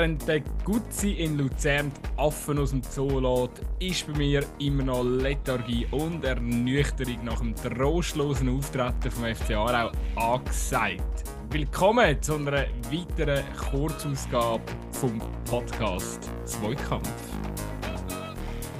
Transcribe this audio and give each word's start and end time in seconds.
Während 0.00 0.26
der 0.26 0.40
Gutzi 0.64 1.10
in 1.10 1.36
Luzern 1.36 1.92
die 1.92 2.18
Affen 2.18 2.58
aus 2.58 2.70
dem 2.70 2.80
Zoo 2.82 3.20
lässt, 3.20 3.60
ist 3.80 4.06
bei 4.06 4.16
mir 4.16 4.42
immer 4.58 4.82
noch 4.84 5.02
Lethargie 5.02 5.86
und 5.90 6.24
Ernüchterung 6.24 7.22
nach 7.22 7.40
dem 7.40 7.54
trostlosen 7.54 8.48
Auftreten 8.48 9.10
vom 9.10 9.24
FC 9.24 9.50
Aarau 9.50 9.90
angesagt. 10.16 11.24
Willkommen 11.50 12.22
zu 12.22 12.36
einer 12.36 12.64
weiteren 12.90 13.44
Kurzausgabe 13.54 14.62
vom 14.92 15.20
Podcast 15.44 16.30
Zweikampf. 16.46 17.12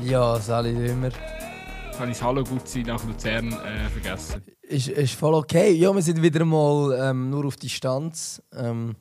Ja, 0.03 0.41
Sali 0.41 0.71
immer. 0.71 1.09
Jetzt 1.09 1.99
habe 1.99 2.11
ich 2.13 2.17
das 2.17 2.23
Hallo 2.23 2.45
Gutzi 2.45 2.83
nach 2.83 3.05
Luzern 3.05 3.53
äh, 3.53 3.91
vergessen. 3.91 4.43
Ist, 4.63 4.89
ist 4.89 5.15
voll 5.17 5.35
okay. 5.35 5.71
Ja, 5.73 5.95
wir 5.95 6.01
sind 6.01 6.23
wieder 6.23 6.47
mal 6.47 7.11
ähm, 7.11 7.29
nur 7.29 7.45
auf 7.45 7.57
Distanz. 7.57 8.43
Ähm, 8.55 8.97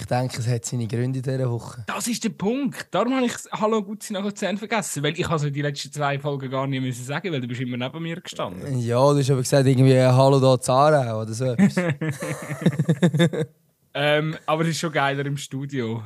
ich 0.00 0.06
denke, 0.06 0.38
es 0.38 0.46
hat 0.46 0.64
seine 0.64 0.86
Gründe 0.86 1.18
in 1.18 1.22
dieser 1.22 1.50
Woche. 1.50 1.84
Das 1.86 2.06
ist 2.06 2.22
der 2.22 2.30
Punkt. 2.30 2.86
Darum 2.90 3.14
habe 3.14 3.26
ich 3.26 3.32
Hallo 3.52 3.82
Gutzi 3.82 4.12
nach 4.12 4.22
Luzern 4.22 4.56
vergessen. 4.56 5.02
Weil 5.02 5.18
ich 5.18 5.28
also 5.28 5.50
die 5.50 5.62
letzten 5.62 5.92
zwei 5.92 6.18
Folgen 6.18 6.50
gar 6.50 6.66
nicht 6.66 6.80
müssen 6.80 7.04
sagen 7.04 7.32
weil 7.32 7.40
du 7.40 7.48
bist 7.48 7.60
immer 7.60 7.76
neben 7.76 8.02
mir 8.02 8.20
gestanden. 8.20 8.78
Ja, 8.78 9.12
du 9.12 9.18
hast 9.18 9.30
aber 9.30 9.40
gesagt, 9.40 9.66
irgendwie 9.66 9.98
Hallo 10.00 10.38
da 10.38 10.60
Zara 10.60 11.20
oder 11.20 11.32
so 11.32 11.46
etwas. 11.46 11.76
ähm, 13.94 14.36
aber 14.46 14.62
es 14.62 14.68
ist 14.68 14.78
schon 14.78 14.92
geiler 14.92 15.26
im 15.26 15.36
Studio. 15.36 16.02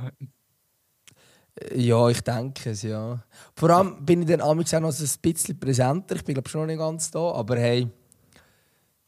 Ja, 1.75 2.09
ich 2.09 2.23
denke 2.23 2.71
es, 2.71 2.83
ja. 2.83 3.23
Vor 3.55 3.71
allem 3.71 4.05
bin 4.05 4.23
ich 4.23 4.29
dann 4.29 4.41
auch 4.41 4.55
noch 4.55 4.65
ein 4.73 5.21
bisschen 5.23 5.61
präsenter. 5.61 6.17
Ich 6.17 6.25
bin 6.25 6.35
glaube 6.35 6.49
schon 6.49 6.63
noch 6.63 6.67
nicht 6.67 6.79
ganz 6.79 7.11
da, 7.11 7.33
aber 7.33 7.59
hey, 7.59 7.89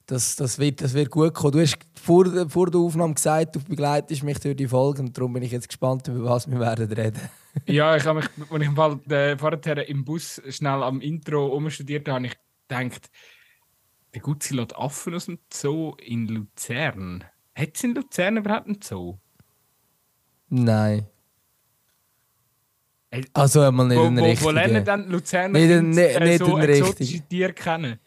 das, 0.07 0.37
das, 0.37 0.59
wird, 0.59 0.81
das 0.83 0.95
wird 0.95 1.11
gut 1.11 1.35
kommen. 1.35 1.53
Du 1.53 1.61
hast 1.61 1.79
vor, 1.95 2.27
vor 2.49 2.71
der 2.71 2.81
Aufnahme 2.81 3.15
gesagt, 3.15 3.57
du 3.57 3.61
begleitest 3.61 4.23
mich 4.23 4.39
durch 4.39 4.57
die 4.57 4.69
Folge 4.69 5.01
und 5.01 5.17
darum 5.17 5.33
bin 5.33 5.43
ich 5.43 5.53
jetzt 5.53 5.69
gespannt, 5.69 6.09
über 6.09 6.25
was 6.31 6.51
wir 6.51 6.61
werden 6.61 6.91
reden. 6.93 7.21
ja, 7.67 7.97
ich 7.97 8.05
habe 8.05 8.21
mich, 8.21 8.29
als 8.51 8.63
ich 8.63 8.69
im 8.69 8.77
Fall, 8.77 9.01
äh, 9.09 9.39
vorher 9.39 9.89
im 9.89 10.05
Bus 10.05 10.43
schnell 10.49 10.83
am 10.83 11.01
Intro 11.01 11.47
umstudiert 11.47 12.09
habe, 12.09 12.17
habe 12.17 12.27
ich 12.27 12.35
gedacht, 12.69 13.11
der 14.15 14.23
Gutzi 14.23 14.55
lässt 14.55 14.77
Affen 14.77 15.15
aus 15.15 15.27
dem 15.27 15.39
Zoo 15.53 15.95
in 15.99 16.29
Luzern. 16.29 17.25
Hat 17.55 17.71
es 17.75 17.85
in 17.85 17.95
Luzern 17.95 18.37
überhaupt 18.37 18.67
einen 18.67 18.81
Zoo? 18.83 19.19
Nein. 20.49 21.07
Also 23.33 23.61
einmal 23.61 23.87
nicht 23.87 23.99
wo, 23.99 24.05
den 24.05 24.19
richtigen. 24.19 24.45
Wo 24.45 24.51
lernen 24.51 24.85
dann 24.85 25.09
Luzerner 25.09 25.59
nicht, 25.59 25.69
Kinder, 25.69 25.83
nicht, 25.83 26.17
äh, 26.17 26.25
nicht 26.25 26.39
so 26.39 26.59
den 26.59 26.69
exotische 26.69 27.15
richtigen. 27.15 27.29
Tiere 27.29 27.53
kennen? 27.53 28.01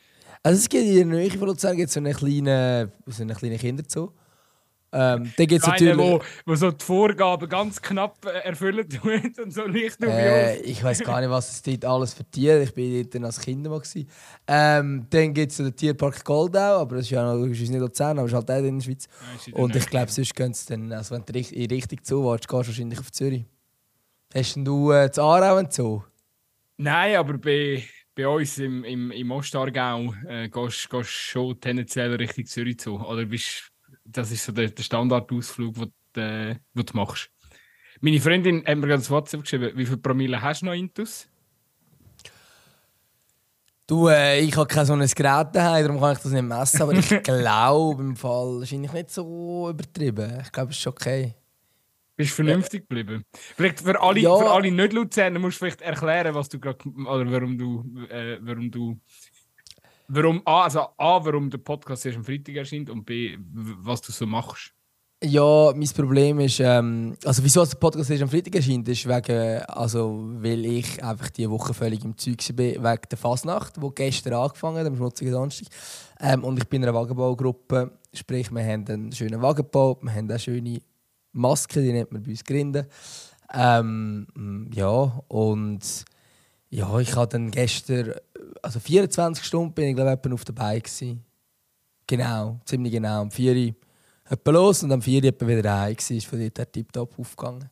Also 0.47 0.59
es 0.59 0.69
gibt 0.69 0.85
in 0.85 1.09
der 1.09 1.19
Nähe 1.19 1.29
von 1.29 1.45
Luzern 1.45 1.75
gibt 1.75 1.91
so 1.91 1.99
eine 1.99 2.13
kleine, 2.13 2.89
so 3.05 3.21
eine 3.21 3.35
kleine 3.35 3.57
Kinderzoo. 3.57 4.13
Ähm, 4.93 5.33
da 5.35 5.43
gibt's 5.43 5.67
Einer, 5.67 5.93
natürlich... 5.93 5.97
wo, 5.97 6.21
wo 6.45 6.55
so 6.55 6.71
die 6.71 6.85
Vorgaben 6.85 7.49
ganz 7.49 7.81
knapp 7.81 8.25
äh, 8.25 8.47
erfüllen 8.47 8.87
tut 8.87 9.39
und 9.39 9.53
so 9.53 9.63
leicht 9.63 10.01
Äh, 10.01 10.61
ich 10.61 10.81
weiß 10.81 11.01
gar 11.01 11.19
nicht, 11.19 11.29
was 11.29 11.51
es 11.51 11.61
dort 11.63 11.83
alles 11.83 12.13
für 12.13 12.23
Tiere 12.23 12.63
Ich 12.63 12.77
war 12.77 13.03
dort 13.03 13.25
als 13.25 13.41
Kind 13.41 13.63
mal. 13.67 13.77
gewesen. 13.77 14.07
Ähm, 14.47 15.05
dann 15.09 15.33
gibt 15.33 15.51
es 15.51 15.57
den 15.57 15.75
Tierpark 15.75 16.23
Goldau, 16.23 16.79
aber 16.79 16.95
das 16.95 17.07
ist 17.07 17.11
ja 17.11 17.25
noch, 17.25 17.45
das 17.45 17.59
ist 17.59 17.69
nicht 17.69 17.81
Luzern, 17.81 18.17
aber 18.17 18.27
es 18.27 18.31
ist 18.31 18.37
halt 18.37 18.49
auch 18.49 18.65
in 18.65 18.77
der 18.77 18.85
Schweiz. 18.85 19.05
Ja, 19.05 19.35
ist 19.35 19.47
in 19.47 19.53
der 19.53 19.63
Und 19.63 19.75
ich 19.75 19.85
glaube, 19.87 20.11
sonst 20.13 20.33
gehen 20.33 20.53
sie 20.53 20.65
dann, 20.67 20.93
also 20.93 21.13
wenn 21.13 21.25
du 21.25 21.37
in 21.37 21.69
Richtung 21.69 21.99
Zoo 22.03 22.31
willst, 22.31 22.47
gehst 22.47 22.63
du 22.63 22.67
wahrscheinlich 22.67 22.99
auf 22.99 23.11
Zürich. 23.11 23.43
Hast 24.33 24.55
denn 24.55 24.63
du 24.63 24.93
äh, 24.93 25.11
zu 25.11 25.21
Aarau 25.23 25.57
einen 25.57 25.69
Zoo? 25.69 26.03
Nein, 26.77 27.17
aber 27.17 27.37
bei, 27.37 27.83
bei 28.17 28.27
uns 28.27 28.57
im, 28.57 28.83
im, 28.83 29.11
im 29.11 29.31
Ostargau 29.31 30.13
äh, 30.27 30.49
gehst 30.49 30.91
du 30.91 31.03
schon 31.03 31.61
tendenziell 31.61 32.15
Richtung 32.15 32.45
Zürich 32.45 32.79
zu. 32.79 32.99
Oder 32.99 33.25
bist, 33.25 33.71
das 34.03 34.31
ist 34.31 34.43
so 34.43 34.51
der, 34.51 34.69
der 34.69 34.83
Standardausflug, 34.83 35.75
den 35.75 35.91
du, 36.13 36.21
äh, 36.21 36.55
wo 36.73 36.81
du 36.81 36.97
machst. 36.97 37.29
Meine 38.01 38.19
Freundin 38.19 38.65
hat 38.65 38.77
mir 38.77 38.87
ganz 38.87 39.09
WhatsApp 39.09 39.41
geschrieben, 39.41 39.71
wie 39.75 39.85
viele 39.85 39.97
Promille 39.97 40.41
hast 40.41 40.61
du 40.61 40.65
noch 40.65 40.73
Intus? 40.73 41.27
Du, 43.85 44.07
äh, 44.07 44.39
ich 44.39 44.55
habe 44.57 44.67
kein 44.67 44.85
so 44.85 44.93
ein 44.93 44.99
Gerät 44.99 45.47
daheim, 45.53 45.85
darum 45.85 46.01
kann 46.01 46.13
ich 46.13 46.19
das 46.19 46.31
nicht 46.31 46.41
messen, 46.41 46.81
aber 46.81 46.93
ich 46.93 47.09
glaube 47.23 48.01
im 48.01 48.15
Fall 48.15 48.59
wahrscheinlich 48.59 48.91
nicht 48.91 49.11
so 49.11 49.69
übertrieben. 49.69 50.41
Ich 50.41 50.51
glaube, 50.51 50.71
es 50.71 50.77
ist 50.77 50.87
okay. 50.87 51.35
Bist 52.17 52.31
vernünftig 52.33 52.89
geblieben? 52.89 53.23
Vielleicht 53.31 53.79
für 53.79 54.01
alle, 54.01 54.19
Ja. 54.19 54.35
für 54.37 54.49
alle 54.49 54.71
Nicht-Luzerner 54.71 55.39
musst 55.39 55.57
du 55.57 55.65
vielleicht 55.65 55.81
erklären, 55.81 56.33
was 56.33 56.49
du 56.49 56.59
gerade, 56.59 56.79
oder 56.89 57.31
warum 57.31 57.57
du, 57.57 57.83
äh, 58.09 58.39
warum 58.41 58.71
du, 58.71 58.99
warum, 60.07 60.41
A, 60.45 60.63
also 60.63 60.79
A, 60.97 61.23
warum 61.23 61.49
der 61.49 61.59
Podcast 61.59 62.05
erst 62.05 62.17
am 62.17 62.23
Freitag 62.23 62.55
erscheint 62.55 62.89
und 62.89 63.05
B, 63.05 63.37
was 63.39 64.01
du 64.01 64.11
so 64.11 64.25
machst. 64.25 64.73
Ja, 65.23 65.73
mein 65.75 65.89
Problem 65.89 66.39
ist, 66.41 66.59
ähm, 66.59 67.15
also 67.25 67.43
wieso 67.43 67.65
der 67.65 67.75
Podcast 67.77 68.09
erst 68.11 68.21
am 68.21 68.29
Freitag 68.29 68.53
erscheint, 68.55 68.87
ist 68.87 69.07
wegen, 69.07 69.63
also 69.63 70.25
weil 70.39 70.63
ich 70.65 71.03
einfach 71.03 71.29
diese 71.29 71.49
Woche 71.49 71.73
völlig 71.73 72.03
im 72.03 72.15
Zeug 72.17 72.37
war, 72.49 72.57
wegen 72.93 73.01
der 73.09 73.17
Fasnacht, 73.17 73.77
die 73.77 73.89
gestern 73.95 74.33
angefangen 74.33 74.77
hat, 74.77 74.85
am 74.85 74.95
schmutzigen 74.95 75.33
Donnerstag. 75.33 75.67
Ähm, 76.19 76.43
und 76.43 76.57
ich 76.57 76.67
bin 76.67 76.83
in 76.83 76.89
einer 76.89 76.97
Wagenbaugruppe, 76.97 77.91
sprich 78.13 78.51
wir 78.51 78.63
haben 78.63 78.85
einen 78.87 79.11
schönen 79.11 79.41
Wagen 79.41 79.57
gebaut, 79.57 79.99
wir 80.03 80.13
haben 80.13 80.31
auch 80.31 80.39
schöne 80.39 80.81
Masken, 81.31 81.83
die 81.83 81.93
nennt 81.93 82.11
man 82.11 82.23
bei 82.23 82.31
uns 82.31 82.43
Grinden. 82.43 82.87
Ähm, 83.53 84.69
ja, 84.73 85.21
und 85.27 86.05
ja, 86.69 86.99
ich 86.99 87.15
hatte 87.15 87.37
dann 87.37 87.51
gestern, 87.51 88.13
also 88.61 88.79
24 88.79 89.43
Stunden 89.43 89.73
bin 89.73 89.89
ich 89.89 89.95
glaube 89.95 90.19
ich 90.25 90.33
auf 90.33 90.45
der 90.45 90.53
Bike 90.53 90.83
gewesen. 90.85 91.23
Genau, 92.07 92.59
ziemlich 92.65 92.93
genau, 92.93 93.21
um 93.21 93.31
4 93.31 93.53
Uhr 93.53 93.75
etwa 94.29 94.51
los 94.51 94.83
und 94.83 94.91
am 94.91 95.01
4 95.01 95.21
Uhr 95.21 95.29
etwa 95.29 95.47
wieder 95.47 95.79
heim 95.79 95.95
gewesen, 95.95 96.17
ist 96.17 96.27
von 96.27 96.39
dort 96.39 96.57
her 96.57 96.71
tiptop 96.71 97.17
aufgegangen. 97.19 97.69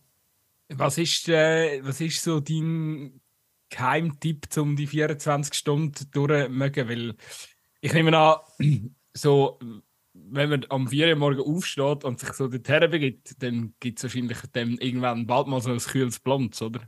Was 0.69 0.97
ist, 0.97 1.29
äh, 1.29 1.81
was 1.83 2.01
ist 2.01 2.23
so 2.23 2.39
dein 2.39 3.21
Geheimtipp, 3.69 4.47
um 4.57 4.75
die 4.75 4.87
24 4.87 5.53
Stunden 5.53 6.11
durchzumögen? 6.11 6.89
Weil 6.89 7.15
ich 7.81 7.93
nehme 7.93 8.17
an, 8.17 8.39
so, 9.13 9.59
wenn 10.31 10.49
man 10.49 10.65
am 10.69 10.87
4 10.87 11.09
Uhr 11.09 11.15
morgen 11.15 11.41
aufsteht 11.41 12.03
und 12.03 12.19
sich 12.19 12.31
so 12.33 12.47
dorthin 12.47 12.89
begibt, 12.89 13.41
dann 13.43 13.73
gibt 13.79 13.99
es 13.99 14.03
wahrscheinlich 14.03 14.37
dann 14.53 14.77
irgendwann 14.77 15.27
bald 15.27 15.47
mal 15.47 15.61
so 15.61 15.71
ein 15.71 15.77
kühles 15.79 16.19
Blondes, 16.19 16.61
oder? 16.61 16.81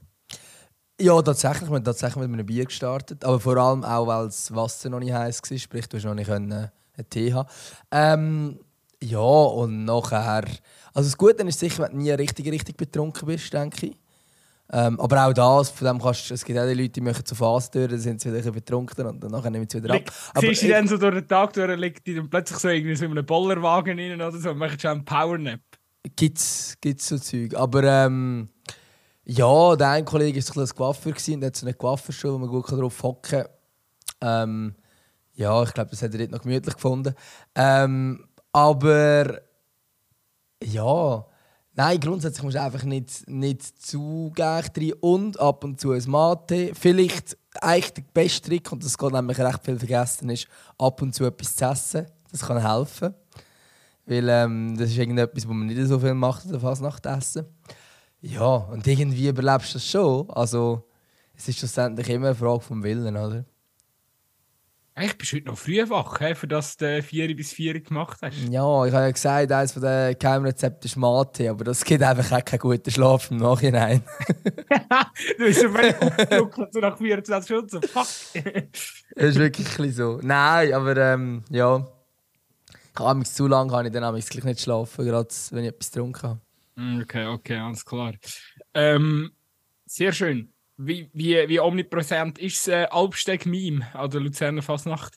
Ja, 1.00 1.22
tatsächlich, 1.22 1.70
wir 1.70 1.76
haben 1.76 1.84
tatsächlich 1.84 2.28
mit 2.28 2.34
einem 2.34 2.46
Bier 2.46 2.66
gestartet, 2.66 3.24
aber 3.24 3.40
vor 3.40 3.58
allem 3.58 3.84
auch, 3.84 4.08
weil 4.08 4.26
das 4.26 4.54
Wasser 4.56 4.90
noch 4.90 5.00
nicht 5.00 5.14
heiß 5.14 5.42
war, 5.48 5.58
sprich, 5.58 5.88
du 5.88 5.98
hast 5.98 6.06
noch 6.06 6.16
nicht 6.16 6.28
können, 6.28 6.52
äh, 6.52 6.70
einen 6.98 7.10
Tee 7.10 7.34
haben. 7.34 7.50
Ähm, 7.92 8.60
ja, 9.04 9.20
und 9.20 9.86
nachher, 9.86 10.46
also 10.94 11.08
das 11.08 11.18
Gute 11.18 11.44
ist 11.44 11.60
sicher, 11.60 11.84
wenn 11.84 11.92
du 11.92 11.98
nie 11.98 12.12
richtig, 12.12 12.48
richtig 12.52 12.78
betrunken 12.78 13.28
bist, 13.28 13.54
denke 13.54 13.88
ich. 13.88 13.98
Ähm, 14.70 15.00
aber 15.00 15.26
auch 15.26 15.34
das, 15.34 15.70
von 15.70 15.88
dem 15.88 16.02
kannst 16.02 16.30
du, 16.30 16.34
es 16.34 16.44
gibt 16.44 16.60
auch 16.60 16.68
die 16.68 16.74
Leute, 16.74 16.90
die 16.90 17.02
machen 17.02 17.26
zu 17.26 17.36
Fast 17.36 17.74
durch, 17.74 17.88
dann 17.88 18.00
sind 18.00 18.20
sie 18.20 18.28
wieder 18.28 18.38
bisschen 18.38 18.54
betrunken 18.54 19.06
und 19.06 19.24
dann 19.24 19.52
nehmen 19.54 19.68
sie 19.70 19.82
wieder 19.82 19.96
ab. 19.96 20.12
Aber 20.34 20.42
Siehst 20.42 20.64
du 20.64 20.68
dann 20.68 20.88
so 20.88 20.98
durch 20.98 21.16
den 21.16 21.28
Tag 21.28 21.54
durch, 21.54 21.78
liegt 21.78 22.06
die 22.06 22.16
dann 22.16 22.30
plötzlich 22.30 22.60
so 22.60 22.68
irgendwie 22.68 22.96
so 22.96 23.06
in 23.06 23.12
einem 23.12 23.26
Bollerwagen 23.26 23.98
rein 23.98 24.16
oder 24.16 24.32
so 24.32 24.50
und 24.50 24.58
macht 24.58 24.82
schon 24.82 24.92
einen 24.92 25.06
Powernap? 25.06 25.62
Gibt's, 26.16 26.78
gibt's 26.82 27.08
so 27.08 27.18
Zeug. 27.18 27.56
Aber 27.56 27.84
ähm, 27.84 28.50
ja, 29.24 29.76
der 29.76 29.90
eine 29.90 30.06
Kollege 30.06 30.42
war 30.56 30.64
ein 30.64 30.70
Coiffeur 30.70 31.14
gewesen 31.14 31.36
und 31.36 31.46
hat 31.46 31.56
so 31.56 31.66
eine 31.66 31.74
Coiffeurschule, 31.74 32.34
wo 32.34 32.38
man 32.38 32.50
gut 32.50 32.70
drauf 32.70 33.04
hocken 33.04 33.46
kann. 34.20 34.50
Ähm, 34.50 34.76
ja, 35.34 35.64
ich 35.64 35.74
glaube, 35.74 35.92
das 35.92 36.02
hat 36.02 36.12
er 36.14 36.20
dort 36.20 36.32
noch 36.32 36.42
gemütlich 36.42 36.76
gefunden. 36.76 37.14
Ähm, 37.56 38.28
aber 38.52 39.42
ja, 40.64 41.26
nein, 41.78 42.00
grundsätzlich 42.00 42.44
musst 42.44 42.58
du 42.58 42.62
einfach 42.62 42.84
nicht, 42.84 43.28
nicht 43.30 43.82
zu 43.82 44.32
gleich 44.36 44.66
rein 44.76 44.94
und 45.00 45.40
ab 45.40 45.64
und 45.64 45.80
zu 45.80 45.92
ein 45.92 46.04
Mate. 46.08 46.72
Vielleicht 46.74 47.38
eigentlich 47.62 47.94
der 47.94 48.04
beste 48.14 48.50
Trick, 48.50 48.72
und 48.72 48.84
das 48.84 48.98
geht 48.98 49.14
nämlich 49.14 49.40
recht 49.40 49.64
viel 49.64 49.78
vergessen, 49.80 50.30
ist 50.30 50.48
ab 50.78 51.02
und 51.02 51.16
zu 51.16 51.26
etwas 51.26 51.56
zu 51.56 51.66
essen. 51.66 52.06
Das 52.32 52.42
kann 52.42 52.62
helfen. 52.62 53.14
Weil 54.06 54.28
ähm, 54.30 54.76
das 54.78 54.90
ist 54.90 54.98
irgendetwas, 54.98 55.48
was 55.48 55.54
man 55.54 55.68
nicht 55.68 55.88
so 55.88 56.00
viel 56.00 56.14
macht 56.14 56.46
in 56.46 56.52
der 56.52 56.60
Fasnacht 56.60 57.06
essen. 57.06 57.46
Ja, 58.22 58.56
und 58.56 58.86
irgendwie 58.88 59.28
überlebst 59.28 59.70
du 59.70 59.74
das 59.76 59.86
schon. 59.86 60.30
Also, 60.32 60.84
es 61.36 61.48
ist 61.48 61.60
schlussendlich 61.60 62.10
immer 62.10 62.28
eine 62.28 62.36
Frage 62.36 62.62
vom 62.62 62.84
Willen, 62.84 63.16
oder? 63.16 63.46
Eigentlich 64.98 65.18
bist 65.20 65.32
du 65.32 65.36
heute 65.36 65.46
noch 65.46 65.58
früh 65.60 65.90
wach, 65.92 66.18
he, 66.18 66.34
für 66.34 66.48
das 66.48 66.76
du 66.76 67.04
4 67.04 67.36
bis 67.36 67.54
4 67.54 67.82
gemacht 67.82 68.18
hast. 68.24 68.36
Ja, 68.50 68.84
ich 68.84 68.92
habe 68.92 69.04
ja 69.04 69.12
gesagt, 69.12 69.52
eines 69.52 69.76
der 69.76 70.16
Geheimrezepte 70.16 70.88
ist 70.88 70.96
Mate, 70.96 71.52
aber 71.52 71.66
das 71.66 71.86
gibt 71.86 72.02
einfach 72.02 72.32
auch 72.32 72.44
keinen 72.44 72.58
guten 72.58 72.90
Schlaf 72.90 73.30
im 73.30 73.38
Nachhinein. 73.38 74.02
du 75.38 75.46
bist 75.46 75.62
so 75.62 75.70
völlig 75.70 76.02
aufgeduckelt, 76.02 76.74
so 76.74 76.80
nach 76.80 76.98
24 76.98 77.46
Stunden. 77.46 77.70
So, 77.70 77.80
fuck. 77.82 78.08
das 79.16 79.26
ist 79.36 79.38
wirklich 79.38 79.96
so. 79.96 80.20
Nein, 80.24 80.74
aber 80.74 80.98
ähm, 80.98 81.44
ja. 81.52 81.88
Ich 82.92 83.00
habe 83.00 83.24
zu 83.24 83.46
lang 83.46 83.70
kann 83.70 83.86
ich 83.86 83.92
dann 83.92 84.20
gleich 84.20 84.44
nicht 84.44 84.62
schlafen, 84.62 85.06
gerade 85.06 85.30
wenn 85.52 85.64
ich 85.64 85.70
etwas 85.70 85.92
getrunken 85.92 86.24
habe. 86.24 86.42
Mm, 86.74 87.02
okay, 87.04 87.28
okay, 87.28 87.58
alles 87.58 87.86
klar. 87.86 88.14
Ähm, 88.74 89.30
sehr 89.86 90.12
schön. 90.12 90.52
Wie, 90.78 91.10
wie, 91.14 91.50
wie 91.50 91.60
omnipräsent 91.60 92.38
ist 92.38 92.68
das 92.68 92.74
äh, 92.74 92.88
Alpsteg-Meme 92.92 93.88
an 93.96 94.12
der 94.12 94.22
Luzerner 94.22 94.62
Fasnacht? 94.62 95.16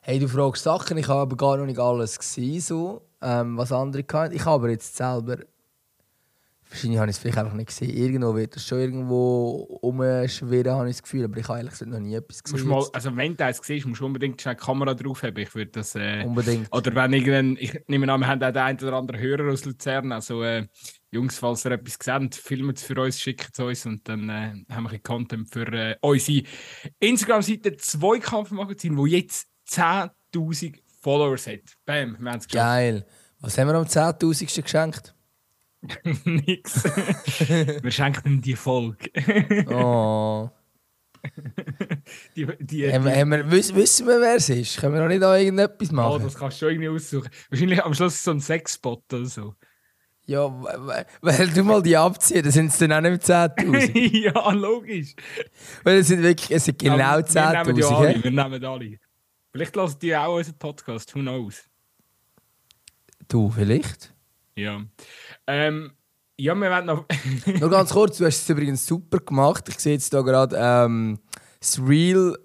Hey, 0.00 0.18
du 0.18 0.28
fragst 0.28 0.62
Sachen, 0.62 0.96
ich 0.96 1.08
habe 1.08 1.20
aber 1.20 1.36
gar 1.36 1.56
noch 1.58 1.66
nicht 1.66 1.78
alles 1.78 2.18
gesehen, 2.18 2.60
so, 2.60 3.02
ähm, 3.20 3.58
was 3.58 3.70
andere 3.70 4.04
hatten. 4.12 4.34
Ich 4.34 4.44
habe 4.46 4.54
aber 4.54 4.70
jetzt 4.70 4.96
selber 4.96 5.38
Wahrscheinlich 6.74 6.98
habe 6.98 7.08
ich 7.08 7.16
es 7.16 7.22
vielleicht 7.22 7.38
einfach 7.38 7.54
nicht 7.54 7.68
gesehen. 7.68 7.96
Irgendwo 7.96 8.34
wird 8.34 8.56
es 8.56 8.66
schon 8.66 8.80
irgendwo 8.80 9.78
umschwirren, 9.80 10.72
habe 10.72 10.90
ich 10.90 10.96
das 10.96 11.04
Gefühl. 11.04 11.24
Aber 11.24 11.36
ich 11.36 11.46
habe 11.46 11.58
ehrlich 11.58 11.70
gesagt 11.70 11.88
noch 11.92 12.00
nie 12.00 12.16
etwas 12.16 12.42
gesehen. 12.42 12.66
Mal, 12.66 12.84
also 12.92 13.16
wenn 13.16 13.36
du 13.36 13.44
es 13.44 13.60
siehst, 13.62 13.86
musst 13.86 14.00
du 14.00 14.06
unbedingt 14.06 14.42
schnell 14.42 14.56
die 14.56 14.60
Kamera 14.60 14.92
drauf 14.92 15.22
haben. 15.22 15.36
Ich 15.36 15.54
würde 15.54 15.70
das... 15.70 15.94
Äh, 15.94 16.24
unbedingt. 16.26 16.74
Oder 16.74 16.92
wenn 16.96 17.12
irgendein... 17.12 17.56
Ich 17.60 17.80
nehme 17.86 18.12
an, 18.12 18.18
wir 18.18 18.26
haben 18.26 18.42
auch 18.42 18.50
den 18.50 18.56
einen 18.62 18.78
oder 18.80 18.92
anderen 18.94 19.20
Hörer 19.20 19.52
aus 19.52 19.64
Luzern. 19.64 20.10
Also 20.10 20.42
äh, 20.42 20.66
Jungs, 21.12 21.38
falls 21.38 21.64
ihr 21.64 21.70
etwas 21.70 21.96
gesehen 21.96 22.32
filmt 22.32 22.78
es 22.78 22.82
für 22.82 23.00
uns, 23.00 23.20
schickt 23.20 23.50
es 23.52 23.60
uns 23.60 23.86
und 23.86 24.08
dann 24.08 24.28
äh, 24.28 24.74
haben 24.74 24.82
wir 24.82 24.90
ein 24.90 25.02
Content 25.04 25.48
für 25.48 25.72
äh, 25.72 25.94
unsere 26.00 26.42
Instagram-Seite 26.98 27.76
Zweikampfmagazin, 27.76 28.96
wo 28.96 29.06
jetzt 29.06 29.46
10'000 29.68 30.74
Followers 31.00 31.46
hat. 31.46 31.60
Bam, 31.86 32.16
wir 32.18 32.32
haben 32.32 32.38
es 32.40 32.48
geschafft. 32.48 32.66
Geil. 32.66 33.06
Was 33.38 33.56
haben 33.58 33.68
wir 33.68 33.74
am 33.74 33.84
10'000. 33.84 34.60
geschenkt? 34.60 35.13
Nix. 36.24 36.84
wir 36.84 37.90
schenken 37.90 38.28
ihm 38.28 38.40
die 38.40 38.56
Folge. 38.56 39.10
oh. 39.68 40.50
die, 42.36 42.46
die, 42.60 42.92
haben, 42.92 43.04
wir, 43.04 43.16
haben 43.16 43.30
wir, 43.30 43.50
wissen, 43.50 44.06
wir, 44.06 44.20
wer 44.20 44.36
es 44.36 44.48
ist? 44.48 44.78
Können 44.78 44.94
wir 44.94 45.00
noch 45.00 45.08
nicht 45.08 45.22
da 45.22 45.36
irgendetwas 45.36 45.90
machen? 45.90 46.12
Oh, 46.12 46.18
das 46.18 46.34
kannst 46.34 46.60
du 46.60 46.66
schon 46.66 46.74
irgendwie 46.74 46.88
aussuchen. 46.90 47.30
Wahrscheinlich 47.50 47.82
am 47.82 47.94
Schluss 47.94 48.22
so 48.22 48.30
ein 48.30 48.40
Sexspot 48.40 49.02
oder 49.12 49.24
so. 49.24 49.54
Ja, 50.26 50.48
weil 51.20 51.48
du 51.48 51.62
mal 51.64 51.82
die 51.82 51.96
abziehen, 51.96 52.42
dann 52.42 52.52
sind 52.52 52.66
es 52.68 52.78
dann 52.78 52.92
auch 52.92 53.00
nicht 53.02 53.22
10.000. 53.22 54.32
ja, 54.34 54.52
logisch. 54.52 55.14
Weil 55.82 55.98
es 55.98 56.08
sind 56.08 56.22
wirklich 56.22 56.50
es 56.50 56.64
sind 56.64 56.78
genau 56.78 56.96
ja, 56.96 57.16
10.000. 57.16 57.66
Wir, 57.66 57.74
nehmen 57.74 57.92
alle, 57.92 58.24
wir 58.24 58.30
nehmen 58.30 58.64
alle. 58.64 58.98
Vielleicht 59.52 59.76
lassen 59.76 59.98
die 60.00 60.16
auch 60.16 60.36
unseren 60.36 60.58
Podcast, 60.58 61.14
who 61.14 61.20
knows? 61.20 61.68
Du, 63.28 63.50
vielleicht? 63.50 64.14
Ja. 64.56 64.82
Ähm, 65.46 65.92
ja, 66.36 66.54
wir 66.54 66.70
werden 66.70 66.86
noch. 66.86 67.04
noch 67.60 67.70
ganz 67.70 67.90
kurz, 67.90 68.18
du 68.18 68.26
hast 68.26 68.42
es 68.42 68.48
übrigens 68.48 68.86
super 68.86 69.18
gemacht. 69.18 69.68
Ich 69.68 69.78
sehe 69.78 69.94
jetzt 69.94 70.10
hier 70.10 70.22
gerade 70.24 70.56
ähm, 70.58 71.18
das 71.60 71.78
Reel 71.78 72.36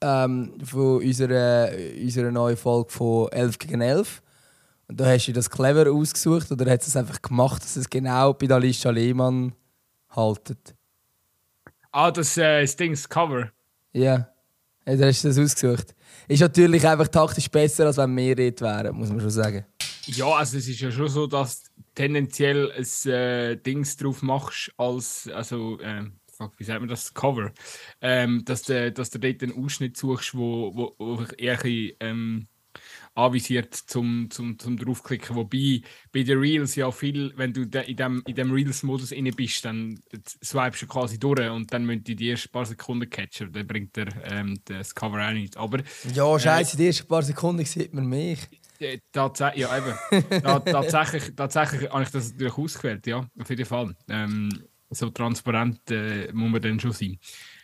ähm, 0.00 0.52
von 0.64 1.02
unserer, 1.02 1.70
unserer 2.00 2.30
neuen 2.30 2.56
Folge 2.56 2.90
von 2.92 3.28
11 3.32 3.58
gegen 3.58 3.80
11. 3.80 4.22
Und 4.86 5.00
da 5.00 5.06
hast 5.06 5.26
du 5.26 5.32
das 5.32 5.50
clever 5.50 5.90
ausgesucht 5.90 6.52
oder 6.52 6.70
hat 6.70 6.82
es 6.82 6.96
einfach 6.96 7.20
gemacht, 7.22 7.62
dass 7.62 7.76
es 7.76 7.88
genau 7.88 8.34
bei 8.34 8.46
der 8.46 8.56
Alicia 8.56 8.90
Lehmann 8.90 9.54
haltet? 10.10 10.74
Ah, 11.90 12.10
das, 12.10 12.36
äh, 12.36 12.60
das 12.60 12.76
Ding, 12.76 12.92
das 12.92 13.08
Cover. 13.08 13.50
Ja. 13.92 14.28
ja, 14.86 14.96
da 14.96 15.06
hast 15.06 15.24
du 15.24 15.28
das 15.28 15.38
ausgesucht. 15.38 15.94
Ist 16.28 16.40
natürlich 16.40 16.86
einfach 16.86 17.08
taktisch 17.08 17.48
besser, 17.48 17.86
als 17.86 17.96
wenn 17.96 18.16
wir 18.16 18.34
dort 18.34 18.60
wären, 18.60 18.96
muss 18.96 19.10
man 19.10 19.20
schon 19.20 19.30
sagen. 19.30 19.64
Ja, 20.06 20.26
also 20.26 20.58
es 20.58 20.68
ist 20.68 20.80
ja 20.80 20.90
schon 20.90 21.08
so, 21.08 21.26
dass 21.26 21.62
du 21.62 21.70
tendenziell 21.94 22.70
ein 22.72 23.10
äh, 23.10 23.56
Dings 23.56 23.96
drauf 23.96 24.22
machst 24.22 24.72
als, 24.76 25.28
also, 25.32 25.78
äh, 25.80 26.04
fuck, 26.36 26.52
wie 26.58 26.64
sagt 26.64 26.80
man 26.80 26.88
das, 26.88 27.14
Cover, 27.14 27.52
ähm, 28.00 28.44
dass, 28.44 28.62
du, 28.62 28.92
dass 28.92 29.10
du 29.10 29.18
dort 29.18 29.42
einen 29.42 29.64
Ausschnitt 29.64 29.96
suchst, 29.96 30.34
wo, 30.34 30.74
wo, 30.74 30.94
wo 30.98 31.24
eher 31.38 31.54
ein 31.54 31.62
bisschen, 31.62 31.96
ähm, 32.00 32.48
anvisiert 33.14 33.74
zum, 33.74 34.28
zum, 34.30 34.58
zum 34.58 34.76
draufklicken. 34.76 35.36
Wobei 35.36 35.82
bei 36.12 36.22
den 36.22 36.38
Reels 36.38 36.74
ja 36.74 36.90
viel, 36.90 37.32
wenn 37.36 37.52
du 37.52 37.64
de, 37.64 37.88
in 37.88 37.96
dem, 37.96 38.22
in 38.26 38.34
dem 38.34 38.52
Reels-Modus 38.52 39.12
inne 39.12 39.30
bist, 39.30 39.64
dann 39.64 40.00
swipest 40.44 40.82
du 40.82 40.86
quasi 40.86 41.18
durch 41.18 41.48
und 41.48 41.72
dann 41.72 41.86
müssen 41.86 42.04
die 42.04 42.16
die 42.16 42.30
ersten 42.30 42.50
paar 42.50 42.66
Sekunden 42.66 43.08
catchen. 43.08 43.52
Dann 43.52 43.66
bringt 43.66 43.96
der, 43.96 44.08
ähm, 44.24 44.58
das 44.64 44.94
Cover 44.94 45.26
auch 45.26 45.32
nicht. 45.32 45.56
Aber, 45.56 45.78
ja, 46.12 46.38
scheiße, 46.38 46.74
äh, 46.74 46.78
die 46.78 46.86
ersten 46.88 47.08
paar 47.08 47.22
Sekunden 47.22 47.64
sieht 47.64 47.94
man 47.94 48.06
mich. 48.06 48.40
Äh, 48.80 48.98
tatsächlich, 49.12 49.62
ja, 49.62 49.78
eben. 49.78 50.42
tatsächlich, 50.64 51.34
tatsächlich 51.36 51.90
habe 51.90 52.02
ich 52.02 52.10
das 52.10 52.32
natürlich 52.32 52.58
ausgewählt, 52.58 53.06
ja, 53.06 53.26
auf 53.38 53.48
jeden 53.48 53.64
Fall. 53.64 53.94
Ähm, 54.08 54.50
so 54.90 55.10
transparent 55.10 55.90
äh, 55.90 56.32
muss 56.32 56.50
man 56.50 56.62
dann 56.62 56.80
schon 56.80 56.92
sein. 56.92 57.18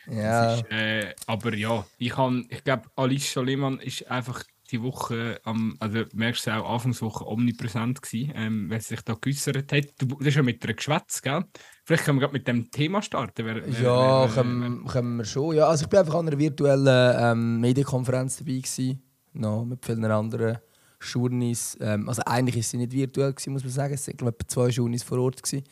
Ja. 0.08 0.55
Ist, 0.55 0.70
äh, 0.70 1.14
aber 1.26 1.55
ja, 1.55 1.85
ich, 1.99 2.12
ich 2.49 2.64
glaube, 2.64 2.91
Alice 2.97 3.35
Lehmann 3.37 3.79
ist 3.81 4.11
einfach 4.11 4.44
die 4.70 4.82
Woche, 4.82 5.40
am, 5.44 5.76
also 5.81 6.05
merkst 6.12 6.46
du 6.46 6.50
auch 6.52 6.75
Anfangswoche 6.75 7.26
omnipräsent 7.26 8.02
gewesen, 8.02 8.32
ähm, 8.34 8.70
wenn 8.70 8.81
sich 8.81 9.00
da 9.02 9.14
geäußert 9.20 9.72
hat. 9.72 9.84
Du, 9.99 10.06
das 10.06 10.28
ist 10.28 10.37
ja 10.37 10.43
mit 10.43 10.62
einer 10.62 10.75
Geschwätz, 10.75 11.22
gell? 11.22 11.44
Vielleicht 11.84 12.05
können 12.05 12.19
wir 12.19 12.22
gerade 12.22 12.32
mit 12.34 12.46
dem 12.46 12.70
Thema 12.70 13.02
starten. 13.02 13.44
Wer, 13.44 13.56
wer, 13.56 13.82
ja, 13.82 14.25
wer, 14.25 14.34
können, 14.34 14.87
können, 14.87 15.17
wir 15.17 15.25
schon. 15.25 15.56
Ja, 15.56 15.67
also 15.67 15.84
ich 15.84 15.88
bin 15.88 15.99
einfach 15.99 16.14
an 16.14 16.28
einer 16.28 16.38
virtuellen 16.38 17.17
ähm, 17.19 17.61
Medienkonferenz 17.61 18.38
dabei 18.38 18.58
gewesen, 18.58 19.02
noch 19.32 19.64
mit 19.64 19.84
vielen 19.84 20.05
anderen 20.05 20.58
Journeys. 21.00 21.76
Ähm, 21.81 22.08
also 22.08 22.23
eigentlich 22.26 22.58
ist 22.58 22.70
sie 22.70 22.76
nicht 22.76 22.93
virtuell 22.93 23.32
gewesen, 23.32 23.52
muss 23.52 23.64
man 23.64 23.73
sagen. 23.73 23.94
Es 23.94 24.06
glaube 24.06 24.37
ich 24.40 24.46
zwei 24.49 24.69
Journeys 24.69 25.02
vor 25.02 25.19
Ort 25.19 25.43
gewesen. 25.43 25.64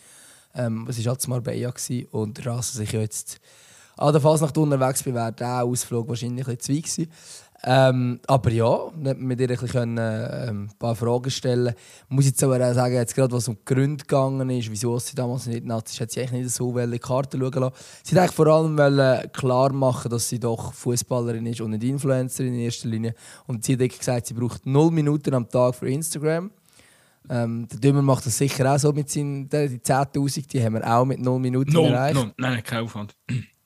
Ähm, 0.55 0.87
es 0.89 1.05
war 1.05 1.13
halt 1.13 1.29
Marbella 1.29 1.71
gewesen 1.71 2.07
und 2.11 2.45
rasen 2.45 2.79
sich 2.79 2.93
jetzt 2.93 3.41
an 3.99 4.13
der 4.13 4.21
Fasnacht 4.21 4.57
unterwegs 4.57 5.03
bin, 5.03 5.15
wäre 5.15 5.33
der 5.33 5.65
Ausflug 5.65 6.09
wahrscheinlich 6.09 6.47
ein 6.47 6.57
bisschen 6.57 6.83
zu 6.83 7.03
weit 7.03 7.09
ähm, 7.65 8.21
aber 8.29 8.53
ja, 8.53 8.79
mit 8.95 9.41
ihr 9.41 9.51
ein, 9.51 9.57
bisschen, 9.57 9.99
äh, 9.99 10.49
ein 10.49 10.71
paar 10.79 10.95
Fragen 10.95 11.31
stellen. 11.31 11.75
Ich 12.05 12.11
muss 12.11 12.27
jetzt 12.27 12.43
aber 12.45 12.57
auch 12.57 12.73
sagen, 12.73 12.95
jetzt 12.95 13.17
gerade 13.17 13.33
was 13.33 13.49
um 13.49 13.57
die 13.57 13.65
Gründe 13.65 14.05
gegangen 14.05 14.49
ist, 14.51 14.71
wieso 14.71 14.97
sie 15.01 15.17
damals 15.17 15.47
nicht 15.47 15.65
Nazi 15.65 15.95
ist, 15.95 16.01
hat 16.01 16.11
sie 16.13 16.21
eigentlich 16.21 16.43
nicht 16.45 16.55
so 16.55 16.73
die 16.73 16.99
Karten 17.01 17.41
schauen 17.41 17.53
lassen. 17.53 17.75
Sie 18.05 18.19
hat 18.19 18.33
vor 18.33 18.47
allem 18.47 18.79
wollen 18.79 19.33
klar 19.33 19.73
machen, 19.73 20.09
dass 20.09 20.29
sie 20.29 20.39
doch 20.39 20.73
Fußballerin 20.73 21.47
ist 21.47 21.61
und 21.61 21.71
nicht 21.73 21.83
Influencerin 21.83 22.55
in 22.55 22.61
erster 22.61 22.89
Linie. 22.89 23.15
Und 23.49 23.65
sie 23.65 23.77
hat 23.77 23.99
gesagt, 23.99 24.27
sie 24.27 24.35
braucht 24.35 24.65
null 24.65 24.93
Minuten 24.93 25.35
am 25.35 25.49
Tag 25.49 25.75
für 25.75 25.89
Instagram. 25.89 26.53
Ähm, 27.29 27.67
der 27.69 27.81
Dümmer 27.81 28.03
macht 28.03 28.25
das 28.25 28.39
sicher 28.39 28.73
auch 28.73 28.79
so 28.79 28.93
mit 28.93 29.11
seinen 29.11 29.49
die 29.49 29.57
10.000, 29.57 30.49
die 30.49 30.65
haben 30.65 30.75
wir 30.75 30.87
auch 30.91 31.05
mit 31.05 31.21
null 31.21 31.41
Minuten 31.41 31.73
no, 31.73 31.85
erreicht. 31.87 32.15
No, 32.15 32.31
nein, 32.37 32.63
kein 32.63 32.85
Aufwand. 32.85 33.17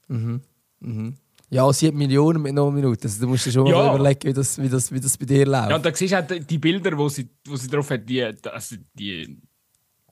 Mhm. 0.08 0.40
Mhm. 0.80 1.16
Ja, 1.52 1.70
sie 1.70 1.88
hat 1.88 1.94
Millionen 1.94 2.40
mit 2.40 2.54
0 2.54 2.72
Minuten. 2.72 3.02
Also, 3.02 3.20
du 3.20 3.28
musst 3.28 3.44
dir 3.44 3.52
schon 3.52 3.66
ja. 3.66 3.76
mal 3.76 3.94
überlegen, 3.94 4.22
wie 4.24 4.32
das, 4.32 4.60
wie, 4.60 4.70
das, 4.70 4.90
wie 4.90 5.00
das 5.00 5.18
bei 5.18 5.26
dir 5.26 5.44
läuft. 5.44 5.68
Ja, 5.68 5.76
und 5.76 5.84
da 5.84 5.94
siehst 5.94 6.12
du 6.12 6.16
halt 6.16 6.50
die 6.50 6.58
Bilder, 6.58 6.96
wo 6.96 7.10
sie, 7.10 7.28
wo 7.46 7.56
sie 7.56 7.68
drauf 7.68 7.90
hat, 7.90 8.08
die, 8.08 8.24
also 8.24 8.76
die, 8.94 9.38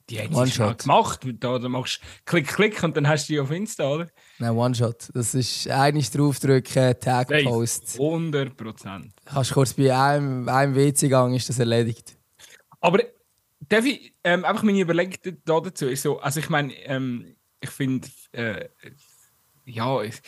die 0.07 0.19
hat 0.21 0.45
sie 0.45 0.51
schon 0.51 0.77
gemacht. 0.77 1.27
Da, 1.39 1.57
da 1.57 1.67
machst 1.67 1.99
du 1.99 2.05
Klick, 2.25 2.47
Klick 2.47 2.83
und 2.83 2.95
dann 2.95 3.07
hast 3.07 3.27
du 3.27 3.33
die 3.33 3.39
auf 3.39 3.49
Insta, 3.49 3.89
oder? 3.89 4.07
Nein, 4.37 4.51
One-Shot. 4.51 5.09
Das 5.15 5.33
ist 5.33 5.67
eigentlich 5.67 6.11
draufdrücken, 6.11 6.99
Tag-Post. 6.99 7.95
100 7.99 8.55
Prozent. 8.55 9.11
Kannst 9.25 9.53
kurz 9.53 9.73
bei 9.73 9.97
einem, 9.97 10.47
einem 10.47 10.75
WC-Gang 10.75 11.33
ist 11.33 11.49
das 11.49 11.57
erledigt. 11.57 12.17
Aber 12.81 12.99
darf 13.67 13.85
ich 13.85 14.13
ähm, 14.23 14.45
einfach 14.45 14.61
meine 14.61 14.79
Überlegung 14.79 15.37
dazu 15.43 15.87
ist 15.87 16.03
so, 16.03 16.19
also 16.19 16.39
ich 16.39 16.49
meine, 16.49 16.71
ähm, 16.85 17.35
ich 17.59 17.71
finde, 17.71 18.07
äh, 18.31 18.69
ja, 19.65 20.01
ich, 20.03 20.21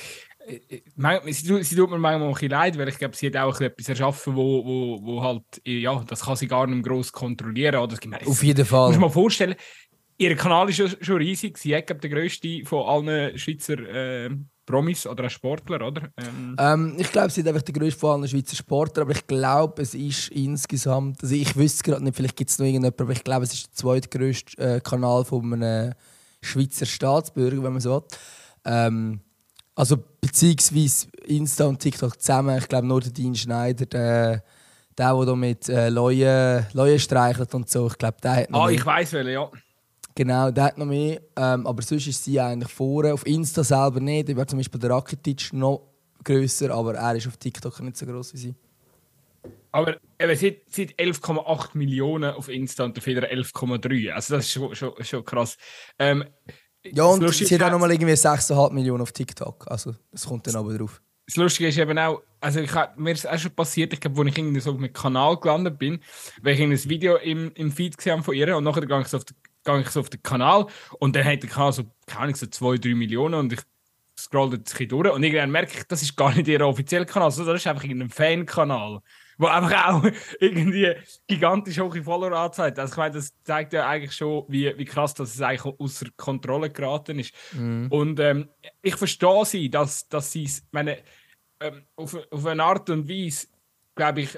sie, 1.31 1.63
sie 1.63 1.75
tut 1.75 1.89
mir 1.89 1.97
manchmal 1.97 2.27
ein 2.27 2.33
bisschen 2.33 2.49
leid, 2.49 2.77
weil 2.77 2.89
ich 2.89 2.97
glaube, 2.97 3.15
sie 3.15 3.27
hat 3.27 3.37
auch 3.37 3.59
etwas 3.61 3.89
erschaffen, 3.89 4.35
wo, 4.35 4.65
wo, 4.65 4.99
wo 5.03 5.21
halt, 5.21 5.43
ja, 5.65 6.03
das 6.07 6.21
kann 6.21 6.35
sie 6.35 6.47
gar 6.47 6.67
nicht 6.67 6.85
groß 6.85 7.11
kontrollieren. 7.11 7.77
Oder? 7.77 7.97
Auf 8.25 8.43
jeden 8.43 8.65
Fall. 8.65 8.89
Muss 8.89 8.99
man 8.99 9.11
vorstellen, 9.11 9.55
ihr 10.17 10.35
Kanal 10.35 10.69
ist 10.69 10.97
schon, 11.03 11.17
riesig. 11.17 11.57
Sie 11.57 11.75
hat, 11.75 11.87
glaube 11.87 12.01
der 12.01 12.09
grösste 12.09 12.63
von 12.65 12.85
allen 12.87 13.37
Schweizer 13.37 13.79
äh, 13.79 14.29
Promis 14.65 15.05
oder 15.05 15.29
Sportler, 15.29 15.85
oder? 15.85 16.09
Ähm. 16.17 16.55
Ähm, 16.57 16.95
ich 16.97 17.11
glaube, 17.11 17.29
sie 17.29 17.41
ist 17.41 17.47
einfach 17.47 17.61
der 17.61 17.73
grösste 17.73 17.99
von 17.99 18.11
allen 18.11 18.27
Schweizer 18.27 18.55
Sportler, 18.55 19.03
aber 19.03 19.11
ich 19.11 19.27
glaube, 19.27 19.81
es 19.81 19.93
ist 19.93 20.29
insgesamt, 20.29 21.21
also 21.21 21.35
ich 21.35 21.55
wüsste 21.55 21.83
gerade 21.83 22.03
nicht, 22.03 22.15
vielleicht 22.15 22.37
gibt 22.37 22.49
es 22.49 22.59
noch 22.59 22.65
irgendjemanden, 22.65 23.01
aber 23.03 23.11
ich 23.11 23.23
glaube, 23.23 23.43
es 23.43 23.53
ist 23.53 23.67
der 23.67 23.73
zweitgrößte 23.73 24.57
äh, 24.57 24.79
Kanal 24.79 25.25
von 25.25 25.53
einem 25.53 25.93
Schweizer 26.41 26.85
Staatsbürger, 26.85 27.61
wenn 27.63 27.73
man 27.73 27.81
so 27.81 27.95
will. 27.95 28.03
Ähm, 28.65 29.19
also 29.75 29.97
beziehungsweise 30.21 31.07
Insta 31.25 31.65
und 31.65 31.79
TikTok 31.79 32.19
zusammen. 32.19 32.57
Ich 32.57 32.67
glaube 32.67 32.87
nur 32.87 33.01
der 33.01 33.11
Dean 33.11 33.35
Schneider, 33.35 33.85
der, 33.85 34.43
der, 34.97 35.25
der 35.25 35.35
mit 35.35 35.69
äh, 35.69 35.89
Leuen, 35.89 36.65
Leuen 36.73 36.99
streichelt 36.99 37.53
und 37.53 37.69
so. 37.69 37.87
Ich 37.87 37.97
glaube, 37.97 38.17
der 38.21 38.35
hat 38.35 38.49
noch 38.49 38.63
Ah, 38.63 38.65
mehr. 38.67 38.75
ich 38.75 38.85
weiß 38.85 39.13
welchen, 39.13 39.31
ja. 39.31 39.49
Genau, 40.15 40.51
der 40.51 40.63
hat 40.65 40.77
noch 40.77 40.85
mehr. 40.85 41.21
Ähm, 41.35 41.65
aber 41.65 41.81
sonst 41.81 42.05
ist 42.07 42.23
sie 42.23 42.39
eigentlich 42.39 42.71
vorne. 42.71 43.13
Auf 43.13 43.25
Insta 43.25 43.63
selber 43.63 43.99
nicht. 43.99 44.29
Ich 44.29 44.35
wäre 44.35 44.45
zum 44.45 44.59
Beispiel 44.59 44.79
der 44.79 44.91
Rakitic 44.91 45.53
noch 45.53 45.89
grösser, 46.23 46.71
aber 46.71 46.93
er 46.95 47.15
ist 47.15 47.27
auf 47.27 47.37
TikTok 47.37 47.79
nicht 47.81 47.97
so 47.97 48.05
groß 48.05 48.33
wie 48.33 48.37
sie. 48.37 48.55
Aber 49.71 49.97
eben, 50.19 50.35
sie 50.35 50.49
hat 50.83 50.89
11,8 50.99 51.69
Millionen 51.73 52.35
auf 52.35 52.47
Insta 52.47 52.83
und 52.83 52.95
dafür 52.95 53.23
11,3. 53.23 54.11
Also 54.11 54.35
das 54.35 54.45
ist 54.45 54.51
schon, 54.51 54.75
schon, 54.75 54.93
schon 55.03 55.25
krass. 55.25 55.57
Ähm, 55.97 56.23
ja, 56.85 57.03
und 57.05 57.27
sie 57.33 57.55
hat 57.55 57.63
auch 57.63 57.71
noch 57.71 57.79
mal 57.79 57.91
irgendwie 57.91 58.13
6,5 58.13 58.71
Millionen 58.73 59.01
auf 59.01 59.11
TikTok. 59.11 59.65
Also, 59.67 59.95
das 60.11 60.25
kommt 60.25 60.47
dann 60.47 60.55
aber 60.55 60.77
drauf. 60.77 61.01
Das 61.25 61.37
Lustige 61.37 61.69
ist 61.69 61.77
eben 61.77 61.97
auch, 61.97 62.21
also 62.41 62.59
ich, 62.59 62.71
mir 62.97 63.11
ist 63.13 63.19
es 63.19 63.25
auch 63.25 63.37
schon 63.37 63.51
passiert, 63.51 63.93
ich 63.93 64.01
glaube, 64.01 64.21
als 64.21 64.31
ich 64.31 64.37
irgendwie 64.37 64.59
so 64.59 64.71
auf 64.71 64.77
einem 64.77 64.91
Kanal 64.91 65.37
gelandet 65.37 65.79
bin, 65.79 66.01
weil 66.41 66.55
ich 66.55 66.61
ein 66.61 66.89
Video 66.89 67.15
im, 67.15 67.51
im 67.55 67.71
Feed 67.71 67.97
gesehen 67.97 68.23
von 68.23 68.35
ihr 68.35 68.57
und 68.57 68.65
nachher 68.65 68.85
gehe 68.85 68.99
ich 68.99 69.07
so 69.07 69.17
auf 69.17 69.23
den, 69.23 69.37
gehe 69.63 69.79
ich 69.79 69.89
so 69.89 70.01
auf 70.01 70.09
den 70.09 70.21
Kanal 70.21 70.67
und 70.99 71.15
dann 71.15 71.23
hat 71.23 71.41
der 71.41 71.49
Kanal 71.49 71.71
so, 71.71 71.83
keine 72.07 72.23
Ahnung, 72.23 72.35
so 72.35 72.45
2, 72.45 72.77
3 72.77 72.95
Millionen 72.95 73.35
und 73.35 73.53
ich 73.53 73.61
scroll 74.19 74.53
jetzt 74.53 74.79
ein 74.79 74.87
durch 74.89 75.13
und 75.13 75.23
irgendwann 75.23 75.51
merke 75.51 75.77
ich, 75.77 75.83
das 75.87 76.01
ist 76.01 76.17
gar 76.17 76.35
nicht 76.35 76.49
ihr 76.49 76.59
offizieller 76.67 77.05
Kanal, 77.05 77.31
sondern 77.31 77.55
das 77.55 77.61
ist 77.61 77.67
einfach 77.67 77.85
ein 77.85 78.09
Fan-Kanal. 78.09 78.99
Wo 79.37 79.47
einfach 79.47 79.87
auch 79.87 80.03
irgendwie 80.39 80.93
gigantisch 81.27 81.79
hohe 81.79 82.03
Follower 82.03 82.37
anzeigt. 82.37 82.79
Also 82.79 82.93
ich 82.93 82.97
meine, 82.97 83.15
das 83.15 83.33
zeigt 83.43 83.73
ja 83.73 83.87
eigentlich 83.87 84.13
schon, 84.13 84.45
wie, 84.47 84.77
wie 84.77 84.85
krass 84.85 85.13
dass 85.13 85.33
es 85.33 85.41
eigentlich 85.41 85.73
außer 85.79 86.07
Kontrolle 86.15 86.69
geraten 86.69 87.19
ist. 87.19 87.33
Mhm. 87.53 87.87
Und 87.89 88.19
ähm, 88.19 88.49
ich 88.81 88.95
verstehe 88.95 89.45
sie, 89.45 89.69
dass, 89.69 90.07
dass 90.07 90.31
sie 90.31 90.43
es, 90.43 90.63
meine, 90.71 90.99
ähm, 91.59 91.85
auf, 91.95 92.17
auf 92.29 92.45
eine 92.45 92.63
Art 92.63 92.89
und 92.89 93.09
Weise, 93.09 93.47
glaube 93.95 94.21
ich, 94.21 94.37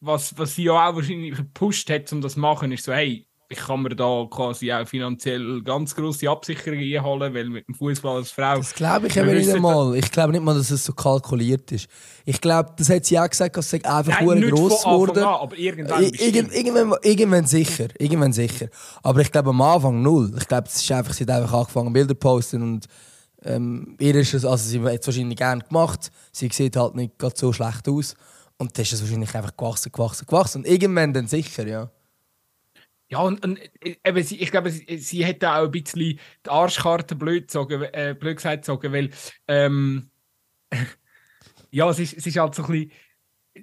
was, 0.00 0.36
was 0.38 0.54
sie 0.54 0.64
ja 0.64 0.72
auch 0.72 0.96
wahrscheinlich 0.96 1.36
gepusht 1.36 1.90
hat, 1.90 2.12
um 2.12 2.20
das 2.20 2.34
zu 2.34 2.40
machen, 2.40 2.72
ist 2.72 2.84
so, 2.84 2.92
hey, 2.92 3.27
ich 3.50 3.58
kann 3.58 3.80
mir 3.82 3.96
da 3.96 4.26
quasi 4.30 4.70
auch 4.70 4.86
finanziell 4.86 5.62
ganz 5.62 5.94
große 5.94 6.28
Absicherungen 6.28 6.84
einholen, 6.84 7.32
weil 7.32 7.48
mit 7.48 7.66
dem 7.66 7.74
Fußball 7.74 8.16
als 8.16 8.30
Frau. 8.30 8.58
Das 8.58 8.74
glaube 8.74 9.06
ich 9.06 9.16
eben 9.16 9.34
nicht 9.34 9.48
einmal. 9.50 9.96
Ich 9.96 10.10
glaube 10.10 10.32
nicht 10.32 10.44
mal, 10.44 10.54
dass 10.54 10.70
es 10.70 10.84
so 10.84 10.92
kalkuliert 10.92 11.72
ist. 11.72 11.88
Ich 12.26 12.42
glaube, 12.42 12.74
das 12.76 12.90
hat 12.90 13.06
sie 13.06 13.18
auch 13.18 13.28
gesagt, 13.28 13.56
dass 13.56 13.72
es 13.72 13.84
einfach 13.84 14.20
Nein, 14.20 14.50
groß 14.50 14.84
wurde. 14.84 15.26
aber 15.26 15.56
irgendwann, 15.56 16.02
Irgend, 16.02 16.54
irgendwann, 16.54 16.98
irgendwann 17.02 17.46
sicher, 17.46 17.86
irgendwann 17.98 18.34
sicher. 18.34 18.68
Aber 19.02 19.20
ich 19.20 19.32
glaube 19.32 19.48
am 19.48 19.62
Anfang 19.62 20.02
null. 20.02 20.30
Ich 20.38 20.46
glaube, 20.46 20.68
es 20.68 20.76
ist 20.76 20.92
einfach, 20.92 21.14
sie 21.14 21.24
hat 21.24 21.30
einfach 21.30 21.54
angefangen 21.54 21.92
Bilder 21.94 22.08
zu 22.08 22.16
posten 22.16 22.62
und 22.62 22.86
ähm, 23.44 23.96
ihr 23.98 24.14
ist 24.16 24.34
es, 24.34 24.44
also 24.44 24.68
sie 24.68 24.80
hat 24.82 25.00
es 25.00 25.06
wahrscheinlich 25.06 25.38
gerne 25.38 25.62
gemacht. 25.62 26.10
Sie 26.32 26.50
sieht 26.52 26.76
halt 26.76 26.96
nicht 26.96 27.12
so 27.34 27.52
schlecht 27.52 27.88
aus. 27.88 28.14
Und 28.58 28.76
dann 28.76 28.82
ist 28.82 28.92
es 28.92 29.00
wahrscheinlich 29.00 29.34
einfach 29.34 29.56
gewachsen, 29.56 29.90
gewachsen, 29.92 30.26
gewachsen. 30.26 30.58
Und 30.58 30.66
irgendwann 30.66 31.14
dann 31.14 31.28
sicher, 31.28 31.66
ja. 31.66 31.90
Ja, 33.10 33.20
und, 33.20 33.42
und 33.44 33.58
äh, 33.80 33.96
eben, 34.04 34.22
sie, 34.22 34.36
ich 34.36 34.50
glaube, 34.50 34.70
sie, 34.70 34.98
sie 34.98 35.24
hätte 35.24 35.50
auch 35.50 35.64
ein 35.64 35.70
bisschen 35.70 36.00
die 36.00 36.50
Arschkarte 36.50 37.16
blöd, 37.16 37.42
gezogen, 37.42 37.82
äh, 37.82 38.14
blöd 38.18 38.36
gesagt 38.36 38.62
gezogen, 38.62 38.92
weil 38.92 39.10
ähm, 39.48 40.10
ja, 41.70 41.88
es 41.88 41.98
ist, 41.98 42.16
es 42.16 42.26
ist 42.26 42.36
halt 42.36 42.54
so 42.54 42.64
ein 42.64 42.70
bisschen, 42.70 42.92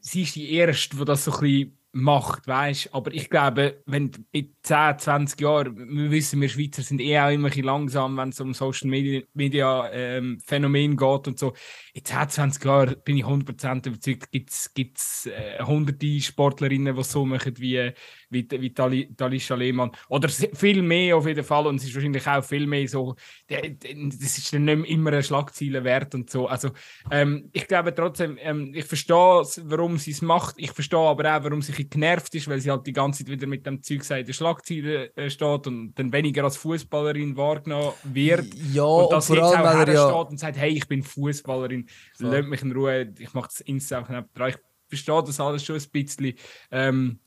sie 0.02 0.22
ist 0.24 0.36
die 0.36 0.52
Erste, 0.54 0.98
die 0.98 1.06
das 1.06 1.26
so 1.26 1.32
ein 1.34 1.40
bisschen 1.42 1.78
macht, 1.96 2.46
weißt 2.46 2.94
Aber 2.94 3.14
ich 3.14 3.30
glaube, 3.30 3.82
wenn 3.86 4.12
in 4.34 4.54
10, 4.64 5.00
20 5.00 5.40
Jahren, 5.40 5.78
wir 5.78 6.12
wissen, 6.12 6.42
wir 6.42 6.50
Schweizer 6.50 6.82
sind 6.82 7.00
eh 7.00 7.18
auch 7.18 7.30
immer 7.32 7.50
ein 7.50 7.64
langsam, 7.64 8.18
wenn 8.18 8.30
es 8.30 8.42
um 8.42 8.54
Social 8.54 8.90
Media, 8.90 9.22
Media 9.34 9.90
ähm, 9.94 10.42
Phänomen 10.46 10.98
geht 10.98 11.28
und 11.28 11.40
so. 11.40 11.54
In 11.94 12.04
10, 12.04 12.30
20 12.30 12.66
Jahren 12.66 12.96
bin 13.06 13.16
ich 13.16 13.24
100% 13.24 13.88
überzeugt, 13.88 14.30
gibt 14.30 14.50
es 14.98 15.26
äh, 15.28 15.64
hunderte 15.64 16.20
Sportlerinnen, 16.20 16.98
die 16.98 17.04
so 17.04 17.26
machen 17.26 17.58
wie 17.60 17.94
wie, 18.30 18.48
wie 18.50 18.74
Talisha 18.74 19.56
Lehmann. 19.56 19.92
Oder 20.10 20.30
viel 20.30 20.82
mehr 20.82 21.18
auf 21.18 21.28
jeden 21.28 21.44
Fall. 21.44 21.68
Und 21.68 21.78
es 21.78 21.86
ist 21.86 21.96
wahrscheinlich 21.96 22.28
auch 22.28 22.44
viel 22.44 22.68
mehr 22.68 22.88
so, 22.88 23.16
das 23.48 24.38
ist 24.38 24.54
dann 24.54 24.66
nicht 24.66 24.90
immer 24.90 25.12
eine 25.12 25.24
Schlagzeile 25.24 25.84
wert 25.84 26.16
und 26.16 26.30
so. 26.30 26.48
Also 26.48 26.72
ähm, 27.12 27.50
ich 27.54 27.68
glaube 27.68 27.94
trotzdem, 27.94 28.38
ähm, 28.42 28.72
ich 28.74 28.86
verstehe, 28.86 29.16
warum 29.16 29.98
sie 29.98 30.12
es 30.12 30.22
macht. 30.22 30.56
Ich 30.58 30.72
verstehe 30.72 31.00
aber 31.00 31.38
auch, 31.38 31.44
warum 31.44 31.62
sie 31.62 31.72
genervt 31.90 32.34
ist, 32.36 32.48
weil 32.48 32.60
sie 32.60 32.72
halt 32.72 32.86
die 32.88 32.94
ganze 32.94 33.24
Zeit 33.24 33.32
wieder 33.32 33.48
mit 33.48 33.66
dem 33.66 33.82
Zeug 33.82 34.10
in 34.10 34.26
der 34.26 34.34
Schlagzeile 34.34 35.16
äh, 35.16 35.30
steht 35.30 35.68
und 35.68 35.94
dann 35.96 36.12
weniger 36.12 36.44
als 36.44 36.58
Fußballerin 36.58 37.38
wahrgenommen 37.38 37.94
wird. 38.04 38.54
Ja, 38.72 38.84
und 38.84 39.12
dass 39.12 39.30
und 39.30 39.36
sie 39.38 39.42
jetzt 39.42 39.56
auch 39.56 39.88
ja... 39.88 40.10
steht 40.10 40.32
und 40.32 40.40
sagt, 40.40 40.58
hey, 40.58 40.72
ich 40.72 40.88
bin 40.88 41.04
Fußballerin, 41.04 41.88
so. 42.14 42.28
lasst 42.28 42.48
mich 42.48 42.62
in 42.62 42.72
Ruhe, 42.72 43.14
ich 43.18 43.34
mache 43.34 43.48
das 43.48 43.62
Insta 43.62 44.02
auch 44.02 44.48
Ich 44.48 44.56
verstehe 44.88 45.24
das 45.24 45.40
alles 45.40 45.64
schon 45.64 45.78
ein 45.78 45.90
bisschen. 45.92 46.34
Ähm, 46.72 47.20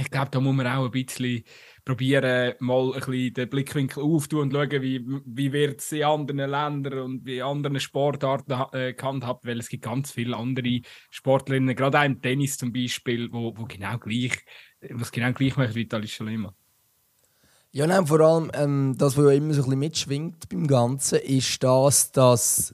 ich 0.00 0.10
glaube, 0.10 0.30
da 0.30 0.40
muss 0.40 0.54
man 0.54 0.66
auch 0.66 0.84
ein 0.84 0.90
bisschen 0.90 1.44
probieren, 1.84 2.54
mal 2.60 2.92
ein 2.92 3.00
bisschen 3.00 3.34
den 3.34 3.48
Blickwinkel 3.48 4.02
aufzutun 4.02 4.42
und 4.42 4.52
schauen, 4.52 4.82
wie, 4.82 5.04
wie 5.24 5.52
wird 5.52 5.80
es 5.80 5.92
in 5.92 6.04
anderen 6.04 6.50
Ländern 6.50 6.98
und 7.00 7.24
wie 7.24 7.42
anderen 7.42 7.80
Sportarten 7.80 8.52
äh, 8.72 8.94
gehandhabt, 8.94 9.46
weil 9.46 9.58
es 9.58 9.68
gibt 9.68 9.84
ganz 9.84 10.12
viele 10.12 10.36
andere 10.36 10.80
Sportlerinnen, 11.10 11.74
gerade 11.74 12.00
auch 12.00 12.04
im 12.04 12.20
Tennis 12.20 12.58
zum 12.58 12.72
Beispiel, 12.72 13.32
wo, 13.32 13.56
wo 13.56 13.64
genau 13.64 13.98
gleich, 13.98 14.38
was 14.90 15.12
genau 15.12 15.32
gleich 15.32 15.56
macht 15.56 15.74
wie 15.74 15.88
Alicia 15.90 16.26
Lima. 16.26 16.54
Ja, 17.72 17.86
nein, 17.86 18.06
vor 18.06 18.20
allem 18.20 18.50
ähm, 18.54 18.94
das, 18.98 19.16
was 19.16 19.24
ja 19.24 19.30
immer 19.30 19.54
so 19.54 19.62
ein 19.62 19.64
bisschen 19.64 19.78
mitschwingt 19.78 20.48
beim 20.48 20.66
Ganzen, 20.66 21.20
ist 21.20 21.62
das, 21.62 22.10
dass 22.10 22.72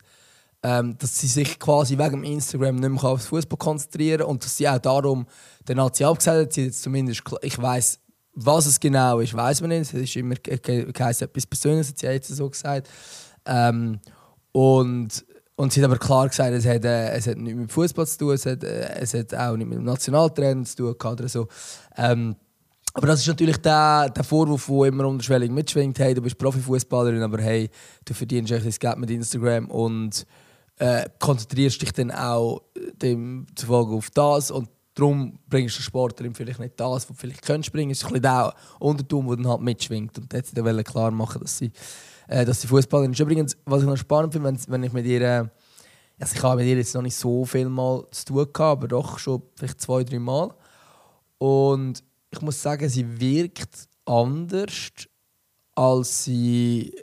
ähm, 0.66 0.98
dass 0.98 1.16
sie 1.16 1.28
sich 1.28 1.60
quasi 1.60 1.96
wegen 1.96 2.24
Instagram 2.24 2.74
nicht 2.74 2.88
mehr 2.88 3.04
aufs 3.04 3.26
Fußball 3.26 3.56
konzentrieren 3.56 4.22
und 4.22 4.44
dass 4.44 4.56
sie 4.56 4.68
auch 4.68 4.78
darum 4.78 5.24
den 5.68 5.76
Nazi 5.76 6.02
abgesagt 6.02 6.38
hat. 6.38 6.52
Sie 6.52 6.64
jetzt 6.64 6.82
zumindest, 6.82 7.22
ich 7.42 7.56
weiß, 7.56 8.00
was 8.32 8.66
es 8.66 8.80
genau 8.80 9.20
ist, 9.20 9.32
weiß 9.32 9.60
man 9.60 9.70
nicht. 9.70 9.82
Es 9.82 9.94
ist 9.94 10.16
immer 10.16 10.34
geheißen, 10.34 11.28
etwas 11.28 11.46
Persönliches, 11.46 11.90
hat 11.90 11.98
sie 11.98 12.06
jetzt 12.06 12.28
so 12.34 12.50
gesagt. 12.50 12.88
Ähm, 13.44 14.00
und, 14.50 15.24
und 15.54 15.72
sie 15.72 15.80
hat 15.80 15.88
aber 15.88 16.00
klar 16.00 16.28
gesagt, 16.28 16.52
es 16.52 16.66
hat, 16.66 16.84
äh, 16.84 17.10
es 17.10 17.28
hat 17.28 17.36
nichts 17.36 17.60
mit 17.60 17.70
Fußball 17.70 18.06
zu 18.08 18.18
tun, 18.18 18.32
es 18.32 18.44
hat, 18.44 18.64
äh, 18.64 18.88
es 18.98 19.14
hat 19.14 19.32
auch 19.34 19.56
nicht 19.56 19.68
mit 19.68 19.78
dem 19.78 19.84
Nationaltrainer 19.84 20.64
zu 20.64 20.94
tun 20.94 21.12
oder 21.12 21.28
so. 21.28 21.46
Ähm, 21.96 22.34
aber 22.92 23.06
das 23.06 23.20
ist 23.20 23.28
natürlich 23.28 23.58
der, 23.58 24.10
der 24.10 24.24
Vorwurf, 24.24 24.66
der 24.66 24.86
immer 24.86 25.06
unterschwellig 25.06 25.52
mitschwingt. 25.52 25.96
Hey, 26.00 26.12
du 26.12 26.22
bist 26.22 26.38
Profifußballerin, 26.38 27.22
aber 27.22 27.40
hey, 27.40 27.70
du 28.04 28.14
verdienst 28.14 28.50
echt 28.50 28.66
das 28.66 28.80
Geld 28.80 28.98
mit 28.98 29.10
Instagram 29.12 29.70
und 29.70 30.26
äh, 30.78 31.08
konzentrierst 31.18 31.80
dich 31.80 31.92
dann 31.92 32.10
auch 32.10 32.62
äh, 32.74 32.92
dem 32.94 33.46
zufolge 33.54 33.94
auf 33.94 34.10
das 34.10 34.50
und 34.50 34.68
darum 34.96 35.38
bringst 35.48 35.78
du 35.78 35.82
Sportlerin 35.82 36.34
vielleicht 36.34 36.58
nicht 36.58 36.78
das, 36.80 36.88
was 36.88 37.06
du 37.06 37.14
vielleicht 37.14 37.42
könntest 37.42 37.72
bringen. 37.72 37.90
Es 37.90 37.98
ist 37.98 38.04
ein 38.04 38.08
bisschen 38.08 38.22
der 38.22 38.54
Untertum, 38.80 39.28
der 39.28 39.36
dann 39.36 39.48
halt 39.48 39.60
mitschwingt. 39.60 40.18
Und 40.18 40.32
jetzt 40.32 40.56
wollte 40.56 40.84
klar 40.84 41.10
machen, 41.10 41.42
dass 41.42 41.58
sie, 41.58 41.70
äh, 42.28 42.50
sie 42.52 42.66
Fußballerin 42.66 43.12
ist. 43.12 43.20
Übrigens, 43.20 43.56
was 43.64 43.82
ich 43.82 43.88
noch 43.88 43.96
spannend 43.96 44.32
finde, 44.32 44.48
wenn, 44.48 44.58
wenn 44.68 44.82
ich 44.82 44.92
mit 44.92 45.06
ihr, 45.06 45.20
äh, 45.20 45.44
also 46.18 46.34
ich 46.34 46.42
habe 46.42 46.62
mit 46.62 46.66
ihr 46.66 46.78
jetzt 46.78 46.94
noch 46.94 47.02
nicht 47.02 47.16
so 47.16 47.44
viel 47.44 47.68
mal 47.68 48.06
zu 48.10 48.24
tun 48.24 48.46
gehabt, 48.52 48.60
aber 48.60 48.88
doch 48.88 49.18
schon 49.18 49.42
vielleicht 49.54 49.80
zwei, 49.80 50.02
drei 50.02 50.18
Mal. 50.18 50.54
Und 51.38 52.02
ich 52.30 52.40
muss 52.40 52.60
sagen, 52.60 52.88
sie 52.88 53.20
wirkt 53.20 53.88
anders, 54.06 54.90
als 55.74 56.24
sie 56.24 56.94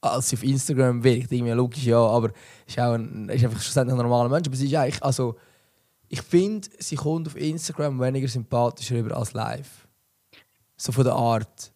als 0.00 0.28
sie 0.28 0.36
auf 0.36 0.42
Instagram 0.42 1.02
wirkt. 1.02 1.32
Irgendwie 1.32 1.52
logisch, 1.52 1.84
ja, 1.84 1.98
aber 1.98 2.30
ist 2.66 2.78
auch 2.78 2.92
ein, 2.92 3.28
ist 3.28 3.44
einfach 3.44 3.60
schlussendlich 3.60 3.94
ein 3.94 4.02
normaler 4.02 4.28
Mensch. 4.28 4.46
Aber 4.46 4.56
sie 4.56 4.66
ist 4.66 4.74
eigentlich, 4.74 5.02
also, 5.02 5.36
ich 6.08 6.22
finde, 6.22 6.68
sie 6.78 6.96
kommt 6.96 7.26
auf 7.26 7.36
Instagram 7.36 8.00
weniger 8.00 8.28
sympathischer 8.28 8.96
rüber 8.96 9.16
als 9.16 9.32
live. 9.32 9.86
So 10.76 10.92
von 10.92 11.04
der 11.04 11.14
Art. 11.14 11.72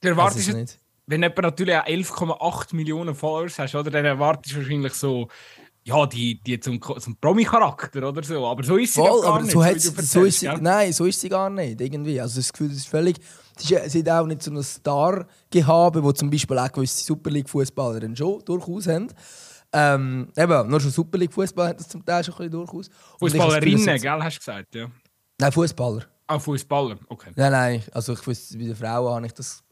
Du 0.00 0.08
erwartest 0.08 0.48
also 0.48 0.58
nicht. 0.58 0.78
Wenn 1.06 1.22
jemand 1.22 1.42
natürlich 1.42 1.76
auch 1.76 1.86
11,8 1.86 2.74
Millionen 2.74 3.14
Followers 3.14 3.58
hast, 3.58 3.74
oder, 3.74 3.90
dann 3.90 4.04
erwartest 4.04 4.54
du 4.54 4.58
wahrscheinlich 4.58 4.94
so, 4.94 5.28
ja, 5.84 6.06
die, 6.06 6.40
die 6.40 6.60
zum, 6.60 6.80
zum 6.80 7.16
Promi-Charakter 7.16 8.08
oder 8.08 8.22
so. 8.22 8.46
Aber 8.46 8.62
so 8.62 8.76
ist 8.76 8.94
sie 8.94 9.00
Voll, 9.00 9.22
gar 9.22 9.42
nicht. 9.42 9.52
So, 9.52 9.62
so, 9.62 10.02
so 10.02 10.24
ist 10.24 10.40
sie, 10.40 10.48
Nein, 10.60 10.92
so 10.92 11.04
ist 11.06 11.20
sie 11.20 11.28
gar 11.28 11.50
nicht. 11.50 11.80
Irgendwie. 11.80 12.20
Also 12.20 12.38
das 12.38 12.52
Gefühl, 12.52 12.68
das 12.68 12.78
ist 12.78 12.88
völlig 12.88 13.18
Sie, 13.58 13.78
sie 13.88 13.98
hat 14.00 14.08
auch 14.08 14.26
nicht 14.26 14.42
so 14.42 14.50
einen 14.50 14.62
Star-Gehabe, 14.62 16.02
wo 16.02 16.12
zum 16.12 16.30
Beispiel 16.30 16.58
auch 16.58 16.70
gewisse 16.72 17.04
Super 17.04 17.30
League-Fußballer 17.30 18.00
schon 18.16 18.44
durchaus 18.44 18.86
haben. 18.86 19.08
Ähm, 19.72 20.28
eben, 20.36 20.68
nur 20.68 20.80
schon 20.80 20.90
Super 20.90 21.18
League-Fußballer 21.18 21.70
hat 21.70 21.80
das 21.80 21.88
zum 21.88 22.04
Teil 22.04 22.22
schon 22.24 22.34
ein 22.34 22.38
bisschen 22.38 22.52
durchaus. 22.52 22.90
Fußballerinnen, 23.18 24.00
gell, 24.00 24.22
hast 24.22 24.36
du 24.36 24.38
gesagt, 24.40 24.74
ja? 24.74 24.90
Nein, 25.38 25.52
Fußballer. 25.52 26.06
Ah, 26.26 26.38
Fußballer, 26.38 26.98
okay. 27.08 27.30
Nein, 27.36 27.52
nein, 27.52 27.82
also 27.92 28.12
ich 28.12 28.26
wüsste, 28.26 28.58
bei 28.58 28.64
den 28.64 28.76
Frauen 28.76 29.14
habe 29.14 29.26
ich 29.26 29.32
das... 29.32 29.62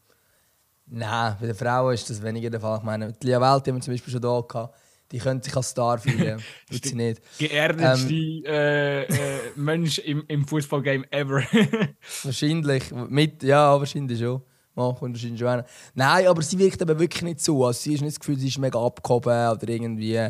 Nein, 0.87 1.37
bei 1.39 1.47
den 1.47 1.55
Frauen 1.55 1.93
ist 1.93 2.09
das 2.09 2.21
weniger 2.21 2.49
der 2.49 2.59
Fall. 2.59 2.79
Ich 2.79 2.83
meine, 2.83 3.13
die 3.13 3.27
Lia 3.27 3.39
Welt 3.39 3.67
haben 3.67 3.75
wir 3.75 3.81
zum 3.81 3.93
Beispiel 3.93 4.11
schon 4.11 4.21
da 4.21 4.41
gehabt 4.41 4.75
die 5.11 5.19
können 5.19 5.41
sich 5.41 5.55
als 5.55 5.69
Star 5.69 5.97
fühlen. 5.97 6.41
Tut 6.71 6.85
sie 6.85 6.95
nicht. 6.95 7.21
Geerdetste 7.37 8.13
ähm, 8.13 8.43
äh, 8.45 9.03
äh, 9.03 9.39
Mensch 9.55 9.99
im, 9.99 10.23
im 10.27 10.47
Fußballgame 10.47 11.11
ever. 11.11 11.43
wahrscheinlich. 12.23 12.91
Mit, 13.09 13.43
ja, 13.43 13.77
wahrscheinlich 13.77 14.19
schon. 14.19 14.41
Wahrscheinlich 14.73 15.39
schon 15.39 15.63
Nein, 15.93 16.27
aber 16.27 16.41
sie 16.41 16.57
wirkt 16.57 16.81
aber 16.81 16.97
wirklich 16.97 17.23
nicht 17.23 17.41
so. 17.41 17.65
Also, 17.65 17.81
sie 17.81 17.93
ist 17.93 18.01
nicht 18.01 18.13
das 18.13 18.19
Gefühl, 18.19 18.37
sie 18.37 18.47
ist 18.47 18.57
mega 18.57 18.83
abgehoben 18.83 19.49
oder 19.49 19.69
irgendwie. 19.69 20.29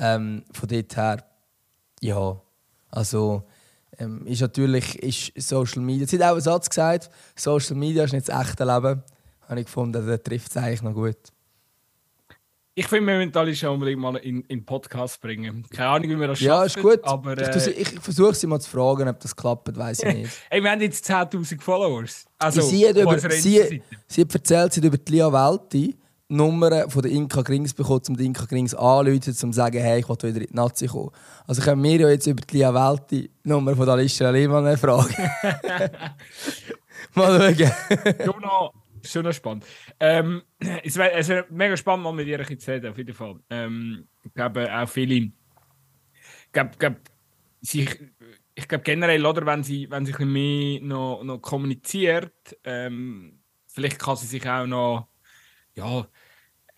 Ähm, 0.00 0.44
von 0.52 0.68
dort 0.68 0.96
her, 0.96 1.24
ja. 2.00 2.40
Also, 2.90 3.44
ähm, 3.98 4.26
ist 4.26 4.40
natürlich 4.40 4.96
ist 5.02 5.48
Social 5.48 5.82
Media. 5.82 6.06
Sie 6.06 6.16
hat 6.16 6.24
auch 6.24 6.32
einen 6.32 6.40
Satz 6.40 6.68
gesagt: 6.68 7.10
Social 7.36 7.76
Media 7.76 8.04
ist 8.04 8.12
nicht 8.12 8.28
das 8.28 8.48
echte 8.48 8.64
Leben. 8.64 9.02
Habe 9.48 9.60
ich 9.60 9.66
gefunden, 9.66 10.06
der 10.06 10.22
trifft 10.22 10.50
es 10.50 10.56
eigentlich 10.56 10.82
noch 10.82 10.94
gut. 10.94 11.16
Ich 12.78 12.86
finde, 12.86 13.10
wir 13.10 13.18
müssen 13.18 13.36
alle 13.36 13.56
schon 13.56 13.70
unbedingt 13.70 14.00
mal 14.00 14.14
in 14.18 14.46
den 14.46 14.64
Podcast 14.64 15.20
bringen. 15.20 15.66
Keine 15.68 15.88
Ahnung, 15.88 16.10
wie 16.10 16.20
wir 16.20 16.28
das 16.28 16.38
schaffen. 16.38 16.48
Ja, 16.48 16.62
ist 16.62 16.80
gut. 16.80 17.00
Aber, 17.02 17.36
äh, 17.36 17.72
ich, 17.72 17.76
ich 17.76 18.00
versuche 18.00 18.34
sie 18.34 18.46
mal 18.46 18.60
zu 18.60 18.70
fragen, 18.70 19.08
ob 19.08 19.18
das 19.18 19.34
klappt, 19.34 19.76
weiß 19.76 20.04
ich 20.04 20.14
nicht. 20.14 20.32
Ey, 20.50 20.62
wir 20.62 20.70
haben 20.70 20.80
jetzt 20.80 21.10
10.000 21.10 21.60
Followers. 21.60 22.26
Also, 22.38 22.60
sie, 22.60 22.88
hat 22.88 22.96
über, 22.96 23.18
sie, 23.18 23.82
sie 24.06 24.20
hat 24.20 24.32
erzählt, 24.32 24.72
sie 24.72 24.80
hat 24.80 24.84
über 24.84 24.96
die 24.96 25.10
Lia 25.10 25.32
Welti 25.32 25.96
Nummern 26.28 26.88
von 26.88 27.02
der 27.02 27.10
Inka 27.10 27.42
Grings 27.42 27.74
bekommen, 27.74 28.02
um 28.10 28.16
die 28.16 28.26
Inka 28.26 28.44
Grings 28.44 28.76
anzurufen, 28.76 29.34
um 29.42 29.52
zu 29.52 29.56
sagen, 29.56 29.80
hey, 29.80 29.98
ich 29.98 30.08
will 30.08 30.16
wieder 30.16 30.42
in 30.42 30.46
die 30.46 30.54
Nazi 30.54 30.86
kommen. 30.86 31.10
Also 31.48 31.60
können 31.62 31.82
wir 31.82 31.98
ja 31.98 32.08
jetzt 32.10 32.28
über 32.28 32.42
die 32.42 32.58
Lia 32.58 32.72
Welti 32.72 33.28
Nummer 33.42 33.74
von 33.74 33.88
Alicia 33.88 34.30
Lehmann 34.30 34.78
fragen. 34.78 35.16
mal 37.14 37.56
schauen 37.56 38.70
schon 39.04 39.24
noch 39.24 39.32
spannend. 39.32 39.64
Ähm, 40.00 40.42
es 40.84 40.96
wäre 40.96 41.26
wär 41.26 41.46
mega 41.50 41.76
spannend, 41.76 42.04
mal 42.04 42.12
mit 42.12 42.26
ihr 42.26 42.58
zu 42.58 42.70
reden, 42.70 42.90
auf 42.90 42.98
jeden 42.98 43.14
Fall. 43.14 43.40
Ähm, 43.50 44.08
ich 44.24 44.34
glaube, 44.34 44.72
auch 44.74 44.88
viele. 44.88 45.14
Ich 45.14 46.52
glaube, 46.52 46.70
glaub, 46.78 46.96
sie, 47.60 47.88
ich 48.54 48.68
glaube 48.68 48.84
generell, 48.84 49.24
oder, 49.24 49.44
wenn 49.46 49.62
sie, 49.62 49.90
wenn 49.90 50.06
sie 50.06 50.12
ein 50.12 50.16
bisschen 50.16 50.32
mehr 50.32 50.80
noch, 50.80 51.22
noch 51.22 51.38
kommuniziert, 51.38 52.58
ähm, 52.64 53.38
vielleicht 53.66 53.98
kann 53.98 54.16
sie 54.16 54.26
sich 54.26 54.48
auch 54.48 54.66
noch, 54.66 55.08
ja, 55.74 56.06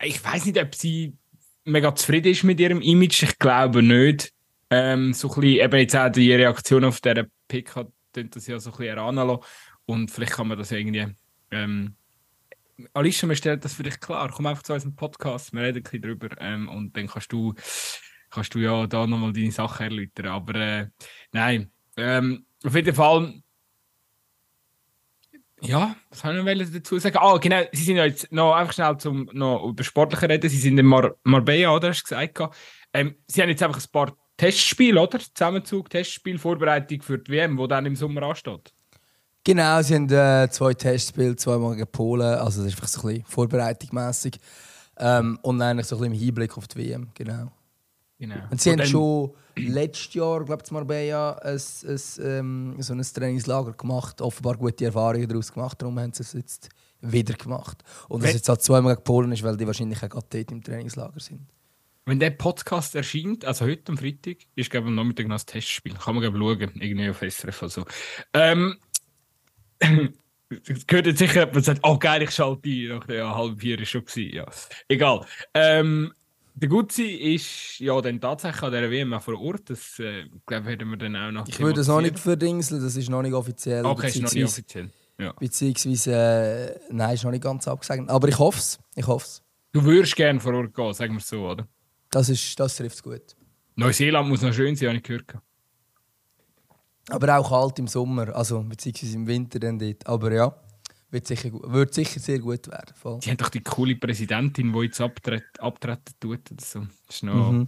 ich 0.03 0.23
weiß 0.23 0.45
nicht, 0.45 0.61
ob 0.61 0.75
sie 0.75 1.17
mega 1.63 1.93
zufrieden 1.95 2.31
ist 2.31 2.43
mit 2.43 2.59
ihrem 2.59 2.81
Image. 2.81 3.23
Ich 3.23 3.39
glaube 3.39 3.83
nicht. 3.83 4.33
Ähm, 4.69 5.13
so 5.13 5.29
ein 5.29 5.41
bisschen, 5.41 5.65
eben 5.65 5.79
jetzt 5.79 5.95
auch 5.95 6.09
die 6.09 6.33
Reaktion 6.33 6.85
auf 6.85 7.01
dieser 7.01 7.25
Pick 7.47 7.75
hat 7.75 7.89
das 8.13 8.47
ja 8.47 8.59
so 8.59 8.71
ein 8.71 8.77
bisschen 8.77 8.95
heranlassen. 8.95 9.43
Und 9.85 10.11
vielleicht 10.11 10.33
kann 10.33 10.47
man 10.47 10.57
das 10.57 10.71
irgendwie. 10.71 11.07
Ähm, 11.51 11.95
Alicia, 12.93 13.27
man 13.27 13.35
stellt 13.35 13.65
das 13.65 13.73
für 13.73 13.83
dich 13.83 13.99
klar. 13.99 14.31
Komm 14.33 14.47
einfach 14.47 14.63
zu 14.63 14.73
unserem 14.73 14.95
Podcast, 14.95 15.53
wir 15.53 15.61
reden 15.61 15.77
ein 15.77 15.83
bisschen 15.83 16.01
drüber. 16.01 16.29
Ähm, 16.39 16.69
und 16.69 16.95
dann 16.95 17.07
kannst 17.07 17.31
du 17.31 17.53
kannst 18.31 18.55
du 18.55 18.59
ja 18.59 18.87
da 18.87 19.05
nochmal 19.05 19.33
deine 19.33 19.51
Sachen 19.51 19.83
erläutern. 19.83 20.27
Aber 20.27 20.55
äh, 20.55 20.87
nein, 21.31 21.71
ähm, 21.97 22.45
auf 22.63 22.75
jeden 22.75 22.95
Fall. 22.95 23.41
Ja, 25.63 25.95
was 26.09 26.23
haben 26.23 26.43
wir 26.43 26.55
dazu 26.55 26.97
sagen? 26.97 27.17
Ah, 27.19 27.37
genau, 27.37 27.61
sie 27.71 27.83
sind 27.83 27.97
ja 27.97 28.05
jetzt 28.05 28.31
noch 28.31 28.55
einfach 28.55 28.73
schnell 28.73 28.97
zum 28.97 29.29
noch 29.33 29.63
über 29.67 29.83
Sportliche 29.83 30.27
reden. 30.27 30.49
Sie 30.49 30.57
sind 30.57 30.77
in 30.79 30.85
Mar 30.87 31.15
Marbella, 31.23 31.75
oder? 31.75 31.89
Hast 31.89 32.09
du 32.09 32.15
gesagt? 32.15 32.55
Ähm, 32.93 33.15
sie 33.27 33.41
haben 33.41 33.49
jetzt 33.49 33.61
einfach 33.61 33.79
ein 33.79 33.91
paar 33.91 34.17
Testspiele, 34.37 34.99
oder? 34.99 35.19
Zusammenzug, 35.19 35.89
Testspiel, 35.89 36.39
Vorbereitung 36.39 37.03
für 37.03 37.19
die 37.19 37.31
WM, 37.31 37.59
wo 37.59 37.67
dann 37.67 37.85
im 37.85 37.95
Sommer 37.95 38.23
ansteht. 38.23 38.73
Genau, 39.43 39.81
sie 39.81 39.95
haben 39.95 40.09
äh, 40.09 40.49
zwei 40.51 40.73
Testspiele, 40.73 41.35
zweimal 41.35 41.75
gegen 41.75 41.91
Polen. 41.91 42.35
Also, 42.35 42.63
das 42.63 42.73
ist 42.73 42.75
einfach 42.75 42.87
so 42.87 43.07
ein 43.07 43.15
bisschen 43.15 43.25
vorbereitungsmässig. 43.25 44.39
Ähm, 44.97 45.39
und 45.41 45.61
eigentlich 45.61 45.87
so 45.87 45.95
ein 45.95 46.01
bisschen 46.01 46.13
im 46.13 46.19
Hinblick 46.19 46.57
auf 46.57 46.67
die 46.67 46.77
WM, 46.77 47.07
genau. 47.13 47.51
Genau. 48.19 48.35
Und 48.51 48.61
sie 48.61 48.69
und 48.69 48.81
haben 48.81 48.87
schon 48.87 49.31
letztes 49.55 50.13
Jahr, 50.13 50.45
glaube 50.45 50.61
ich, 50.63 50.71
Marbella 50.71 51.33
ein, 51.39 51.57
ein, 51.57 51.99
ähm, 52.23 52.75
so 52.77 52.93
ein 52.93 53.01
Trainingslager 53.01 53.73
gemacht, 53.73 54.21
offenbar 54.21 54.57
gute 54.57 54.85
Erfahrungen 54.85 55.27
daraus 55.27 55.51
gemacht, 55.51 55.81
darum 55.81 55.99
haben 55.99 56.13
sie 56.13 56.21
es 56.21 56.33
jetzt 56.33 56.69
wieder 57.01 57.33
gemacht. 57.33 57.83
Und 58.09 58.21
dass 58.21 58.29
es 58.29 58.35
jetzt 58.35 58.49
halt 58.49 58.61
zweimal 58.61 58.93
gegen 58.93 59.03
Polen 59.03 59.31
ist, 59.31 59.41
weil 59.41 59.57
die 59.57 59.65
wahrscheinlich 59.65 60.03
auch 60.03 60.09
gerade 60.09 60.27
dort 60.29 60.51
im 60.51 60.63
Trainingslager 60.63 61.19
sind. 61.19 61.47
Wenn 62.05 62.19
der 62.19 62.31
Podcast 62.31 62.93
erscheint, 62.95 63.45
also 63.45 63.65
heute 63.65 63.91
am 63.91 63.97
Freitag, 63.97 64.37
ist 64.55 64.69
glaube 64.69 64.85
ich 64.85 64.89
am 64.89 64.95
Nachmittag 64.95 65.27
noch 65.27 65.39
ein 65.39 65.45
Testspiel. 65.45 65.93
Kann 65.93 66.15
man 66.15 66.21
glaube 66.21 66.37
schauen, 66.37 66.71
irgendwie 66.79 67.09
auf 67.09 67.21
SRF 67.21 67.61
oder 67.63 67.69
so. 67.71 67.85
Ähm, 68.33 68.77
Es 70.65 70.85
gehört 70.85 71.07
jetzt 71.07 71.19
sicher, 71.19 71.49
man 71.51 71.63
sagt, 71.63 71.79
oh 71.83 71.97
geil, 71.97 72.23
ich 72.23 72.31
schalte 72.31 72.69
ein. 72.69 73.01
Ja, 73.07 73.35
halb 73.35 73.61
vier 73.61 73.79
ist 73.79 73.89
schon 73.89 74.03
gewesen, 74.03 74.35
ja. 74.35 74.45
Egal. 74.89 75.25
Ähm, 75.53 76.11
der 76.55 76.67
Gutzi 76.67 77.03
ist 77.03 77.79
ja 77.79 77.99
dann 78.01 78.19
tatsächlich 78.19 78.61
an 78.63 78.71
der 78.71 78.91
WM 78.91 79.19
vor 79.21 79.39
Ort. 79.39 79.69
Das 79.69 79.97
äh, 79.99 80.25
glaube 80.45 80.65
werden 80.65 80.89
wir 80.89 80.97
dann 80.97 81.15
auch 81.15 81.31
noch. 81.31 81.47
Ich 81.47 81.59
würde 81.59 81.81
es 81.81 81.87
noch 81.87 82.01
nicht 82.01 82.19
verdingseln, 82.19 82.83
das 82.83 82.97
ist 82.97 83.09
noch 83.09 83.21
nicht 83.21 83.33
offiziell. 83.33 83.85
Okay, 83.85 84.07
ist 84.07 84.21
noch 84.21 84.33
nicht 84.33 84.43
offiziell. 84.43 84.89
Ja. 85.17 85.33
Beziehungsweise, 85.39 86.13
äh, 86.13 86.79
nein, 86.89 87.13
ist 87.13 87.23
noch 87.23 87.31
nicht 87.31 87.43
ganz 87.43 87.67
abgesagt. 87.67 88.09
Aber 88.09 88.27
ich 88.27 88.37
hoffe 88.37 88.57
es. 88.57 88.79
Ich 88.95 89.07
hoff's. 89.07 89.43
Du 89.71 89.83
würdest 89.83 90.15
gerne 90.15 90.39
vor 90.39 90.53
Ort 90.53 90.73
gehen, 90.73 90.93
sagen 90.93 91.13
wir 91.13 91.19
es 91.19 91.27
so, 91.27 91.47
oder? 91.47 91.67
Das, 92.09 92.27
ist, 92.27 92.59
das 92.59 92.75
trifft 92.75 92.95
es 92.95 93.03
gut. 93.03 93.21
Neuseeland 93.75 94.27
muss 94.27 94.41
noch 94.41 94.53
schön 94.53 94.75
sein, 94.75 94.89
habe 94.89 94.97
ich 94.97 95.03
gehört. 95.03 95.33
Aber 97.11 97.37
auch 97.37 97.49
kalt 97.49 97.79
im 97.79 97.87
Sommer, 97.87 98.35
also 98.35 98.63
beziehungsweise 98.63 99.15
im 99.15 99.27
Winter 99.27 99.59
dann 99.59 99.77
dort. 99.77 100.07
Aber 100.07 100.31
ja. 100.31 100.55
Wird 101.11 101.27
sicher, 101.27 101.51
wird 101.51 101.93
sicher 101.93 102.21
sehr 102.21 102.39
gut 102.39 102.67
werden. 102.69 102.93
Voll. 102.95 103.19
Die 103.19 103.29
haben 103.29 103.37
doch 103.37 103.49
die 103.49 103.59
coole 103.59 103.97
Präsidentin, 103.97 104.71
die 104.71 104.79
jetzt 104.79 105.01
abtreten, 105.01 105.59
abtreten 105.59 106.15
tut. 106.21 106.51
Oder 106.51 106.63
so. 106.63 106.79
Das 107.05 107.15
ist 107.17 107.23
noch... 107.23 107.51
Mhm. 107.51 107.67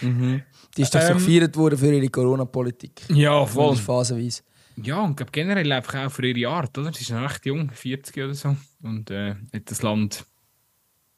Mhm. 0.00 0.42
Die 0.76 0.82
ist 0.82 0.94
doch 0.94 1.00
ähm, 1.00 1.08
so 1.08 1.14
gefeiert 1.14 1.56
worden 1.56 1.78
für 1.78 1.92
ihre 1.92 2.08
Corona-Politik. 2.08 3.02
Ja, 3.10 3.44
voll. 3.44 3.76
Phasenweise. 3.76 4.42
Ja, 4.76 5.02
und 5.02 5.30
generell 5.30 5.70
einfach 5.72 6.06
auch 6.06 6.10
für 6.10 6.26
ihre 6.26 6.50
Art, 6.50 6.76
oder? 6.78 6.92
Sie 6.92 7.02
ist 7.02 7.10
noch 7.10 7.22
recht 7.22 7.44
jung, 7.44 7.70
40 7.70 8.16
oder 8.16 8.34
so. 8.34 8.56
Und 8.82 9.10
äh, 9.10 9.34
hat 9.52 9.70
das 9.70 9.82
Land 9.82 10.24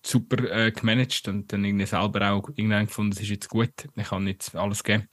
super 0.05 0.51
äh, 0.51 0.71
gemanagt 0.73 1.29
und 1.29 1.53
dann 1.53 1.65
irgendwie 1.65 1.87
selber 1.87 2.33
auch 2.33 2.49
irgendwann 2.55 2.87
gefunden, 2.87 3.13
es 3.13 3.21
ist 3.21 3.29
jetzt 3.29 3.49
gut, 3.49 3.73
ich 3.95 4.09
kann 4.09 4.25
nicht 4.25 4.55
alles 4.55 4.83
geben. 4.83 5.09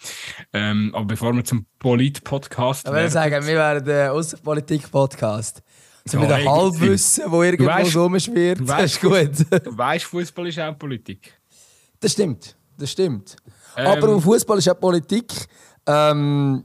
Ähm, 0.54 0.92
aber 0.94 1.06
bevor 1.06 1.34
wir 1.34 1.44
zum 1.44 1.66
Polit-Podcast. 1.80 2.88
Ich 2.88 2.94
würde 2.94 3.10
sagen, 3.10 3.46
wir 3.46 3.56
wären 3.56 3.86
der 3.86 4.14
Außenpolitik-Podcast. 4.14 5.62
So 6.06 6.20
mit 6.20 6.32
einem 6.32 6.50
Halbwissen, 6.50 7.26
wo 7.28 7.44
irgendwo 7.44 7.72
weißt, 7.72 7.96
rumschwirrt. 7.96 8.62
Das 8.68 8.94
ist 8.94 9.02
gut. 9.02 9.66
Du 9.66 9.78
weißt, 9.78 10.06
Fußball 10.06 10.48
ist 10.48 10.60
auch 10.60 10.78
Politik. 10.78 11.34
Das 12.00 12.14
stimmt. 12.14 12.56
Das 12.78 12.92
stimmt. 12.92 13.36
Ähm, 13.76 13.88
Aber 13.88 14.22
Fußball 14.22 14.58
ist 14.58 14.70
auch 14.70 14.80
Politik. 14.80 15.32
Ähm, 15.86 16.64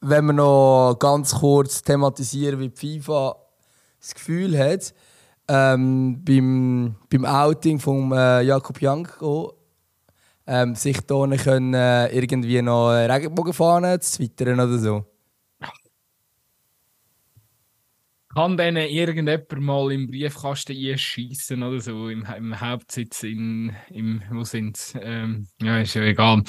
wenn 0.00 0.26
wir 0.26 0.32
noch 0.32 0.96
ganz 0.98 1.34
kurz 1.34 1.82
thematisieren, 1.82 2.58
wie 2.58 2.68
die 2.68 2.98
FIFA 2.98 3.36
das 4.00 4.14
Gefühl 4.14 4.58
hat, 4.58 4.94
ähm, 5.48 6.24
beim, 6.24 6.96
beim 7.10 7.24
Outing 7.24 7.78
von 7.78 8.12
äh, 8.12 8.42
Jakob 8.42 8.80
Janko 8.80 9.54
ähm, 10.46 10.74
sich 10.74 10.98
hier 11.08 11.36
können, 11.36 11.74
äh, 11.74 12.08
irgendwie 12.08 12.62
noch 12.62 12.90
Regenbogenfahnen 12.90 14.00
zu 14.00 14.18
twittern 14.18 14.60
oder 14.60 14.78
so. 14.78 15.04
Kann 18.36 18.58
denen 18.58 18.86
irgendjemand 18.88 19.60
mal 19.60 19.90
im 19.92 20.08
Briefkasten 20.08 20.76
einschießen 20.76 21.62
oder 21.62 21.80
so 21.80 22.10
im, 22.10 22.26
im 22.36 22.60
Hauptsitz 22.60 23.22
in 23.22 23.74
im 23.88 24.22
wo 24.30 24.44
sind's? 24.44 24.94
Ähm, 25.00 25.48
ja, 25.62 25.80
ist 25.80 25.94
ja 25.94 26.02
egal. 26.02 26.42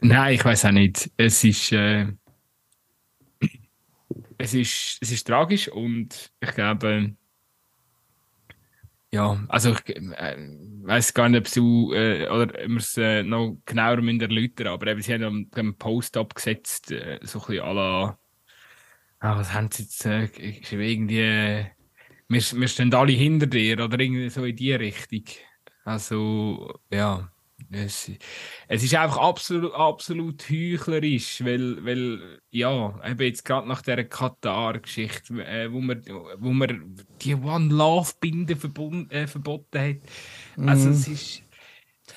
Nein, 0.00 0.34
ich 0.34 0.44
weiß 0.44 0.66
auch 0.66 0.70
nicht. 0.70 1.10
Es 1.16 1.42
ist 1.42 1.72
äh, 1.72 2.06
es 4.38 4.54
ist 4.54 4.98
es 5.00 5.10
ist 5.10 5.26
tragisch 5.26 5.66
und 5.68 6.30
ich 6.40 6.52
glaube 6.52 7.16
ja, 9.16 9.44
also 9.48 9.72
ich 9.72 9.96
äh, 9.96 10.36
weiß 10.82 11.14
gar 11.14 11.28
nicht, 11.28 11.40
ob 11.40 11.52
du 11.52 11.92
äh, 11.94 12.28
oder 12.28 12.52
wir 12.68 12.76
es 12.76 12.96
äh, 12.98 13.22
noch 13.22 13.56
genauer 13.64 13.98
erläutern 13.98 14.66
aber 14.68 14.86
eben, 14.88 15.00
sie 15.00 15.14
haben 15.14 15.50
einen 15.54 15.76
Post 15.78 16.16
abgesetzt, 16.16 16.92
äh, 16.92 17.18
so 17.22 17.40
ein 17.40 17.46
bisschen 17.46 17.64
à 17.64 17.72
la 17.72 18.18
ah, 19.20 19.36
was 19.38 19.52
haben 19.54 19.70
sie 19.70 19.84
jetzt 19.84 20.04
äh, 20.04 20.28
irgendwie, 20.70 21.66
wir, 22.28 22.42
wir 22.60 22.68
stehen 22.68 22.94
alle 22.94 23.12
hinter 23.12 23.46
dir 23.46 23.82
oder 23.82 23.98
irgendwie 23.98 24.28
so 24.28 24.44
in 24.44 24.56
die 24.56 24.72
Richtung. 24.72 25.24
Also, 25.84 26.78
ja. 26.90 27.30
Es, 27.70 28.10
es 28.68 28.82
ist 28.82 28.94
einfach 28.94 29.16
absolut, 29.16 29.74
absolut 29.74 30.44
heuchlerisch, 30.48 31.42
weil, 31.44 31.84
weil 31.84 32.40
ja, 32.50 32.94
eben 33.04 33.22
jetzt 33.22 33.44
gerade 33.44 33.66
nach 33.66 33.82
dieser 33.82 34.04
Katar-Geschichte, 34.04 35.44
äh, 35.44 35.72
wo, 35.72 35.80
man, 35.80 36.02
wo 36.38 36.52
man 36.52 36.96
die 37.22 37.34
One-Love-Binde 37.34 38.54
äh, 39.10 39.26
verboten 39.26 39.78
hat. 39.78 39.96
Also, 40.56 40.88
mm. 40.88 40.92
es 40.92 41.08
ist. 41.08 41.42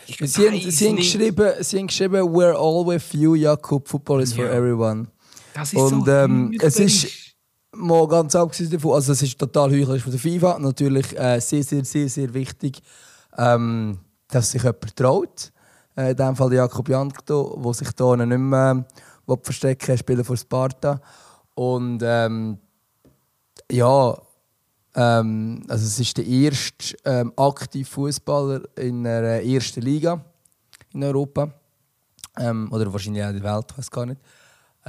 Sie 0.08 0.47
haben, 0.47 0.71
sie, 0.71 0.88
haben 0.88 0.95
geschrieben, 0.97 1.52
sie 1.62 1.80
haben 1.80 1.88
geschrieben, 1.88 2.15
We're 2.15 2.54
all 2.54 2.86
with 2.86 3.12
you, 3.13 3.36
Jakob, 3.36 3.88
Football 3.88 4.21
is 4.21 4.36
ja. 4.36 4.43
for 4.43 4.54
everyone. 4.54 5.08
Das 5.54 5.73
ist 5.73 5.80
und, 5.80 6.06
so 6.06 6.12
ähm, 6.12 6.56
es 6.62 6.80
ist 6.80 7.36
mal 7.71 8.08
ganz 8.08 8.36
abgesehen 8.36 8.69
davon, 8.71 8.93
also 8.93 9.12
es 9.12 9.21
ist 9.21 9.38
total 9.38 9.71
heuchlerisch 9.71 10.04
von 10.04 10.12
der 10.12 10.19
FIFA, 10.19 10.60
natürlich 10.60 11.17
äh, 11.17 11.39
sehr, 11.39 11.63
sehr, 11.63 11.86
sehr, 11.86 12.10
sehr 12.10 12.34
wichtig, 12.34 12.82
ähm, 13.38 13.99
dass 14.30 14.52
sich 14.52 14.63
jemand 14.63 14.96
traut. 14.96 15.52
Äh, 15.96 16.12
in 16.12 16.18
diesem 16.18 16.36
Fall 16.36 16.54
Jakob 16.54 16.88
Jankto, 16.88 17.60
der 17.63 17.74
sich 17.74 17.89
hier 17.98 18.18
nicht 18.18 18.38
mehr 18.38 18.86
äh, 19.28 19.36
verstecken 19.42 19.88
will, 19.89 19.98
Spieler 19.98 20.24
für 20.24 20.38
Sparta. 20.38 21.02
Und 21.56 22.02
ähm, 22.04 22.58
ja, 23.72 24.18
ähm, 24.96 25.62
also 25.68 25.86
es 25.86 26.00
ist 26.00 26.18
der 26.18 26.26
erste 26.26 26.96
ähm, 27.06 27.34
aktive 27.36 27.86
Fußballer 27.86 28.62
in 28.78 29.04
der 29.04 29.46
ersten 29.46 29.82
Liga 29.82 30.24
in 30.94 31.04
Europa. 31.04 31.52
Ähm, 32.38 32.72
oder 32.72 32.92
wahrscheinlich 32.92 33.24
auch 33.24 33.30
in 33.30 33.42
der 33.42 33.56
Welt, 33.56 33.65
ich 33.72 33.78
weiß 33.78 33.92
gar 33.92 34.06
nicht. 34.06 34.22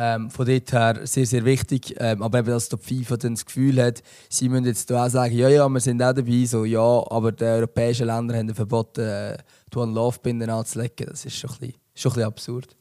Ähm, 0.03 0.31
von 0.31 0.47
dort 0.47 0.73
her 0.73 1.07
sehr, 1.07 1.27
sehr 1.27 1.45
wichtig. 1.45 1.95
Ähm, 1.99 2.23
aber 2.23 2.39
eben, 2.39 2.49
dass 2.49 2.71
die 2.71 2.79
FIFA 2.79 3.19
dann 3.19 3.35
das 3.35 3.45
Gefühl 3.45 3.83
hat, 3.83 4.03
sie 4.31 4.49
müssen 4.49 4.65
jetzt 4.65 4.91
auch 4.91 5.09
sagen, 5.11 5.37
ja, 5.37 5.51
ja, 5.51 5.69
wir 5.69 5.79
sind 5.81 6.03
auch 6.03 6.15
dabei, 6.15 6.43
so, 6.47 6.65
ja, 6.65 6.81
aber 6.81 7.33
die 7.33 7.45
europäischen 7.45 8.07
Länder 8.07 8.39
haben 8.39 8.55
verboten, 8.55 9.03
äh, 9.03 9.37
die 9.71 9.79
Laufbinden 9.79 10.49
anzulegen. 10.49 11.07
Das 11.07 11.27
ist 11.27 11.37
schon 11.37 11.51
ein 11.51 11.59
bisschen, 11.59 11.75
schon 11.95 12.13
ein 12.13 12.15
bisschen 12.15 12.29
absurd. 12.29 12.77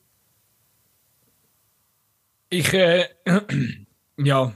Ich, 2.51 2.73
äh, 2.73 3.10
ja, 4.17 4.53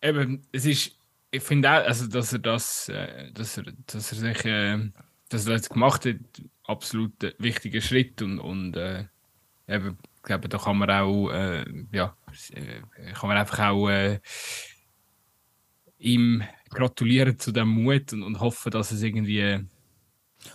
eben, 0.00 0.40
es 0.52 0.64
ist, 0.64 0.92
ich 1.30 1.42
finde 1.42 1.68
auch, 1.68 1.84
also, 1.86 2.06
dass 2.06 2.32
er 2.32 2.38
das, 2.38 2.88
äh, 2.88 3.30
dass 3.32 3.58
er, 3.58 3.64
dass 3.86 4.12
er 4.12 4.18
sich, 4.18 4.44
äh, 4.46 4.78
dass 5.28 5.46
er 5.46 5.58
das 5.58 5.68
gemacht 5.68 6.06
hat, 6.06 6.16
absolut 6.64 7.22
ein 7.22 7.34
wichtiger 7.36 7.82
Schritt 7.82 8.22
und, 8.22 8.38
und 8.38 8.74
äh, 8.78 9.04
eben, 9.68 9.98
ich 10.20 10.26
glaube, 10.26 10.48
da 10.50 10.58
kann 10.58 10.76
man 10.76 10.90
auch, 10.90 11.30
äh, 11.30 11.64
ja, 11.92 12.14
äh, 12.52 13.12
kann 13.14 13.28
man 13.28 13.38
einfach 13.38 13.58
auch 13.70 13.88
äh, 13.88 14.20
ihm 15.98 16.42
gratulieren 16.68 17.38
zu 17.38 17.52
dem 17.52 17.68
Mut 17.68 18.12
und, 18.12 18.22
und 18.22 18.38
hoffen, 18.38 18.70
dass 18.70 18.92
es 18.92 19.02
irgendwie 19.02 19.66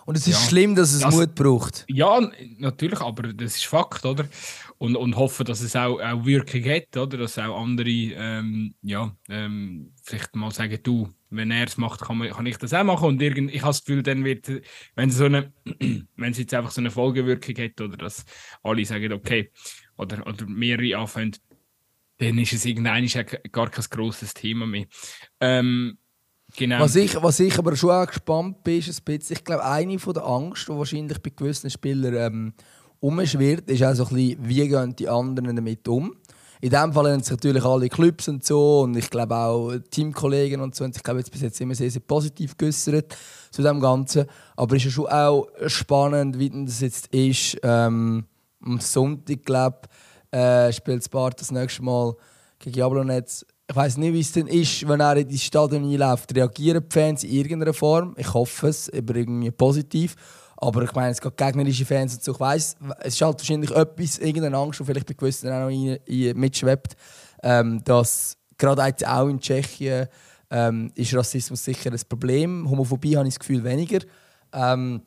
Und 0.06 0.16
es 0.16 0.28
ist 0.28 0.42
ja, 0.42 0.50
schlimm, 0.50 0.76
dass 0.76 0.94
es 0.94 1.02
das, 1.02 1.16
Mut 1.16 1.34
braucht. 1.34 1.84
Ja, 1.90 2.20
natürlich, 2.60 3.02
aber 3.02 3.34
das 3.34 3.56
ist 3.56 3.66
Fakt, 3.66 4.06
oder? 4.06 4.26
Und, 4.78 4.96
und 4.96 5.16
hoffen, 5.16 5.46
dass 5.46 5.62
es 5.62 5.76
auch, 5.76 6.00
auch 6.00 6.26
Wirkung 6.26 6.64
hat, 6.66 6.96
oder? 6.96 7.18
Dass 7.18 7.40
auch 7.40 7.60
andere, 7.60 7.90
ähm, 7.90 8.76
ja, 8.84 9.16
ähm, 9.30 9.94
vielleicht 10.04 10.36
mal 10.36 10.52
sagen, 10.52 10.78
du, 10.84 11.10
wenn 11.30 11.52
er 11.52 11.68
es 11.68 11.78
macht, 11.78 12.02
kann, 12.02 12.18
man, 12.18 12.30
kann 12.30 12.46
ich 12.46 12.58
das 12.58 12.74
auch 12.74 12.84
machen. 12.84 13.08
Und 13.08 13.22
irgend, 13.22 13.54
ich 13.54 13.62
habe 13.62 13.70
das 13.70 13.84
Gefühl, 13.84 14.04
dann 14.04 14.24
wird, 14.24 14.50
wenn 14.96 15.10
es 15.10 15.18
so 15.18 15.26
eine, 15.26 15.52
wenn 16.16 16.32
es 16.32 16.38
jetzt 16.38 16.54
einfach 16.54 16.72
so 16.72 16.82
eine 16.82 16.92
Folgewirkung 16.92 17.56
hat, 17.58 17.82
oder 17.82 17.98
dass 17.98 18.26
alle 18.64 18.86
sagen, 18.86 19.12
okay, 19.14 19.52
oder, 19.98 20.26
oder 20.26 20.46
mehrere 20.48 20.98
anfangen, 20.98 21.36
dann 22.18 22.38
ist 22.38 22.54
es 22.54 22.66
irgendein 22.66 23.08
gar 23.52 23.70
kein 23.70 23.86
grosses 23.90 24.34
Thema 24.34 24.66
mehr. 24.66 24.86
Ähm, 25.40 25.98
Genau. 26.58 26.80
Was 26.80 26.96
ich, 26.96 27.22
was 27.22 27.40
ich 27.40 27.58
aber 27.58 27.76
schon 27.76 27.90
auch 27.90 28.08
gespannt 28.08 28.64
bin, 28.64 28.80
ist 28.80 28.90
ein 28.90 29.04
bisschen, 29.04 29.36
ich 29.36 29.44
glaube, 29.44 29.66
eine 29.66 30.00
von 30.00 30.14
der 30.14 30.26
Angst, 30.26 30.68
die 30.68 30.74
wahrscheinlich 30.74 31.20
bei 31.20 31.32
gewissen 31.36 31.70
Spielern 31.70 32.16
ähm, 32.16 32.54
umschwirrt, 33.00 33.70
ist 33.70 33.84
auch 33.84 33.94
so 33.94 34.06
ein 34.06 34.16
bisschen, 34.16 34.48
wie 34.48 34.68
gehen 34.68 34.96
die 34.96 35.10
anderen 35.10 35.56
damit 35.56 35.88
um. 35.88 36.16
In 36.66 36.72
dem 36.72 36.94
Fall 36.94 37.12
haben 37.12 37.22
sich 37.22 37.30
natürlich 37.30 37.64
alle 37.64 37.90
Clubs 37.90 38.28
und 38.28 38.44
so 38.44 38.80
und 38.80 38.98
ich 38.98 39.12
glaube 39.12 39.36
auch 39.36 39.72
Teamkollegen 39.92 40.62
und 40.62 40.74
so 40.74 40.84
und 40.84 40.96
ich 40.96 41.04
glaube 41.04 41.20
jetzt 41.20 41.32
bis 41.32 41.42
jetzt 41.42 41.62
immer 41.62 41.76
sehr, 41.76 41.92
sehr 41.92 42.02
positiv 42.02 42.58
geäußert 42.58 43.16
zu 43.52 43.62
dem 43.62 43.80
Ganzen. 43.80 44.26
Aber 44.56 44.76
es 44.76 44.82
ist 44.82 44.86
ja 44.86 44.92
schon 44.92 45.06
auch 45.06 45.48
spannend, 45.68 46.40
wie 46.40 46.50
das 46.66 46.82
jetzt 46.82 47.14
ist. 47.14 47.60
Ähm, 47.62 48.26
am 48.64 48.80
Sonntag, 48.80 49.46
glaube 49.46 49.82
äh, 50.32 50.74
spielt 50.74 51.04
Sparta 51.04 51.38
das 51.38 51.52
nächste 51.52 51.84
Mal 51.84 52.16
gegen 52.58 52.78
Jablonetz 52.78 53.46
ich 53.70 53.76
weiß 53.76 53.98
nicht, 53.98 54.14
wie 54.14 54.22
es 54.22 54.32
denn 54.32 54.48
ist, 54.48 54.88
wenn 54.88 55.00
er 55.00 55.18
in 55.18 55.28
die 55.28 55.38
Stadion 55.38 55.84
einläuft. 55.84 56.36
Reagieren 56.36 56.84
die 56.88 56.94
Fans 56.94 57.24
in 57.24 57.32
irgendeiner 57.32 57.74
Form? 57.74 58.16
Ich 58.18 58.34
hoffe 58.34 58.70
es, 58.70 58.92
aber 58.92 59.16
irgendwie 59.16 59.52
positiv. 59.52 60.16
Aber 60.66 60.82
ich 60.82 60.94
meine, 60.94 61.12
es 61.12 61.22
gibt 61.22 61.38
gegnerische 61.38 61.86
Fans 61.86 62.16
und 62.16 62.24
so. 62.24 62.32
Ich 62.32 62.40
weiss, 62.40 62.76
es 63.02 63.14
ist 63.14 63.22
halt 63.22 63.38
wahrscheinlich 63.38 63.70
etwas, 63.70 64.18
irgendeine 64.18 64.58
Angst, 64.58 64.80
die 64.80 64.84
vielleicht 64.84 65.06
bei 65.06 65.14
gewissen 65.14 65.52
auch 65.52 65.70
noch 65.70 66.34
mitschwebt, 66.34 66.96
ähm, 67.44 67.84
dass 67.84 68.36
gerade 68.58 68.82
jetzt 68.82 69.06
auch 69.06 69.28
in 69.28 69.40
Tschechien 69.40 70.08
ähm, 70.50 70.92
ist 70.96 71.14
Rassismus 71.14 71.64
sicher 71.64 71.92
ein 71.92 72.00
Problem. 72.10 72.68
Homophobie 72.68 73.16
habe 73.16 73.28
ich 73.28 73.36
das 73.36 73.40
Gefühl 73.40 73.64
weniger. 73.64 74.00
Ähm, 74.54 75.04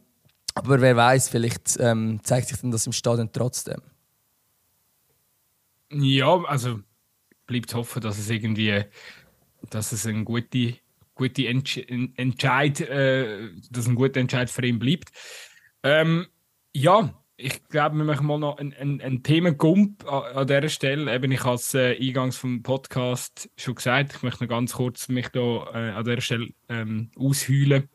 aber 0.54 0.80
wer 0.80 0.94
weiß, 0.94 1.28
vielleicht 1.28 1.76
ähm, 1.80 2.20
zeigt 2.22 2.48
sich 2.48 2.60
dann 2.60 2.70
das 2.70 2.86
im 2.86 2.92
Stadion 2.92 3.30
trotzdem. 3.32 3.82
Ja, 5.90 6.40
also 6.44 6.78
bleibt 7.46 7.74
hoffen, 7.74 8.00
dass 8.00 8.18
es 8.18 8.30
irgendwie, 8.30 8.84
dass 9.70 9.90
es 9.90 10.06
ein 10.06 10.24
guter 10.24 10.72
gute 11.18 11.46
Entsch 11.48 11.78
Entscheid, 12.16 12.80
äh, 12.80 13.50
dass 13.70 13.86
ein 13.86 13.94
guter 13.94 14.20
Entscheid 14.20 14.48
für 14.48 14.64
ihn 14.64 14.78
bleibt. 14.78 15.10
Ähm, 15.82 16.26
ja, 16.74 17.14
ich 17.36 17.64
glaube, 17.68 17.96
wir 17.96 18.04
machen 18.04 18.26
mal 18.26 18.38
noch 18.38 18.58
einen, 18.58 18.74
einen, 18.74 19.00
einen 19.00 19.22
Themengump 19.22 20.04
an, 20.10 20.36
an 20.36 20.46
dieser 20.46 20.68
Stelle. 20.68 21.14
Eben, 21.14 21.30
ich 21.30 21.44
habe 21.44 21.54
es 21.54 21.72
äh, 21.74 21.96
eingangs 21.96 22.36
vom 22.36 22.62
Podcast 22.62 23.48
schon 23.56 23.76
gesagt. 23.76 24.14
Ich 24.16 24.22
möchte 24.22 24.44
noch 24.44 24.50
ganz 24.50 24.72
kurz 24.72 25.08
mich 25.08 25.28
da 25.28 25.40
äh, 25.72 25.90
an 25.92 26.04
dieser 26.04 26.20
Stelle 26.20 26.48
ähm, 26.68 27.10
ausheulen 27.16 27.88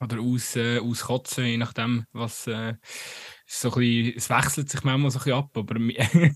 oder 0.00 0.20
aus, 0.20 0.56
äh, 0.56 0.78
auskotzen, 0.78 1.46
je 1.46 1.56
nachdem, 1.56 2.04
was 2.12 2.46
äh, 2.48 2.74
so 3.46 3.68
ein 3.68 3.78
bisschen, 3.78 4.16
es 4.16 4.30
wechselt 4.30 4.68
sich 4.68 4.84
manchmal 4.84 5.10
so 5.10 5.18
ein 5.20 5.24
bisschen 5.24 5.38
ab, 5.38 5.56
aber 5.56 5.76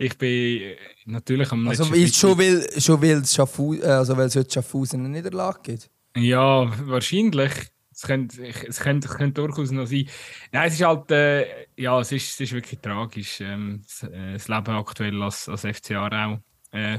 Ich 0.00 0.16
bin 0.16 0.76
natürlich 1.06 1.50
am 1.50 1.66
Also 1.66 1.92
ist 1.92 2.16
schon 2.16 2.38
weil, 2.38 2.80
schon 2.80 3.02
weil 3.02 3.18
es 3.18 3.34
Schaffhausen, 3.34 3.82
äh, 3.82 3.86
also 3.86 4.16
weil 4.16 4.28
es 4.28 4.36
heute 4.36 4.50
Schaffhausen 4.50 5.00
eine 5.00 5.08
Niederlage 5.08 5.58
gibt? 5.62 5.90
Ja, 6.16 6.72
wahrscheinlich. 6.88 7.50
Es 7.98 8.06
könnte, 8.06 8.46
es, 8.46 8.78
könnte, 8.78 9.08
könnte 9.08 9.42
durchaus 9.42 9.72
noch 9.72 9.86
sein. 9.86 10.08
Nein, 10.52 10.68
es 10.68 10.74
ist 10.74 10.86
halt, 10.86 11.10
äh, 11.10 11.66
ja, 11.76 11.98
es 11.98 12.12
ist, 12.12 12.30
es 12.30 12.40
ist 12.40 12.52
wirklich 12.52 12.78
tragisch. 12.78 13.40
Ähm, 13.40 13.82
das, 13.82 14.04
äh, 14.04 14.34
das, 14.34 14.46
Leben 14.46 14.70
aktuell 14.76 15.20
als, 15.20 15.48
als 15.48 15.62
FC 15.62 15.96
Aarau 15.96 16.38
äh. 16.70 16.94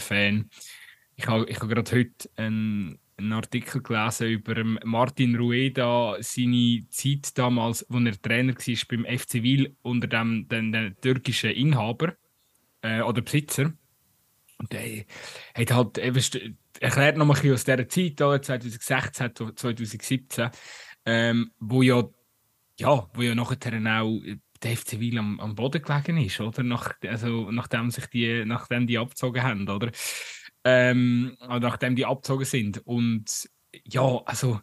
Ich 1.16 1.26
habe 1.26 1.46
ich 1.50 1.58
hab 1.58 1.70
gerade 1.70 1.90
heute 1.96 2.30
einen, 2.36 3.00
einen 3.16 3.32
Artikel 3.32 3.82
gelesen 3.82 4.28
über 4.28 4.62
Martin 4.84 5.38
Rueda, 5.38 6.18
seine 6.20 6.86
Zeit 6.90 7.38
damals, 7.38 7.90
als 7.90 8.06
er 8.06 8.22
Trainer 8.22 8.54
war 8.54 8.76
beim 8.90 9.20
FC 9.20 9.36
Wil 9.36 9.78
unter 9.82 10.08
dem 10.08 10.50
den, 10.50 10.74
den 10.74 10.98
türkischen 11.00 11.52
Inhaber 11.52 12.14
äh, 12.82 13.00
oder 13.00 13.22
Besitzer. 13.22 13.72
Und 14.58 14.74
der 14.74 15.06
hat 15.54 15.72
halt 15.72 15.98
eben, 15.98 16.22
erklärt 16.82 17.16
noch 17.16 17.26
mal 17.26 17.38
aus 17.54 17.64
dieser 17.64 17.88
Zeit, 17.88 18.18
2016, 18.18 19.32
2017, 19.56 20.50
ähm, 21.10 21.52
wo 21.60 21.82
ja, 21.82 22.04
ja, 22.78 23.10
wo 23.14 23.22
ja 23.22 23.34
nachher 23.34 24.02
auch 24.02 24.22
der 24.62 24.78
FC 24.78 25.00
Wil 25.00 25.18
am, 25.18 25.40
am 25.40 25.56
Boden 25.56 25.82
gelegen 25.82 26.18
ist, 26.18 26.40
oder? 26.40 26.62
Nach, 26.62 26.94
also, 27.08 27.50
nachdem, 27.52 27.90
sich 27.90 28.06
die, 28.08 28.46
nachdem 28.46 28.86
die 28.86 29.00
abgezogen 29.00 29.42
haben, 29.42 29.68
oder? 29.68 29.92
Ähm, 30.64 31.36
nachdem 31.40 31.96
die 31.96 32.06
abgezogen 32.06 32.46
sind. 32.46 32.86
Und 32.86 33.50
ja, 33.86 34.22
also 34.26 34.62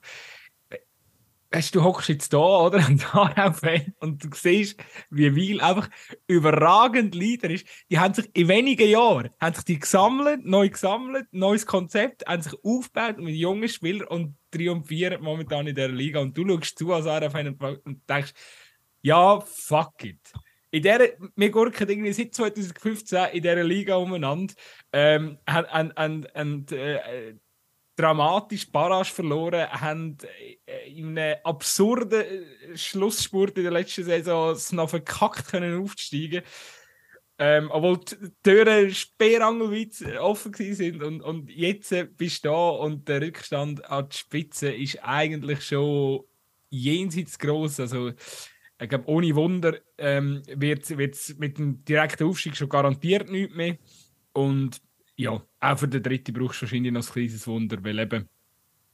weißt, 1.56 1.74
du 1.74 1.82
hockst 1.82 2.08
jetzt 2.08 2.32
da, 2.32 2.38
oder? 2.38 2.78
Und 2.88 3.02
da 3.12 3.54
und 4.00 4.22
du 4.22 4.28
siehst, 4.34 4.78
wie 5.10 5.34
Weil 5.34 5.60
einfach 5.60 5.88
überragend 6.26 7.14
Leader 7.14 7.50
ist. 7.50 7.66
Die 7.90 7.98
haben 7.98 8.14
sich 8.14 8.28
in 8.34 8.48
wenigen 8.48 8.88
Jahren 8.88 9.30
haben 9.40 9.54
sich 9.54 9.64
die 9.64 9.78
gesammelt, 9.78 10.44
neu 10.44 10.68
gesammelt, 10.68 11.26
neues 11.32 11.66
Konzept, 11.66 12.26
haben 12.26 12.42
sich 12.42 12.52
aufgebaut 12.62 13.18
mit 13.18 13.34
jungen 13.34 13.68
Spielern 13.68 14.08
und 14.08 14.36
triumphieren 14.50 15.22
momentan 15.22 15.66
in 15.66 15.74
der 15.74 15.88
Liga. 15.88 16.20
Und 16.20 16.36
du 16.36 16.46
schaust 16.46 16.78
zu 16.78 16.92
als 16.92 17.06
RFN 17.06 17.56
und 17.84 18.08
denkst, 18.08 18.32
ja, 19.02 19.40
fuck 19.40 20.04
it. 20.04 20.20
In 20.70 20.82
der, 20.82 21.12
wir 21.36 21.50
gurken 21.50 21.88
irgendwie 21.88 22.12
seit 22.12 22.34
2015 22.34 23.28
in 23.32 23.42
dieser 23.42 23.64
Liga 23.64 23.96
umeinander. 23.96 24.52
Ähm, 24.92 25.38
und, 25.72 25.98
und, 25.98 26.34
und, 26.34 26.72
äh, 26.72 27.34
dramatisch 27.96 28.70
Barrage 28.70 29.12
verloren, 29.12 29.70
haben 29.70 30.18
in 30.96 31.18
einem 31.18 31.36
absurden 31.44 32.22
äh, 32.22 32.76
Schlussspurt 32.76 33.56
in 33.56 33.64
der 33.64 33.72
letzten 33.72 34.04
Saison 34.04 34.52
es 34.52 34.72
noch 34.72 34.90
verkackt 34.90 35.48
können 35.48 35.82
aufzusteigen. 35.82 36.42
Ähm, 37.38 37.68
obwohl 37.70 37.98
die 37.98 38.30
Türen 38.42 38.90
sperrangelweit 38.90 40.18
offen 40.18 40.54
sind 40.54 41.02
und, 41.02 41.20
und 41.20 41.50
jetzt 41.50 41.94
bist 42.16 42.44
du 42.44 42.48
da 42.48 42.68
und 42.70 43.06
der 43.08 43.20
Rückstand 43.20 43.84
an 43.90 44.08
die 44.08 44.16
Spitze 44.16 44.72
ist 44.72 45.04
eigentlich 45.04 45.62
schon 45.62 46.24
jenseits 46.70 47.38
groß. 47.38 47.80
Also 47.80 48.12
ich 48.80 48.88
glaube, 48.88 49.08
ohne 49.08 49.34
Wunder 49.34 49.78
ähm, 49.98 50.42
wird 50.46 50.90
es 50.90 51.36
mit 51.36 51.58
dem 51.58 51.84
direkten 51.84 52.24
Aufstieg 52.24 52.56
schon 52.56 52.70
garantiert 52.70 53.30
nicht 53.30 53.54
mehr. 53.54 53.76
Und 54.32 54.80
ja, 55.16 55.42
auch 55.60 55.78
für 55.78 55.88
den 55.88 56.02
dritten 56.02 56.34
brauchst 56.34 56.60
du 56.60 56.66
wahrscheinlich 56.66 56.92
noch 56.92 57.06
ein 57.06 57.12
kleines 57.12 57.46
Wunder, 57.46 57.82
weil 57.82 57.98
eben 57.98 58.28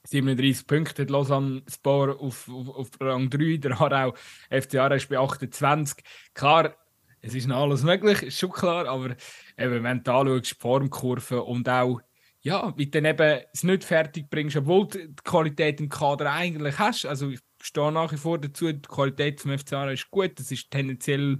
37 0.04 0.66
Punkte 0.66 1.02
hat 1.02 1.10
Lausanne 1.10 1.62
Spar 1.68 2.18
auf, 2.18 2.48
auf, 2.48 2.68
auf 2.68 2.88
Rang 3.00 3.30
3, 3.30 3.56
der 3.58 3.80
Aarau 3.80 4.14
FC 4.50 4.76
Aarau 4.76 4.96
ist 4.96 5.08
bei 5.08 5.18
28. 5.18 6.04
Klar, 6.34 6.74
es 7.20 7.34
ist 7.34 7.46
noch 7.46 7.62
alles 7.62 7.84
möglich, 7.84 8.22
ist 8.22 8.38
schon 8.38 8.50
klar, 8.50 8.86
aber 8.88 9.14
eben, 9.56 9.84
wenn 9.84 10.02
du 10.02 10.40
die 10.40 10.54
Formkurve 10.58 11.42
und 11.42 11.68
auch, 11.68 12.00
ja, 12.40 12.74
wie 12.76 12.86
du 12.86 13.00
dann 13.00 13.04
eben 13.04 13.44
es 13.52 13.62
nicht 13.62 13.84
fertig 13.84 14.28
bringst, 14.28 14.56
obwohl 14.56 14.88
du 14.88 15.08
die 15.08 15.14
Qualität 15.22 15.80
im 15.80 15.88
Kader 15.88 16.32
eigentlich 16.32 16.78
hast. 16.80 17.06
Also 17.06 17.30
ich 17.30 17.38
stehe 17.62 17.92
nach 17.92 18.10
wie 18.10 18.16
vor 18.16 18.40
dazu, 18.40 18.72
die 18.72 18.82
Qualität 18.82 19.40
vom 19.40 19.56
FC 19.56 19.74
Aarau 19.74 19.92
ist 19.92 20.10
gut. 20.10 20.32
Das 20.36 20.50
ist 20.50 20.68
tendenziell, 20.68 21.38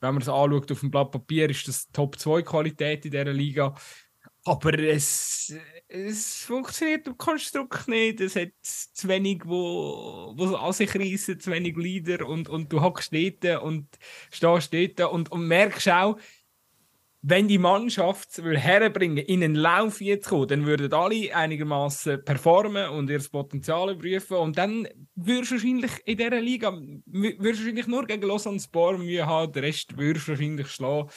wenn 0.00 0.14
man 0.14 0.22
es 0.22 0.30
anschaut 0.30 0.72
auf 0.72 0.80
dem 0.80 0.90
Blatt 0.90 1.10
Papier, 1.10 1.50
ist 1.50 1.68
das 1.68 1.90
Top 1.92 2.18
2 2.18 2.40
Qualität 2.40 3.04
in 3.04 3.10
dieser 3.10 3.32
Liga. 3.32 3.74
Aber 4.44 4.78
es, 4.78 5.54
es 5.88 6.44
funktioniert 6.44 7.06
im 7.06 7.16
Konstrukt 7.16 7.88
nicht. 7.88 8.20
Es 8.20 8.36
hat 8.36 8.50
zu 8.62 9.08
wenig, 9.08 9.42
wo, 9.44 10.34
wo 10.36 10.54
an 10.54 10.72
sich 10.72 10.94
reissen, 10.94 11.40
zu 11.40 11.50
wenig 11.50 11.76
Leader 11.76 12.28
und, 12.28 12.48
und 12.48 12.70
du 12.72 12.82
hockst 12.82 13.12
dort 13.12 13.62
und 13.62 13.88
stehst 14.30 14.74
dort 14.74 15.12
und, 15.12 15.32
und 15.32 15.46
merkst 15.46 15.88
auch, 15.88 16.18
wenn 17.20 17.48
die 17.48 17.58
Mannschaft 17.58 18.38
herbringen, 18.38 19.18
in 19.18 19.42
einen 19.42 19.56
Lauf 19.56 20.00
jetzt 20.00 20.28
kommen, 20.28 20.46
dann 20.46 20.66
würden 20.66 20.92
alle 20.92 21.34
einigermaßen 21.34 22.24
performen 22.24 22.90
und 22.90 23.10
ihr 23.10 23.18
Potenzial 23.30 23.96
prüfen 23.96 24.36
und 24.36 24.56
dann 24.56 24.86
würdest 25.16 25.50
du 25.50 25.54
wahrscheinlich 25.56 25.90
in 26.04 26.16
dieser 26.16 26.40
Liga 26.40 26.70
wahrscheinlich 26.70 27.86
nur 27.88 28.06
gegen 28.06 28.22
Lausanne 28.22 28.60
Sport 28.60 29.00
Mühe 29.00 29.26
haben, 29.26 29.52
den 29.52 29.64
Rest 29.64 29.96
würdest 29.96 30.28
du 30.28 30.32
wahrscheinlich 30.32 30.68
schlagen. 30.68 31.10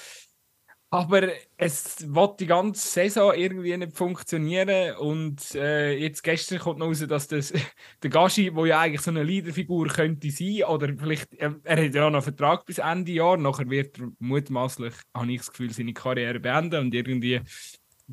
Aber 0.93 1.29
es 1.55 2.13
wird 2.13 2.41
die 2.41 2.47
ganze 2.47 2.85
Saison 2.85 3.33
irgendwie 3.33 3.77
nicht 3.77 3.95
funktionieren. 3.95 4.97
Und 4.97 5.55
äh, 5.55 5.93
jetzt 5.93 6.21
gestern 6.21 6.59
kommt 6.59 6.79
noch 6.79 6.87
raus, 6.87 7.05
dass 7.07 7.29
das, 7.29 7.53
der 8.03 8.09
Gashi, 8.09 8.51
der 8.51 8.65
ja 8.65 8.81
eigentlich 8.81 8.99
so 8.99 9.09
eine 9.09 9.23
Leaderfigur 9.23 9.87
könnte 9.87 10.29
sein, 10.29 10.65
oder 10.65 10.93
vielleicht, 10.93 11.33
er, 11.35 11.55
er 11.63 11.85
hat 11.85 11.95
ja 11.95 12.01
noch 12.01 12.17
einen 12.17 12.21
Vertrag 12.21 12.65
bis 12.65 12.79
Ende 12.79 13.13
Jahr, 13.13 13.37
nachher 13.37 13.69
wird 13.69 13.99
er 13.99 14.09
mutmaßlich, 14.19 14.93
habe 15.13 15.31
ich 15.31 15.37
das 15.37 15.51
Gefühl, 15.51 15.71
seine 15.71 15.93
Karriere 15.93 16.41
beenden 16.41 16.81
und 16.81 16.93
irgendwie 16.93 17.39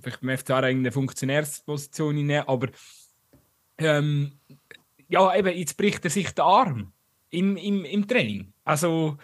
vielleicht 0.01 0.21
beim 0.21 0.38
FCA 0.38 0.59
eine 0.59 0.93
Funktionärsposition 0.93 2.14
nehmen. 2.14 2.45
Aber 2.47 2.69
ähm, 3.79 4.38
ja, 5.09 5.35
eben, 5.35 5.57
jetzt 5.57 5.77
bricht 5.77 6.05
er 6.05 6.11
sich 6.11 6.31
den 6.33 6.45
Arm. 6.45 6.93
im, 7.31 7.57
im, 7.57 7.85
im 7.85 8.07
Training. 8.07 8.53
Also 8.64 9.19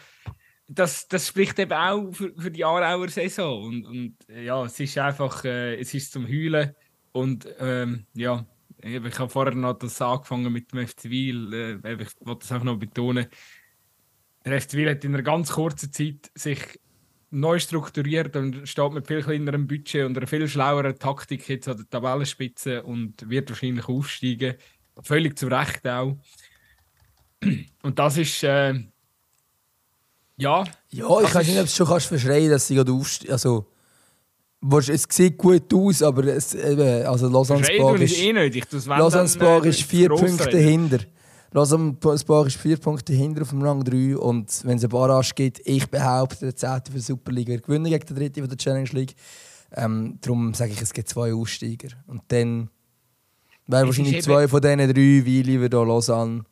das, 0.66 1.08
das 1.08 1.28
spricht 1.28 1.58
eben 1.58 1.72
auch 1.72 2.10
für, 2.12 2.32
für 2.36 2.50
die 2.50 2.64
Aarauer 2.64 3.08
Saison. 3.08 3.64
Und, 3.64 3.86
und 3.86 4.16
ja, 4.28 4.64
es 4.64 4.78
ist 4.80 4.96
einfach, 4.98 5.44
äh, 5.44 5.76
es 5.76 5.92
ist 5.94 6.12
zum 6.12 6.26
Heulen. 6.26 6.74
Und 7.12 7.46
ähm, 7.58 8.06
ja, 8.14 8.46
ich 8.82 9.18
habe 9.18 9.30
vorher 9.30 9.54
noch 9.54 9.74
das 9.74 10.00
angefangen 10.00 10.52
mit 10.52 10.72
dem 10.72 10.86
FC 10.86 11.04
Wiel. 11.04 11.52
Äh, 11.84 12.02
ich 12.02 12.08
wollte 12.20 12.40
das 12.40 12.52
einfach 12.52 12.64
noch 12.64 12.78
betonen. 12.78 13.26
Der 14.44 14.60
FC 14.60 14.74
Wiel 14.74 14.90
hat 14.90 15.04
in 15.04 15.14
einer 15.14 15.22
ganz 15.22 15.52
kurzen 15.52 15.92
Zeit 15.92 16.30
sich 16.34 16.80
neu 17.30 17.58
strukturiert 17.58 18.36
und 18.36 18.68
steht 18.68 18.92
mit 18.92 19.06
viel 19.06 19.22
kleinerem 19.22 19.66
Budget 19.66 20.06
und 20.06 20.16
einer 20.16 20.26
viel 20.26 20.46
schlaueren 20.48 20.98
Taktik 20.98 21.48
jetzt 21.48 21.68
an 21.68 21.78
der 21.78 21.88
Tabellenspitze 21.88 22.82
und 22.82 23.28
wird 23.28 23.50
wahrscheinlich 23.50 23.88
aufsteigen. 23.88 24.56
Völlig 25.02 25.38
zu 25.38 25.48
Recht 25.48 25.86
auch. 25.86 26.16
Und 27.82 27.98
das 27.98 28.16
ist. 28.16 28.42
Äh, 28.44 28.84
ja. 30.36 30.64
Ja, 30.90 31.20
ich 31.20 31.34
weiß 31.34 31.46
nicht, 31.46 31.56
ob 31.56 31.64
du 31.64 31.68
es 31.68 31.76
schon 31.76 31.86
kannst 31.86 32.06
verschreien 32.06 32.50
dass 32.50 32.66
sie 32.66 32.74
gerade 32.74 32.92
aufsteigen. 32.92 33.32
Also, 33.32 33.66
es 34.88 35.06
sieht 35.10 35.36
gut 35.36 35.72
aus, 35.74 36.02
aber 36.02 36.24
es, 36.24 36.56
also 36.56 37.28
Lausanne 37.28 37.64
Sport 37.64 38.00
ist, 38.00 38.18
eh 38.18 38.32
nötig. 38.32 38.64
Lausanne 38.86 39.28
Sport 39.28 39.66
äh, 39.66 39.68
ist 39.68 39.82
vier 39.82 40.08
Punkte 40.08 40.58
hinter. 40.58 40.98
Lausanne 41.52 41.96
Sport 42.18 42.48
ist 42.48 42.56
vier 42.56 42.76
Punkte 42.78 43.12
hinter 43.12 43.42
auf 43.42 43.50
dem 43.50 43.62
Rang 43.62 43.84
3 43.84 44.16
und 44.16 44.48
wenn 44.64 44.76
es 44.76 44.82
eine 44.82 44.88
Barrage 44.88 45.34
gibt, 45.34 45.60
ich 45.64 45.88
behaupte, 45.88 46.46
der 46.46 46.56
10. 46.56 46.68
für 46.86 46.92
die 46.94 47.00
Superliga 47.00 47.56
gewinnen 47.56 47.84
gegen 47.84 48.06
den 48.06 48.32
3. 48.32 48.40
von 48.40 48.48
der 48.48 48.58
Challenge 48.58 48.88
League. 48.92 49.14
Ähm, 49.76 50.18
darum 50.20 50.54
sage 50.54 50.72
ich, 50.72 50.80
es 50.80 50.92
gibt 50.92 51.08
zwei 51.08 51.32
Aussteiger. 51.32 51.88
Und 52.06 52.22
dann 52.28 52.70
wären 53.66 53.86
wahrscheinlich 53.86 54.22
zwei 54.22 54.48
von 54.48 54.60
diesen 54.60 54.78
drei, 54.78 55.24
wie 55.24 55.42
lieber 55.42 55.68
hier 55.68 55.86
Lausanne. 55.86 56.44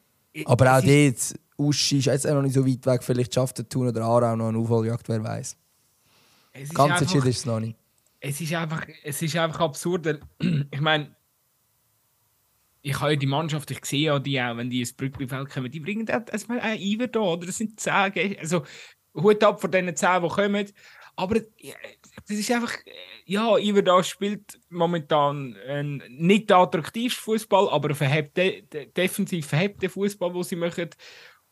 Aber 0.45 0.79
auch 0.79 0.83
dort, 0.83 1.35
Uschi 1.63 1.99
ist 1.99 2.07
jetzt 2.07 2.27
auch 2.27 2.35
noch 2.35 2.43
nicht 2.43 2.55
so 2.55 2.67
weit 2.67 2.85
weg. 2.87 3.03
Vielleicht 3.03 3.35
schafft 3.35 3.59
der 3.59 3.69
Thun 3.69 3.89
oder 3.89 4.03
Aarau 4.03 4.37
noch 4.37 4.49
eine 4.49 4.59
Aufholjagd, 4.59 5.09
wer 5.09 5.23
weiß. 5.23 5.57
Ganz 6.75 7.01
entschieden 7.01 7.29
ist 7.29 7.39
es 7.39 7.47
noch 7.47 7.61
nicht. 7.61 7.77
Es 8.21 8.41
ist 8.41 8.53
einfach, 8.55 8.87
es 9.03 9.23
ist 9.23 9.37
einfach 9.37 9.61
absurd. 9.61 10.21
Ich 10.71 10.81
meine, 10.81 11.15
ich 12.83 13.01
habe 13.01 13.13
ja 13.13 13.17
die 13.17 13.27
Mannschaft, 13.27 13.71
ich 13.71 13.85
sehe 13.85 14.07
ja 14.07 14.19
die 14.19 14.41
auch, 14.41 14.57
wenn 14.57 14.69
die 14.69 14.81
ins 14.81 14.93
Brückenfeld 14.93 15.49
kommen, 15.49 15.71
die 15.71 15.81
bringen 15.81 16.07
erstmal 16.07 16.61
einen 16.61 16.81
Iver 16.81 17.07
da, 17.07 17.21
oder 17.21 17.47
das 17.47 17.59
sind 17.59 17.79
zehn, 17.79 18.37
also 18.39 18.65
Hut 19.15 19.43
ab 19.45 19.61
von 19.61 19.71
diesen 19.71 19.95
zehn, 19.95 20.23
die 20.23 20.29
kommen. 20.29 20.67
Aber 21.15 21.41
das 21.41 22.39
ist 22.39 22.51
einfach, 22.51 22.73
ja, 23.25 23.57
Iver 23.59 23.83
da 23.83 24.03
spielt 24.03 24.59
momentan 24.69 25.57
einen 25.69 26.03
nicht 26.09 26.51
attraktivsten 26.51 27.23
Fußball, 27.23 27.69
aber 27.69 27.95
verhebt, 27.95 28.37
defensiv 28.97 29.47
verhebten 29.47 29.89
Fußball, 29.89 30.33
den 30.33 30.43
sie 30.43 30.57
machen. 30.57 30.91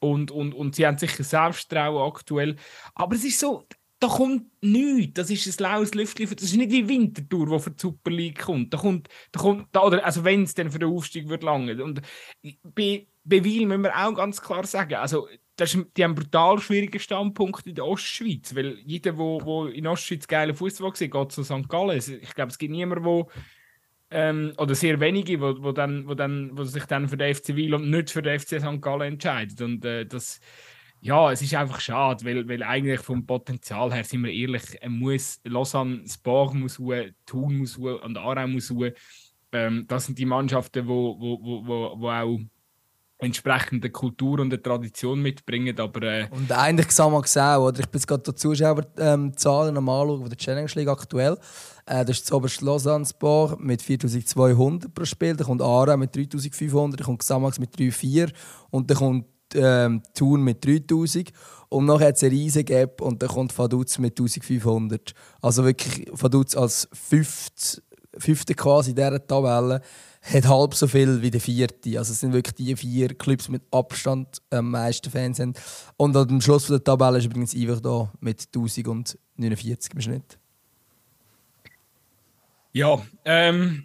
Und, 0.01 0.31
und, 0.31 0.55
und 0.55 0.75
sie 0.75 0.87
haben 0.87 0.99
sicher 0.99 1.23
Selbsttrauen 1.23 2.11
aktuell. 2.11 2.57
Aber 2.95 3.15
es 3.15 3.25
ist 3.25 3.39
so, 3.39 3.67
da 4.01 4.09
kommt 4.09 4.47
nichts. 4.63 5.15
Das 5.15 5.31
ist 5.31 5.61
ein 5.61 5.63
laues 5.63 5.95
Lüftchen. 5.95 6.29
Das 6.31 6.43
ist 6.43 6.57
nicht 6.57 6.73
wie 6.73 6.89
Wintertour, 6.89 7.47
die 7.51 7.59
für 7.63 7.71
die 7.71 7.81
Super 7.81 8.11
League 8.11 8.39
kommt. 8.39 8.73
Da 8.73 8.79
kommt, 8.79 9.09
da 9.31 9.41
kommt 9.41 9.69
da, 9.73 9.83
oder, 9.83 10.05
also 10.05 10.25
wenn 10.25 10.45
es 10.45 10.55
dann 10.55 10.71
für 10.71 10.79
den 10.79 10.89
Aufstieg 10.89 11.29
wird 11.29 11.43
lange. 11.43 11.83
Und 11.85 12.01
bei, 12.63 13.07
bei 13.25 13.45
Wiel 13.45 13.67
müssen 13.67 13.83
wir 13.83 13.97
auch 13.97 14.15
ganz 14.15 14.41
klar 14.41 14.67
sagen, 14.67 14.95
also 14.95 15.29
das 15.57 15.75
ist, 15.75 15.87
die 15.97 16.05
haben 16.05 16.15
brutal 16.15 16.59
schwierige 16.59 16.99
Standpunkte 16.99 17.69
in 17.69 17.75
der 17.75 17.85
Ostschweiz, 17.85 18.55
weil 18.55 18.79
jeder, 18.87 19.13
der 19.13 19.19
wo, 19.19 19.41
wo 19.45 19.67
in 19.67 19.87
Ostschweiz 19.87 20.27
geile 20.27 20.55
Fußball 20.55 20.97
sieht, 20.97 21.13
geht 21.13 21.33
zu 21.33 21.45
St. 21.45 21.69
Gallen. 21.69 21.99
Ich 21.99 22.35
glaube, 22.35 22.51
es 22.51 22.57
gibt 22.57 22.73
niemanden, 22.73 23.05
wo 23.05 23.31
ähm, 24.11 24.53
oder 24.59 24.75
sehr 24.75 25.01
wenige, 25.01 25.41
wo, 25.41 25.63
wo, 25.63 25.73
dann, 25.73 26.07
wo, 26.09 26.15
dann, 26.15 26.57
wo 26.57 26.65
sich 26.65 26.85
dann 26.85 27.09
für 27.09 27.17
den 27.17 27.35
FC 27.35 27.55
Wiel 27.57 27.75
und 27.75 27.91
nicht 27.91 28.11
für 28.11 28.23
den 28.23 28.39
FC 28.39 28.61
St. 28.61 28.81
Gallen 28.81 29.15
entscheiden. 29.15 29.65
Und 29.65 29.85
äh, 29.85 30.07
das 30.07 30.41
ja, 31.03 31.33
es 31.33 31.41
ist 31.41 31.55
einfach 31.55 31.81
schade, 31.81 32.25
weil, 32.25 32.47
weil 32.47 32.63
eigentlich 32.63 33.01
vom 33.01 33.25
Potenzial 33.25 33.93
her, 33.93 34.05
sind 34.05 34.23
wir 34.23 34.33
ehrlich, 34.33 34.63
muss 34.87 35.41
Lausanne, 35.45 36.07
Sport 36.07 36.55
muss 36.55 36.79
ruhen, 36.79 37.15
Thun 37.25 37.57
muss 37.57 37.79
ruhen 37.79 38.01
und 38.01 38.19
Aarau 38.19 38.47
muss 38.47 38.71
ruhen. 38.71 38.93
Ähm, 39.53 39.87
das 39.89 40.07
sind 40.07 40.19
die 40.19 40.27
Mannschaften, 40.27 40.83
die 40.83 40.89
wo, 40.89 41.19
wo, 41.19 41.67
wo, 41.67 42.01
wo 42.01 42.11
auch 42.11 42.39
entsprechende 43.21 43.91
Kultur 43.91 44.41
und 44.41 44.53
eine 44.53 44.63
Tradition 44.63 45.21
mitbringen. 45.21 45.79
Aber, 45.79 46.03
äh, 46.03 46.27
und 46.31 46.51
eigentlich 46.53 46.89
kann 46.89 47.13
man 47.13 47.25
sehen, 47.25 47.57
oder? 47.57 47.81
ich 47.81 47.87
bin 47.87 47.99
jetzt 47.99 48.07
gerade 48.07 48.23
die 48.23 48.35
Zuschauerzahlen 48.35 49.77
ähm, 49.77 49.89
Anschauen 49.89 50.29
der 50.29 50.37
Challenge 50.37 50.71
League 50.75 50.89
aktuell. 50.89 51.37
Äh, 51.87 52.05
das 52.05 52.19
ist 52.19 52.27
das 52.27 52.33
oberste 52.33 52.65
Lausanne 52.65 53.05
Sport 53.05 53.61
mit 53.61 53.83
4200 53.83 54.93
pro 54.95 55.05
Spiel, 55.05 55.37
dann 55.37 55.47
kommt 55.47 55.63
Aarau 55.63 55.97
mit 55.97 56.15
3500, 56.15 57.01
dann 57.01 57.07
kommt 57.07 57.21
Xamax 57.21 57.59
mit 57.59 57.75
3,4 57.77 58.33
und 58.71 58.91
dann 58.91 58.97
kommt 58.97 59.27
ähm, 59.55 60.03
Thun 60.15 60.43
mit 60.43 60.65
3000 60.65 61.33
und 61.69 61.87
nachher 61.87 62.09
hat 62.09 62.17
es 62.17 62.25
eine 62.25 62.33
riesige 62.33 62.65
Gap 62.65 63.01
und 63.01 63.23
dann 63.23 63.29
kommt 63.29 63.57
Vaduz 63.57 63.99
mit 63.99 64.19
1500. 64.19 65.13
Also 65.41 65.65
wirklich 65.65 66.07
Vaduz 66.13 66.57
als 66.57 66.89
fünfte, 66.93 67.83
fünfte 68.19 68.55
quasi 68.55 68.91
in 68.91 68.97
dieser 68.97 69.25
Tabelle 69.25 69.81
hat 70.23 70.47
halb 70.47 70.75
so 70.75 70.87
viel 70.87 71.23
wie 71.23 71.31
der 71.31 71.41
vierte. 71.41 71.99
Also 71.99 72.13
es 72.13 72.21
sind 72.21 72.33
wirklich 72.33 72.55
die 72.55 72.77
vier 72.77 73.15
Clubs 73.15 73.49
mit 73.49 73.63
Abstand 73.71 74.43
am 74.51 74.59
ähm, 74.59 74.71
meisten 74.73 75.11
Fans 75.11 75.39
haben. 75.39 75.55
Und 75.97 76.17
am 76.17 76.41
Schluss 76.41 76.67
der 76.67 76.83
Tabelle 76.83 77.19
ist 77.19 77.25
übrigens 77.25 77.55
einfach 77.55 77.81
da 77.81 78.13
mit 78.21 78.47
1049 78.55 79.95
im 79.95 80.01
Schnitt. 80.01 80.39
Ja, 82.73 83.01
ähm, 83.25 83.85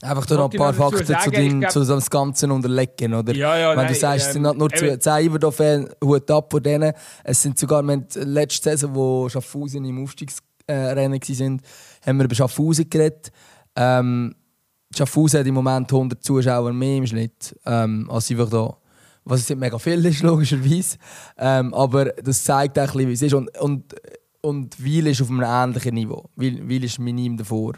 Einfach 0.00 0.26
da 0.26 0.36
noch 0.36 0.50
ein 0.50 0.56
paar 0.56 0.72
Fakten 0.72 1.04
sagen, 1.04 1.24
zu, 1.24 1.30
dem, 1.32 1.60
glaub... 1.60 1.72
zu 1.72 1.84
dem 1.84 2.00
Ganzen 2.08 2.52
unterlegen, 2.52 3.14
oder? 3.14 3.34
Ja, 3.34 3.58
ja, 3.58 3.70
Wenn 3.70 3.78
nein, 3.78 3.88
du 3.88 3.94
sagst, 3.98 4.28
es 4.28 4.32
sind 4.32 4.44
ähm, 4.44 4.56
nur 4.56 4.72
ähm, 4.72 5.00
10 5.00 5.26
Iverdorf-Fans, 5.26 5.90
Hut 6.04 6.30
ab 6.30 6.52
von 6.52 6.62
denen. 6.62 6.92
Es 7.24 7.42
sind 7.42 7.58
sogar, 7.58 7.82
wir 7.82 8.04
letzte 8.14 8.70
Saison, 8.70 8.94
wo 8.94 9.28
Schaffhausen 9.28 9.84
im 9.84 10.04
Aufstiegsrennen 10.04 11.12
waren, 11.12 11.62
haben 12.06 12.18
wir 12.18 12.24
über 12.24 12.34
Schaffhausen 12.34 12.88
geredet. 12.88 13.32
Ähm, 13.74 14.36
Schaffhausen 14.96 15.40
hat 15.40 15.46
im 15.46 15.54
Moment 15.54 15.92
100 15.92 16.22
Zuschauer 16.22 16.72
mehr 16.72 16.96
im 16.96 17.06
Schnitt, 17.06 17.54
ähm, 17.66 18.08
als 18.10 18.28
da. 18.28 18.76
Was 19.24 19.48
nicht 19.48 19.58
mega 19.58 19.78
viel 19.78 20.04
ist, 20.06 20.22
logischerweise. 20.22 20.96
Ähm, 21.36 21.74
aber 21.74 22.06
das 22.06 22.44
zeigt 22.44 22.78
auch 22.78 22.94
wie 22.94 23.12
es 23.12 23.22
ist. 23.22 23.34
Und, 23.34 23.56
und, 23.58 23.94
und 24.40 24.82
Wiel 24.82 25.06
ist 25.08 25.20
auf 25.20 25.28
einem 25.28 25.42
ähnlichen 25.44 25.94
Niveau. 25.94 26.30
Wiel, 26.36 26.66
Wiel 26.66 26.84
ist 26.84 26.98
minim 26.98 27.36
davor. 27.36 27.74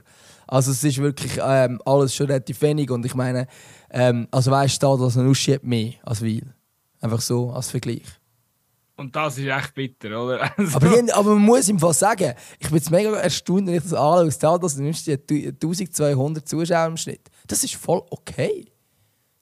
Also 0.46 0.70
es 0.70 0.82
ist 0.82 0.98
wirklich 0.98 1.38
ähm, 1.42 1.80
alles 1.84 2.14
schon 2.14 2.26
relativ 2.26 2.60
wenig 2.62 2.90
und 2.90 3.06
ich 3.06 3.14
meine, 3.14 3.46
ähm, 3.90 4.26
also 4.30 4.50
weißt 4.50 4.82
du, 4.82 4.96
dass 4.96 5.16
ein 5.16 5.28
Uschi 5.28 5.52
hat 5.52 5.64
mehr 5.64 5.92
als 6.02 6.22
Weil. 6.22 6.54
Einfach 7.00 7.20
so 7.20 7.50
als 7.50 7.70
Vergleich. 7.70 8.19
Und 9.00 9.16
das 9.16 9.38
ist 9.38 9.46
echt 9.46 9.72
bitter, 9.72 10.22
oder? 10.22 10.52
Also. 10.58 10.76
Aber, 10.76 11.14
aber, 11.14 11.30
man 11.30 11.42
muss 11.42 11.70
ihm 11.70 11.78
fast 11.78 12.00
sagen, 12.00 12.34
ich 12.58 12.68
bin 12.68 12.76
jetzt 12.76 12.90
mega 12.90 13.10
erstaunt, 13.16 13.66
wenn 13.66 13.74
ich 13.76 13.82
das 13.82 13.94
anschaue, 13.94 14.60
dass 14.60 14.76
du 14.76 14.82
nimmst 14.82 15.08
1200 15.08 16.46
Zuschauer 16.46 16.86
im 16.88 16.98
Schnitt. 16.98 17.30
Das 17.46 17.64
ist 17.64 17.76
voll 17.76 18.02
okay. 18.10 18.70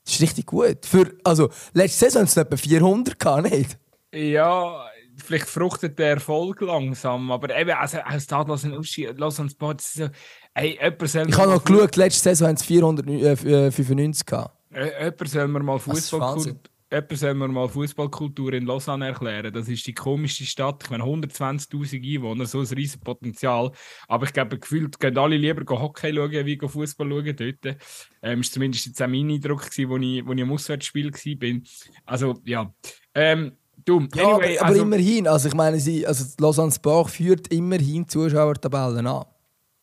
Das 0.04 0.14
ist 0.14 0.22
richtig 0.22 0.46
gut. 0.46 0.86
Für, 0.86 1.12
also, 1.24 1.50
letzte 1.72 2.04
Saison 2.04 2.22
hatten 2.22 2.28
es 2.28 2.36
etwa 2.36 2.56
400 2.56 3.18
gehabt, 3.18 3.50
nicht? 3.50 3.76
Ja, 4.14 4.86
vielleicht 5.16 5.48
fruchtet 5.48 5.98
der 5.98 6.10
Erfolg 6.10 6.60
langsam, 6.60 7.28
aber 7.32 7.58
eben, 7.58 7.72
also 7.72 7.98
aus 7.98 8.22
Stadlos 8.22 8.62
und 8.62 8.78
Uschi, 8.78 9.06
Los 9.06 9.40
und 9.40 9.50
Sport, 9.50 9.80
so, 9.80 10.08
ey, 10.54 10.78
jemand 10.80 11.02
Ich 11.02 11.36
habe 11.36 11.50
noch 11.50 11.64
geschaut, 11.64 11.96
letzte 11.96 12.22
Saison 12.22 12.46
haben 12.46 12.54
es 12.54 12.62
495 12.62 14.24
gehabt. 14.24 14.54
Äh, 14.70 15.04
jemand 15.04 15.28
soll 15.28 15.48
mir 15.48 15.64
mal 15.64 15.80
Fußballkultur 15.80 16.54
jemand 16.90 17.18
soll 17.18 17.34
mir 17.34 17.48
mal 17.48 17.68
Fußballkultur 17.68 18.52
in 18.52 18.66
Lausanne 18.66 19.08
erklären. 19.08 19.52
Das 19.52 19.68
ist 19.68 19.86
die 19.86 19.94
komischste 19.94 20.44
Stadt. 20.44 20.82
Ich 20.84 20.90
meine, 20.90 21.04
120.000 21.04 22.16
Einwohner, 22.16 22.46
so 22.46 22.60
ein 22.60 22.66
riesiges 22.66 22.98
Potenzial. 22.98 23.70
Aber 24.06 24.26
ich 24.26 24.32
glaube, 24.32 24.58
gefühlt 24.58 24.98
gehen 24.98 25.18
alle 25.18 25.36
lieber 25.36 25.64
Hockey 25.80 26.14
schauen, 26.14 26.46
wie 26.46 26.58
Fußball 26.58 27.08
schauen 27.08 27.36
dort. 27.36 27.76
Ähm, 28.22 28.40
ist 28.40 28.52
zumindest 28.52 28.86
jetzt 28.86 29.02
auch 29.02 29.08
mein 29.08 29.30
Eindruck, 29.30 29.64
als 29.64 29.78
ich, 29.78 29.88
wo 29.88 29.96
ich 29.96 30.24
im 30.26 30.52
Auswärtsspiel 30.52 31.12
war. 31.12 31.60
Also, 32.06 32.40
ja. 32.44 32.72
Ähm, 33.14 33.52
Du, 33.84 34.00
ja, 34.14 34.24
anyway, 34.24 34.58
aber, 34.58 34.66
aber 34.66 34.68
also, 34.70 34.82
immerhin, 34.82 35.28
also 35.28 35.48
ich 35.48 35.54
meine, 35.54 35.78
sie, 35.78 36.06
also 36.06 36.24
Lausanne 36.40 36.72
Sport 36.72 37.10
führt 37.10 37.48
immerhin 37.48 38.06
Zuschauertabellen 38.06 39.06
an. 39.06 39.24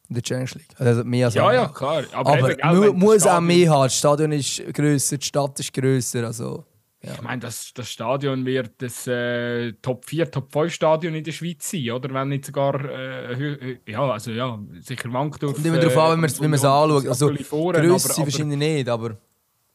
In 0.10 0.16
der 0.16 0.22
Challenge 0.22 0.50
League. 0.54 0.76
Also 0.78 1.04
mehr 1.04 1.26
als 1.26 1.34
ja, 1.34 1.52
ja, 1.52 1.68
klar. 1.68 2.04
Aber, 2.12 2.34
aber 2.34 2.52
eben, 2.52 2.94
mu 2.94 2.94
muss 2.94 3.26
auch 3.26 3.42
mehr 3.42 3.72
haben. 3.72 3.84
Das 3.84 3.98
Stadion 3.98 4.32
ist 4.34 4.62
grösser, 4.74 5.18
die 5.18 5.26
Stadt 5.26 5.60
ist 5.60 5.74
grösser. 5.74 6.26
Also, 6.26 6.66
ja. 7.06 7.14
Ich 7.14 7.22
meine, 7.22 7.40
das, 7.40 7.74
das 7.74 7.92
Stadion 7.92 8.46
wird 8.46 8.82
das 8.82 9.06
äh, 9.08 9.74
Top 9.82 10.06
4, 10.06 10.32
Top 10.32 10.52
5 10.52 10.74
Stadion 10.74 11.14
in 11.14 11.24
der 11.24 11.32
Schweiz 11.32 11.70
sein, 11.70 11.92
oder? 11.92 12.14
Wenn 12.14 12.30
nicht 12.30 12.46
sogar, 12.46 12.84
äh, 12.84 13.78
ja, 13.88 14.10
also 14.10 14.32
ja, 14.32 14.60
sicher 14.80 15.12
Wankdorf. 15.14 15.54
Kommt 15.54 15.66
immer 15.66 15.78
darauf 15.78 15.98
an, 15.98 16.22
wenn 16.22 16.50
man 16.50 16.54
es 16.54 16.66
anschaut. 16.66 17.08
Also, 17.08 17.28
Größe 17.28 18.22
wahrscheinlich 18.22 18.58
nicht, 18.58 18.90
aber... 18.90 19.18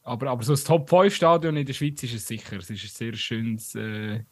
Aber, 0.03 0.31
aber 0.31 0.43
so 0.43 0.53
ein 0.53 0.59
Top 0.59 0.89
5 0.89 1.13
Stadion 1.13 1.55
in 1.55 1.65
der 1.65 1.73
Schweiz 1.73 2.01
ist 2.03 2.15
es 2.15 2.27
sicher. 2.27 2.57
Es 2.57 2.69
ist 2.69 2.83
ein 2.83 2.89
sehr 2.89 3.13
schönes. 3.13 3.75
Äh, 3.75 4.23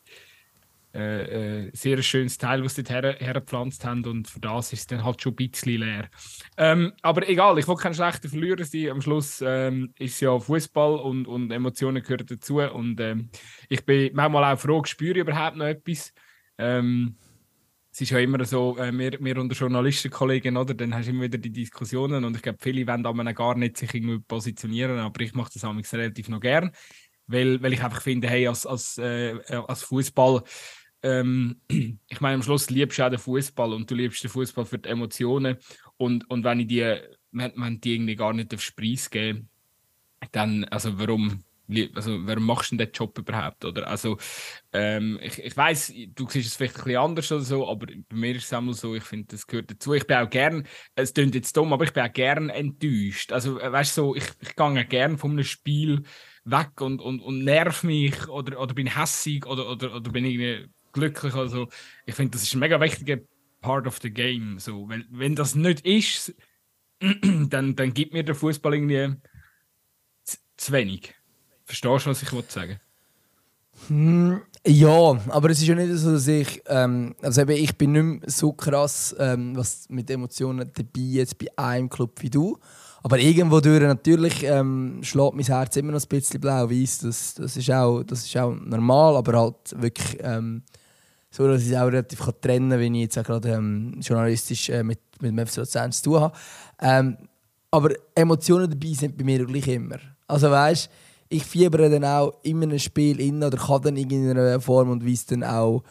äh, 0.94 1.68
äh, 1.68 1.72
sehr 1.74 2.02
schönes 2.02 2.40
Teil, 2.40 2.64
was 2.64 2.76
sie 2.76 2.84
her, 2.84 3.16
hergepflanzt 3.20 3.86
haben 3.86 4.04
und 4.06 4.28
für 4.28 4.40
das 4.40 4.74
ist 4.74 4.80
es 4.80 4.88
dann 4.88 5.04
halt 5.04 5.22
schon 5.22 5.34
ein 5.34 5.36
bisschen 5.36 5.82
leer. 5.82 6.10
Ähm, 6.58 6.94
aber 7.04 7.30
egal, 7.30 7.60
ich 7.60 7.68
will 7.68 7.76
kein 7.76 7.94
schlechter 7.94 8.28
Verlierer 8.28 8.64
sein. 8.64 8.90
Am 8.90 9.02
Schluss 9.02 9.44
ähm, 9.46 9.94
ist 10.00 10.20
ja 10.20 10.40
Fußball 10.40 10.96
und, 10.96 11.28
und 11.28 11.52
Emotionen 11.52 12.02
gehören 12.02 12.26
dazu 12.26 12.60
und 12.60 13.00
ähm, 13.02 13.30
ich 13.70 13.86
bin 13.86 14.12
manchmal 14.16 14.52
auch 14.52 14.60
froh, 14.60 14.84
spüre 14.84 15.20
ich 15.20 15.22
überhaupt 15.22 15.58
noch 15.58 15.68
etwas. 15.68 16.12
Ähm, 16.58 17.16
es 17.92 18.02
ist 18.02 18.10
ja 18.10 18.20
immer 18.20 18.44
so, 18.46 18.78
äh, 18.78 18.92
wir, 18.92 19.20
wir 19.20 19.38
unter 19.38 19.56
Journalistenkollegen, 19.56 20.58
oder? 20.58 20.74
Dann 20.74 20.96
hast 20.96 21.06
du 21.06 21.12
immer 21.12 21.24
wieder 21.24 21.38
die 21.38 21.52
Diskussionen 21.52 22.24
und 22.24 22.36
ich 22.36 22.42
glaube, 22.42 22.58
viele 22.62 22.88
wollen 22.88 23.06
aber 23.06 23.34
gar 23.34 23.56
nicht 23.56 23.78
sich 23.78 23.94
irgendwie 23.94 24.20
positionieren, 24.20 24.98
aber 24.98 25.22
ich 25.22 25.34
mache 25.34 25.52
das 25.54 25.94
relativ 25.94 26.30
noch 26.30 26.40
gern, 26.40 26.72
weil, 27.28 27.62
weil 27.62 27.74
ich 27.74 27.84
einfach 27.84 28.02
finde, 28.02 28.28
hey, 28.28 28.48
als, 28.48 28.66
als, 28.66 28.98
äh, 28.98 29.38
als 29.68 29.84
Fußball 29.84 30.44
ähm, 31.04 31.62
ich 31.70 32.22
meine, 32.22 32.36
am 32.36 32.44
Schluss 32.44 32.70
liebst 32.70 33.00
du 33.00 33.04
auch 33.04 33.10
den 33.10 33.20
Fußball 33.20 33.74
und 33.74 33.90
du 33.90 33.96
liebst 33.96 34.24
den 34.24 34.30
Fußball 34.30 34.66
für 34.66 34.80
die 34.80 34.90
Emotionen. 34.90 35.58
Und, 35.98 36.30
und 36.30 36.44
wenn 36.44 36.60
ich 36.62 36.68
die, 36.68 36.98
wenn, 37.32 37.54
wenn 37.56 37.82
die 37.82 37.96
irgendwie 37.96 38.16
gar 38.16 38.34
nicht 38.34 38.54
aufs 38.54 38.72
Preis 38.72 39.10
geben, 39.10 39.50
dann, 40.32 40.66
also 40.66 40.98
warum, 41.00 41.44
also 41.94 42.26
warum 42.26 42.46
machst 42.46 42.72
du 42.72 42.78
denn 42.78 42.88
den 42.88 42.94
Job 42.94 43.18
überhaupt? 43.18 43.64
Oder? 43.64 43.88
Also, 43.88 44.18
ähm, 44.74 45.20
ich, 45.22 45.40
ich 45.40 45.56
weiß, 45.56 45.94
du 46.16 46.28
siehst 46.30 46.50
es 46.50 46.56
vielleicht 46.56 46.78
ein 46.78 46.84
bisschen 46.84 47.00
anders 47.00 47.32
oder 47.32 47.42
so, 47.42 47.70
aber 47.70 47.88
bei 47.88 48.16
mir 48.16 48.36
ist 48.36 48.46
es 48.46 48.54
einmal 48.54 48.74
so, 48.74 48.96
ich 48.96 49.04
finde, 49.04 49.28
das 49.28 49.48
gehört 49.48 49.72
dazu. 49.72 49.94
Ich 49.94 50.06
bin 50.06 50.18
auch 50.18 50.30
gern, 50.30 50.68
es 50.96 51.14
klingt 51.14 51.36
jetzt 51.36 51.56
dumm, 51.56 51.72
aber 51.72 51.86
ich 51.86 51.94
bin 51.94 52.04
auch 52.04 52.14
gern 52.14 52.50
enttäuscht. 52.50 53.32
Also, 53.32 53.60
äh, 53.60 53.72
weißt 53.72 53.98
du, 53.98 54.02
so, 54.02 54.16
ich, 54.16 54.26
ich 54.42 54.56
gehe 54.56 54.86
gern 54.86 55.18
von 55.18 55.32
einem 55.32 55.44
Spiel 55.44 56.04
weg 56.44 56.82
und, 56.82 57.02
und, 57.02 57.22
und 57.22 57.44
nerv 57.44 57.84
mich 57.84 58.28
oder, 58.28 58.60
oder 58.60 58.74
bin 58.74 58.96
hässig 58.96 59.46
oder, 59.46 59.70
oder, 59.70 59.96
oder 59.96 60.12
bin 60.12 60.26
irgendwie 60.26 60.68
glücklich. 60.94 61.34
Also, 61.34 61.70
ich 62.06 62.16
finde, 62.16 62.32
das 62.32 62.44
ist 62.44 62.54
ein 62.54 62.60
mega 62.60 62.80
wichtiger 62.80 63.18
Part 63.62 63.88
of 63.88 64.00
the 64.02 64.10
Game. 64.10 64.60
So, 64.60 64.88
weil, 64.90 65.06
wenn 65.10 65.36
das 65.36 65.56
nicht 65.56 65.86
ist, 65.86 66.34
dann, 67.00 67.76
dann 67.76 67.94
gibt 67.94 68.14
mir 68.14 68.24
der 68.24 68.36
Fußball 68.36 68.74
irgendwie 68.74 69.16
zu, 70.58 70.72
wenig. 70.72 71.14
Verstehst 71.66 72.06
du, 72.06 72.10
was 72.10 72.24
ich 72.24 72.52
sagen 72.52 72.80
hm, 73.88 74.42
ja, 74.68 75.18
aber 75.30 75.50
es 75.50 75.62
ist 75.62 75.68
ja 75.68 75.76
nicht 75.76 75.94
so, 75.94 76.12
dass 76.12 76.28
ich. 76.28 76.62
Ähm, 76.68 77.16
also 77.22 77.42
eben, 77.42 77.52
ich 77.52 77.78
bin 77.78 77.94
nicht 77.94 78.04
mehr 78.04 78.30
so 78.30 78.52
krass 78.52 79.16
ähm, 79.18 79.56
was 79.56 79.88
mit 79.90 80.10
Emotionen 80.10 80.70
dabei 80.76 81.00
jetzt 81.00 81.38
bei 81.38 81.48
einem 81.56 81.90
Club 81.90 82.22
wie 82.22 82.30
du. 82.30 82.58
Aber 83.02 83.18
irgendwo 83.20 83.62
durch 83.62 83.82
natürlich 83.82 84.44
ähm, 84.44 85.00
schlägt 85.02 85.34
mein 85.34 85.46
Herz 85.46 85.78
immer 85.78 85.94
noch 85.94 86.02
ein 86.02 86.08
bisschen 86.10 86.42
blau-weiß. 86.42 87.00
Das, 87.00 87.34
das, 87.36 87.56
ist 87.56 87.72
auch, 87.72 88.04
das 88.04 88.26
ist 88.26 88.36
auch 88.36 88.54
normal, 88.54 89.16
aber 89.16 89.40
halt 89.40 89.82
wirklich 89.82 90.18
ähm, 90.22 90.64
so, 91.30 91.48
dass 91.48 91.62
ich 91.62 91.72
es 91.72 91.78
auch 91.78 91.88
relativ 91.88 92.20
kann 92.20 92.34
trennen 92.42 92.72
kann, 92.72 92.80
wenn 92.80 92.96
ich 92.96 93.02
jetzt 93.02 93.18
auch 93.20 93.24
gerade 93.24 93.50
ähm, 93.50 94.00
journalistisch 94.02 94.70
äh, 94.70 94.84
mit, 94.84 95.00
mit 95.22 95.32
dem 95.32 95.46
FC 95.46 95.58
Luzern 95.58 95.92
zu 95.92 96.04
tun 96.04 96.22
habe. 96.22 96.38
Ähm, 96.82 97.18
aber 97.72 97.92
Emotionen 98.16 98.70
dabei 98.70 98.94
sind 98.94 99.18
bei 99.18 99.24
mir 99.24 99.46
gleich 99.46 99.68
immer. 99.68 99.98
Also 100.28 100.50
weißt 100.50 100.90
ich 101.32 101.46
fiebere 101.46 101.92
dann 101.92 102.06
auch 102.06 102.34
in 102.42 102.64
einem 102.64 102.80
Spiel 102.80 103.20
in 103.20 103.44
oder 103.44 103.58
kann 103.58 103.84
dann 103.84 103.98
in 103.98 104.10
irgendeiner 104.10 104.60
Form 104.60 104.90
und 104.90 105.06
Weise 105.06 105.28
dann 105.30 105.44
auch 105.44 105.84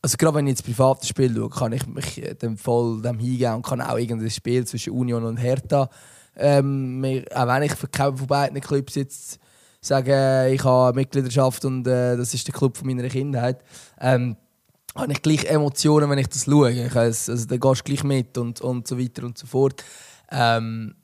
also 0.00 0.16
gerade 0.16 0.36
wenn 0.36 0.46
ich 0.46 0.52
jetzt 0.52 0.64
privates 0.64 1.08
Spiel 1.08 1.34
schaue, 1.34 1.50
kann 1.50 1.72
ich 1.72 1.84
mich 1.88 2.22
dann 2.38 2.56
voll 2.56 3.02
dem 3.02 3.18
hingehen 3.18 3.54
und 3.54 3.66
kann 3.66 3.80
auch 3.80 3.98
irgendein 3.98 4.30
Spiel 4.30 4.64
zwischen 4.64 4.92
Union 4.92 5.24
und 5.24 5.38
Hertha 5.38 5.90
ähm, 6.36 7.24
auch 7.34 7.46
wenn 7.46 7.62
ich 7.62 7.74
von 7.74 8.26
beiden 8.26 8.60
Clubs 8.60 8.94
jetzt 8.94 9.40
sage, 9.80 10.50
ich 10.52 10.62
habe 10.64 10.94
Mitgliedschaft 10.96 11.64
und 11.64 11.86
äh, 11.86 12.16
das 12.16 12.34
ist 12.34 12.46
der 12.46 12.54
Club 12.54 12.76
von 12.76 12.86
meiner 12.86 13.08
Kindheit, 13.08 13.62
ähm, 14.00 14.36
habe 14.96 15.12
ich 15.12 15.22
gleich 15.22 15.44
Emotionen, 15.44 16.08
wenn 16.10 16.18
ich 16.18 16.28
das 16.28 16.44
schaue. 16.44 16.70
Ich 16.70 16.96
also, 16.96 17.32
also, 17.32 17.46
dann 17.46 17.60
gehst 17.60 17.80
du 17.80 17.84
gleich 17.84 18.04
mit 18.04 18.38
und, 18.38 18.60
und 18.60 18.86
so 18.86 18.98
weiter 18.98 19.24
und 19.24 19.38
so 19.38 19.46
fort. 19.46 19.84
Ähm, 20.30 20.94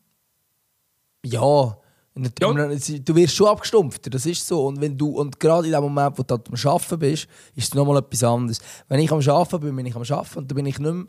ja, 1.24 1.76
du 2.14 3.14
wirst 3.14 3.34
schon 3.34 3.48
abgestumpft, 3.48 4.12
das 4.12 4.26
ist 4.26 4.46
so. 4.46 4.66
Und, 4.66 4.80
wenn 4.80 4.98
du, 4.98 5.10
und 5.10 5.38
gerade 5.38 5.66
in 5.66 5.72
dem 5.72 5.82
Moment, 5.82 6.18
wo 6.18 6.22
du 6.22 6.34
am 6.34 6.72
Arbeiten 6.72 6.98
bist, 6.98 7.28
ist 7.54 7.68
es 7.68 7.74
nochmal 7.74 7.98
etwas 7.98 8.24
anderes. 8.24 8.60
Wenn 8.88 9.00
ich 9.00 9.10
am 9.12 9.20
Arbeiten 9.20 9.60
bin, 9.60 9.76
bin 9.76 9.86
ich 9.86 9.96
am 9.96 10.02
Arbeiten 10.02 10.38
und 10.38 10.50
dann 10.50 10.56
bin 10.56 10.66
ich 10.66 10.78
nicht 10.78 10.92
mehr. 10.92 11.06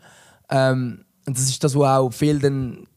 Ähm, 0.50 1.06
und 1.26 1.38
das 1.38 1.50
ist 1.50 1.64
das, 1.64 1.76
was 1.76 1.98
auch 1.98 2.12
viel 2.12 2.40
dann 2.40 2.88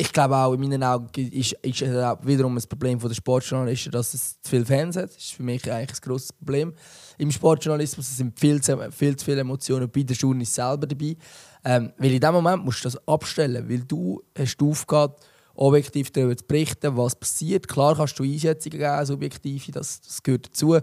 ich 0.00 0.12
glaube 0.12 0.34
auch, 0.34 0.54
in 0.54 0.60
meinen 0.60 0.82
Augen 0.82 1.08
ist, 1.14 1.56
es 1.62 1.80
wiederum 1.82 2.56
ein 2.56 2.62
Problem 2.68 2.98
der 2.98 3.14
Sportjournalisten, 3.14 3.92
dass 3.92 4.14
es 4.14 4.40
zu 4.40 4.50
viel 4.50 4.64
Fans 4.64 4.96
hat. 4.96 5.10
Das 5.10 5.16
ist 5.16 5.32
für 5.32 5.42
mich 5.42 5.70
eigentlich 5.70 5.98
ein 5.98 6.00
grosses 6.00 6.32
Problem. 6.32 6.72
Im 7.18 7.30
Sportjournalismus 7.30 8.08
es 8.08 8.16
sind 8.16 8.38
viel 8.38 8.62
zu, 8.62 8.78
viel 8.90 9.14
zu 9.16 9.24
viele 9.26 9.40
Emotionen 9.40 9.90
bei 9.90 10.02
der 10.02 10.16
Journalist 10.16 10.54
selber 10.54 10.86
dabei. 10.86 11.16
Ähm, 11.64 11.92
weil 11.98 12.12
in 12.12 12.20
dem 12.20 12.32
Moment 12.32 12.64
musst 12.64 12.80
du 12.80 12.88
das 12.88 13.06
abstellen, 13.06 13.68
weil 13.68 13.80
du 13.80 14.22
hast 14.38 14.56
die 14.56 14.64
Aufgabe, 14.64 15.16
objektiv 15.54 16.10
darüber 16.10 16.34
zu 16.34 16.46
berichten, 16.46 16.96
was 16.96 17.14
passiert. 17.14 17.68
Klar 17.68 17.94
kannst 17.94 18.18
du 18.18 18.22
Einschätzungen 18.22 18.78
geben, 18.78 19.04
subjektive, 19.04 19.72
das, 19.72 20.00
das 20.00 20.22
gehört 20.22 20.46
dazu. 20.46 20.78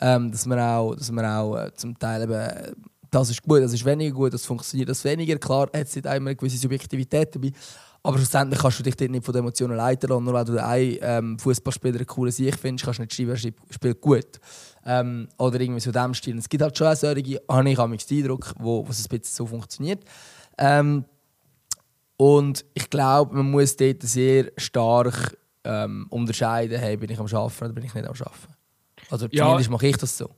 Ähm, 0.00 0.30
dass 0.30 0.46
man 0.46 0.60
auch, 0.60 0.94
dass 0.94 1.10
man 1.10 1.24
auch 1.24 1.56
äh, 1.56 1.74
zum 1.74 1.98
Teil 1.98 2.22
eben, 2.22 2.76
das 3.10 3.30
ist 3.30 3.42
gut, 3.42 3.62
das 3.62 3.72
ist 3.72 3.84
weniger 3.84 4.14
gut, 4.14 4.32
das 4.32 4.46
funktioniert 4.46 4.88
das 4.88 5.02
weniger. 5.02 5.36
Klar 5.38 5.62
hat 5.74 5.88
es 5.88 5.96
nicht 5.96 6.06
immer 6.06 6.14
eine 6.14 6.36
gewisse 6.36 6.58
Subjektivität 6.58 7.34
dabei. 7.34 7.50
Aber 8.02 8.16
schlussendlich 8.16 8.60
kannst 8.60 8.78
du 8.78 8.82
dich 8.82 8.96
dort 8.96 9.10
nicht 9.10 9.24
von 9.24 9.32
den 9.32 9.40
Emotionen 9.40 9.76
leiten 9.76 10.08
lassen. 10.08 10.24
Nur 10.24 10.32
weil 10.32 10.44
du 10.44 10.64
einen 10.64 10.96
ähm, 11.02 11.38
Fußballspieler 11.38 11.96
einen 11.96 12.06
coolen 12.06 12.32
Sieg 12.32 12.56
findest, 12.56 12.84
kannst 12.84 12.98
du 12.98 13.02
nicht 13.02 13.14
schreiben, 13.14 13.30
er 13.30 13.74
spielt 13.74 14.00
gut. 14.00 14.40
Ähm, 14.86 15.28
oder 15.38 15.60
irgendwie 15.60 15.80
so 15.80 15.90
in 15.90 15.94
diesem 15.94 16.14
Stil. 16.14 16.38
Es 16.38 16.48
gibt 16.48 16.62
halt 16.62 16.76
schon 16.76 16.86
auch 16.86 16.96
solche, 16.96 17.40
habe 17.48 17.94
ich 17.94 18.06
den 18.06 18.18
Eindruck, 18.18 18.54
wo, 18.58 18.86
wo 18.86 18.90
es 18.90 19.04
ein 19.04 19.08
bisschen 19.08 19.34
so 19.34 19.46
funktioniert. 19.46 20.02
Ähm, 20.56 21.04
und 22.16 22.64
ich 22.74 22.88
glaube, 22.88 23.34
man 23.34 23.50
muss 23.50 23.76
dort 23.76 24.02
sehr 24.02 24.50
stark 24.56 25.36
ähm, 25.64 26.06
unterscheiden, 26.10 26.78
hey, 26.78 26.96
bin 26.96 27.10
ich 27.10 27.18
am 27.18 27.26
Arbeiten 27.26 27.64
oder 27.64 27.72
bin 27.74 27.84
ich 27.84 27.94
nicht 27.94 28.06
am 28.06 28.14
Arbeiten. 28.14 28.54
Also 29.10 29.28
zumindest 29.28 29.68
ja. 29.68 29.72
mache 29.72 29.86
ich 29.86 29.96
das 29.96 30.16
so. 30.16 30.30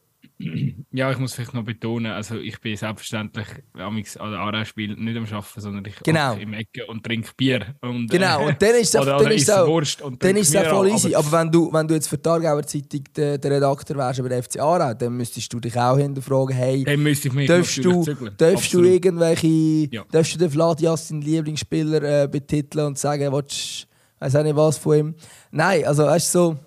Ja, 0.90 1.10
ich 1.10 1.18
muss 1.18 1.34
vielleicht 1.34 1.54
noch 1.54 1.64
betonen, 1.64 2.12
also 2.12 2.36
ich 2.36 2.60
bin 2.60 2.76
selbstverständlich 2.76 3.46
an 3.74 4.34
Aarau-Spiel 4.34 4.94
nicht 4.96 5.16
am 5.16 5.24
Arbeiten, 5.24 5.60
sondern 5.60 5.84
ich 5.84 5.96
genau. 6.02 6.34
im 6.34 6.52
Ecke 6.54 6.86
und 6.86 7.04
trinke 7.04 7.30
Bier. 7.36 7.74
Und, 7.80 8.10
genau, 8.10 8.46
und 8.46 8.60
dann 8.60 8.74
ist 8.74 8.94
es 8.94 9.00
oder, 9.00 9.20
oder 9.20 9.62
auch, 9.62 9.68
Wurst 9.68 10.02
und 10.02 10.22
dann 10.22 10.36
ist 10.36 10.54
es 10.54 10.66
voll 10.66 10.88
easy. 10.88 11.14
Aber, 11.14 11.26
aber, 11.26 11.38
wenn, 11.38 11.50
du, 11.50 11.72
wenn 11.72 11.86
du 11.86 11.94
jetzt 11.94 12.08
für 12.08 12.18
die 12.18 12.28
Aargauer 12.28 12.62
Zeitung 12.64 13.04
der, 13.16 13.38
der 13.38 13.50
Redakteur 13.50 13.96
wärst 13.96 14.18
über 14.18 14.28
den 14.28 14.42
FC 14.42 14.58
Aarau, 14.58 14.94
dann 14.94 15.16
müsstest 15.16 15.52
du 15.52 15.60
dich 15.60 15.76
auch 15.78 15.96
hinterfragen, 15.96 16.56
hey, 16.56 16.84
dann 16.84 17.02
müsste 17.02 17.28
ich 17.28 17.34
mich 17.34 17.48
darfst 17.48 17.84
du, 17.84 18.04
darfst 18.36 18.74
du 18.74 18.82
irgendwelche, 18.82 19.88
ja. 19.90 20.04
darfst 20.10 20.34
du 20.34 20.38
den 20.38 20.50
Vladias, 20.50 21.08
deinen 21.08 21.22
Lieblingsspieler, 21.22 22.24
äh, 22.24 22.28
betiteln 22.28 22.86
und 22.86 22.98
sagen, 22.98 23.32
willst, 23.32 23.86
weiß 24.18 24.36
auch 24.36 24.42
nicht 24.42 24.56
was 24.56 24.78
von 24.78 24.98
ihm. 24.98 25.14
Nein, 25.50 25.84
also 25.84 26.04
weißt 26.04 26.34
du 26.34 26.38
so 26.38 26.58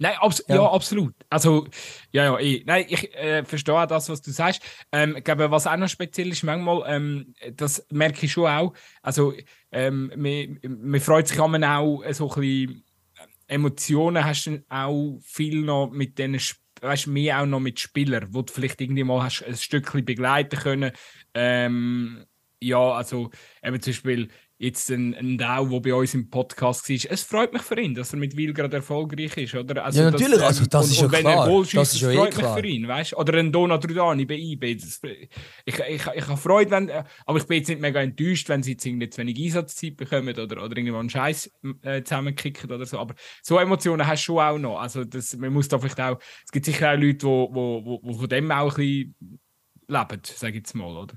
Nein, 0.00 0.16
abs 0.18 0.42
ja. 0.48 0.56
ja. 0.56 0.72
absolut. 0.72 1.14
Also, 1.28 1.66
ja, 2.10 2.24
ja, 2.24 2.38
ich, 2.38 2.64
nein, 2.64 2.86
ich 2.88 3.14
äh, 3.14 3.44
verstehe 3.44 3.86
das, 3.86 4.08
was 4.08 4.22
du 4.22 4.30
sagst. 4.30 4.62
Ähm, 4.92 5.16
ich 5.16 5.24
glaube, 5.24 5.50
was 5.50 5.66
auch 5.66 5.76
noch 5.76 5.90
speziell 5.90 6.28
ist, 6.28 6.42
manchmal, 6.42 6.82
ähm, 6.86 7.34
das 7.52 7.86
merke 7.90 8.24
ich 8.24 8.32
schon 8.32 8.46
auch, 8.46 8.72
also, 9.02 9.34
ähm, 9.70 10.10
mir, 10.16 10.58
mir 10.62 11.00
freut 11.02 11.28
sich 11.28 11.38
auch 11.38 11.50
so 11.50 11.52
ein 11.52 12.40
bisschen, 12.40 12.84
äh, 13.18 13.54
Emotionen 13.54 14.24
hast 14.24 14.46
du 14.46 14.64
auch 14.70 15.18
viel 15.22 15.60
noch 15.60 15.90
mit 15.90 16.18
denen, 16.18 16.40
weißt 16.80 17.06
du, 17.06 17.10
mehr 17.10 17.42
auch 17.42 17.46
noch 17.46 17.60
mit 17.60 17.78
Spielern, 17.78 18.28
wo 18.30 18.40
du 18.40 18.50
vielleicht 18.50 18.80
irgendwie 18.80 19.04
mal 19.04 19.22
hast 19.22 19.42
ein 19.42 19.54
Stückchen 19.54 20.06
begleiten 20.06 20.58
können. 20.58 20.92
Ähm, 21.34 22.24
ja, 22.62 22.92
also, 22.92 23.30
eben 23.62 23.82
zum 23.82 23.92
Beispiel, 23.92 24.28
jetzt 24.60 24.90
ein, 24.90 25.14
ein 25.14 25.38
Dau, 25.38 25.64
der 25.66 25.80
bei 25.80 25.94
uns 25.94 26.12
im 26.12 26.28
Podcast 26.28 26.86
war. 26.90 26.96
Es 27.10 27.22
freut 27.22 27.50
mich 27.54 27.62
für 27.62 27.80
ihn, 27.80 27.94
dass 27.94 28.12
er 28.12 28.18
mit 28.18 28.36
Wil 28.36 28.52
gerade 28.52 28.76
erfolgreich 28.76 29.34
ist. 29.38 29.54
Oder? 29.54 29.82
Also, 29.82 30.02
ja, 30.02 30.10
natürlich, 30.10 30.38
das, 30.38 30.40
ähm, 30.40 30.46
also 30.46 30.66
das 30.66 30.84
und, 30.84 30.92
ist 30.92 30.98
ja 30.98 31.06
und 31.06 31.12
wenn 31.12 31.20
klar. 31.22 31.46
Er 31.46 31.50
Goal 31.50 31.64
schießt, 31.64 31.76
das, 31.76 31.94
ist 31.94 32.02
das 32.02 32.14
freut 32.14 32.36
mich 32.36 32.46
für 32.46 32.66
ihn. 32.66 32.86
Weißt? 32.86 33.16
Oder 33.16 33.38
ein 33.38 33.50
Donat 33.50 33.88
Rudani 33.88 34.26
bei 34.26 34.36
IB. 34.36 34.74
Das, 34.74 35.00
ich, 35.02 35.30
ich, 35.64 35.78
ich, 35.78 36.06
ich 36.14 36.28
habe 36.28 36.36
Freude, 36.36 36.70
wenn, 36.72 36.90
aber 37.24 37.38
ich 37.38 37.46
bin 37.46 37.56
jetzt 37.56 37.68
nicht 37.68 37.80
mega 37.80 38.02
enttäuscht, 38.02 38.50
wenn 38.50 38.62
sie 38.62 38.72
jetzt 38.72 38.84
irgendwie 38.84 39.08
zu 39.08 39.22
wenig 39.22 39.42
Einsatzzeit 39.42 39.96
bekommen 39.96 40.38
oder, 40.38 40.62
oder 40.62 40.76
irgendwann 40.76 41.00
einen 41.00 41.10
Scheiß 41.10 41.50
äh, 41.80 42.02
zusammenkicken 42.02 42.70
oder 42.70 42.84
so. 42.84 42.98
Aber 42.98 43.14
so 43.42 43.58
Emotionen 43.58 44.06
hast 44.06 44.24
du 44.24 44.24
schon 44.26 44.38
auch 44.40 44.58
noch. 44.58 44.78
Also 44.78 45.04
das, 45.04 45.34
man 45.38 45.54
muss 45.54 45.68
da 45.68 45.78
vielleicht 45.78 46.00
auch, 46.02 46.18
es 46.44 46.52
gibt 46.52 46.66
sicher 46.66 46.92
auch 46.92 46.98
Leute, 46.98 47.14
die 47.14 47.24
wo, 47.24 47.50
wo, 47.82 48.00
wo 48.02 48.12
von 48.12 48.28
dem 48.28 48.52
auch 48.52 48.76
ein 48.76 48.76
bisschen 48.76 49.40
leben, 49.88 50.20
sage 50.22 50.50
ich 50.50 50.56
jetzt 50.56 50.74
mal, 50.74 50.94
oder? 50.94 51.14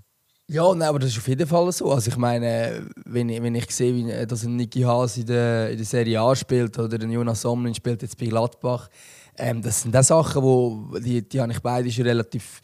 Ja, 0.49 0.73
nein, 0.75 0.89
aber 0.89 0.99
das 0.99 1.11
ist 1.11 1.17
auf 1.19 1.27
jeden 1.27 1.47
Fall 1.47 1.71
so. 1.71 1.91
Also 1.91 2.09
ich 2.11 2.17
meine, 2.17 2.85
wenn 3.05 3.29
ich, 3.29 3.41
wenn 3.41 3.55
ich 3.55 3.71
sehe, 3.71 3.95
wie, 3.95 4.25
dass 4.25 4.43
ein 4.43 4.57
Niki 4.57 4.81
Haas 4.81 5.17
in 5.17 5.25
der, 5.25 5.69
in 5.71 5.77
der 5.77 5.85
Serie 5.85 6.19
A 6.19 6.35
spielt 6.35 6.77
oder 6.77 7.01
ein 7.01 7.11
Jonas 7.11 7.41
Somlin 7.41 7.73
spielt 7.73 8.01
jetzt 8.01 8.17
bei 8.17 8.25
Gladbach, 8.25 8.89
ähm, 9.37 9.61
das 9.61 9.81
sind 9.83 9.95
auch 9.95 10.03
Sachen, 10.03 10.43
wo, 10.43 10.99
die, 10.99 11.27
die 11.27 11.39
habe 11.39 11.51
ich 11.53 11.61
beide 11.61 11.89
schon 11.89 12.05
relativ 12.05 12.59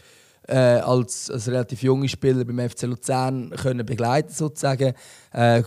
äh, 0.47 0.55
als, 0.55 1.31
als 1.31 1.47
relativ 1.47 1.81
junge 1.81 2.09
Spieler 2.09 2.43
beim 2.43 2.69
FC 2.69 2.83
Luzern 2.83 3.51
können 3.51 3.85
begleiten 3.85 4.33
sozusagen. 4.33 4.93
Äh, 5.31 5.63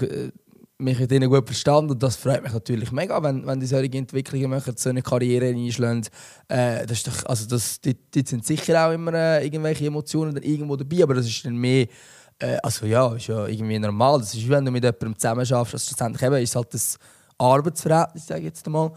mich 0.82 0.98
mit 0.98 1.12
ihnen 1.12 1.30
gut 1.30 1.46
verstanden 1.46 1.92
und 1.92 2.02
das 2.02 2.16
freut 2.16 2.42
mich 2.42 2.52
natürlich 2.52 2.92
mega, 2.92 3.22
wenn, 3.22 3.46
wenn 3.46 3.60
die 3.60 3.66
solche 3.66 3.96
Entwicklungen 3.96 4.50
machen, 4.50 4.74
so 4.76 4.90
eine 4.90 5.02
Karriere 5.02 5.46
einschlagen. 5.46 6.06
Äh, 6.48 6.86
das 6.86 6.98
ist 6.98 7.08
doch, 7.08 7.26
also 7.26 7.46
das, 7.48 7.80
die, 7.80 7.94
die 7.94 8.24
sind 8.26 8.44
sicher 8.44 8.86
auch 8.86 8.92
immer 8.92 9.14
äh, 9.14 9.44
irgendwelche 9.44 9.86
Emotionen 9.86 10.34
dann 10.34 10.42
irgendwo 10.42 10.76
dabei, 10.76 11.02
aber 11.02 11.14
das 11.14 11.26
ist 11.26 11.44
dann 11.44 11.56
mehr, 11.56 11.86
äh, 12.38 12.56
also 12.62 12.86
ja, 12.86 13.14
ist 13.14 13.28
ja 13.28 13.46
irgendwie 13.46 13.78
normal. 13.78 14.18
Das 14.20 14.34
ist, 14.34 14.48
wenn 14.48 14.64
du 14.64 14.70
mit 14.70 14.84
jemandem 14.84 15.16
zusammen 15.16 15.46
schaffst, 15.46 15.74
also 15.74 15.88
schlussendlich 15.88 16.22
eben 16.22 16.42
ist 16.42 16.56
halt 16.56 16.74
das 16.74 16.98
Arbeitsverhältnis, 17.38 18.26
sage 18.26 18.40
ich 18.40 18.46
jetzt 18.46 18.66
mal. 18.68 18.92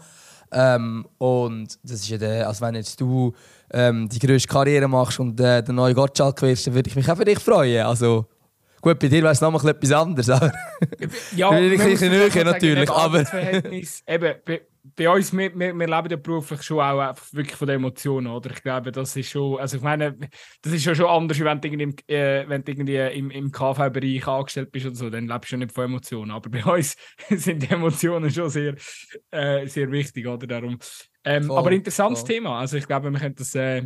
Ähm, 0.52 1.06
und 1.18 1.78
das 1.82 2.00
ist 2.00 2.08
ja 2.08 2.18
der, 2.18 2.48
also 2.48 2.60
wenn 2.64 2.76
jetzt 2.76 3.00
du 3.00 3.32
ähm, 3.72 4.08
die 4.08 4.18
grösste 4.18 4.48
Karriere 4.48 4.88
machst 4.88 5.18
und 5.18 5.40
äh, 5.40 5.62
der 5.62 5.74
neue 5.74 5.94
Gottschalk 5.94 6.40
wirst, 6.42 6.66
dann 6.66 6.74
würde 6.74 6.88
ich 6.88 6.96
mich 6.96 7.10
auch 7.10 7.16
für 7.16 7.24
dich 7.24 7.38
freuen. 7.38 7.84
Also, 7.84 8.26
gut, 8.80 8.98
bei 8.98 9.08
dir 9.08 9.22
wäre 9.22 9.32
es 9.32 9.40
nochmal 9.40 9.68
etwas 9.68 9.92
anderes, 9.92 10.30
aber 10.30 10.52
ja, 11.34 11.50
ein 11.50 11.70
bisschen 11.70 12.10
näher 12.10 12.44
natürlich. 12.44 12.90
Aber 12.90 13.20
eben, 14.06 14.34
bei 14.94 15.10
uns, 15.10 15.32
wir, 15.32 15.58
wir, 15.58 15.74
wir 15.74 15.86
leben 15.86 16.10
ja 16.10 16.16
beruflich 16.16 16.62
schon 16.62 16.80
auch 16.80 17.00
einfach 17.00 17.32
wirklich 17.32 17.56
von 17.56 17.66
den 17.66 17.76
Emotionen, 17.76 18.28
oder? 18.28 18.50
Ich 18.50 18.62
glaube, 18.62 18.92
das 18.92 19.16
ist 19.16 19.30
schon, 19.30 19.58
also 19.58 19.78
ich 19.78 19.82
meine, 19.82 20.16
das 20.62 20.72
ist 20.72 20.84
ja 20.84 20.94
schon 20.94 21.06
anders, 21.06 21.40
wenn 21.40 21.60
du 21.60 21.68
irgendwie, 21.68 21.82
im, 21.84 21.94
äh, 22.06 22.48
wenn 22.48 22.62
du 22.62 22.72
irgendwie 22.72 22.96
im, 22.96 23.30
im 23.30 23.50
KV-Bereich 23.50 24.26
angestellt 24.26 24.70
bist 24.70 24.86
oder 24.86 24.94
so, 24.94 25.10
dann 25.10 25.26
lebst 25.26 25.50
du 25.50 25.56
ja 25.56 25.58
nicht 25.58 25.72
von 25.72 25.84
Emotionen. 25.84 26.30
Aber 26.30 26.50
bei 26.50 26.64
uns 26.64 26.96
sind 27.30 27.62
die 27.62 27.70
Emotionen 27.70 28.30
schon 28.30 28.50
sehr, 28.50 28.74
äh, 29.30 29.66
sehr 29.66 29.90
wichtig, 29.90 30.26
oder? 30.26 30.46
Darum. 30.46 30.78
Ähm, 31.24 31.44
voll, 31.44 31.58
aber 31.58 31.72
interessantes 31.72 32.20
voll. 32.20 32.28
Thema. 32.28 32.60
Also 32.60 32.76
ich 32.76 32.86
glaube, 32.86 33.10
wir 33.10 33.18
können 33.18 33.34
das 33.34 33.54
äh, 33.54 33.82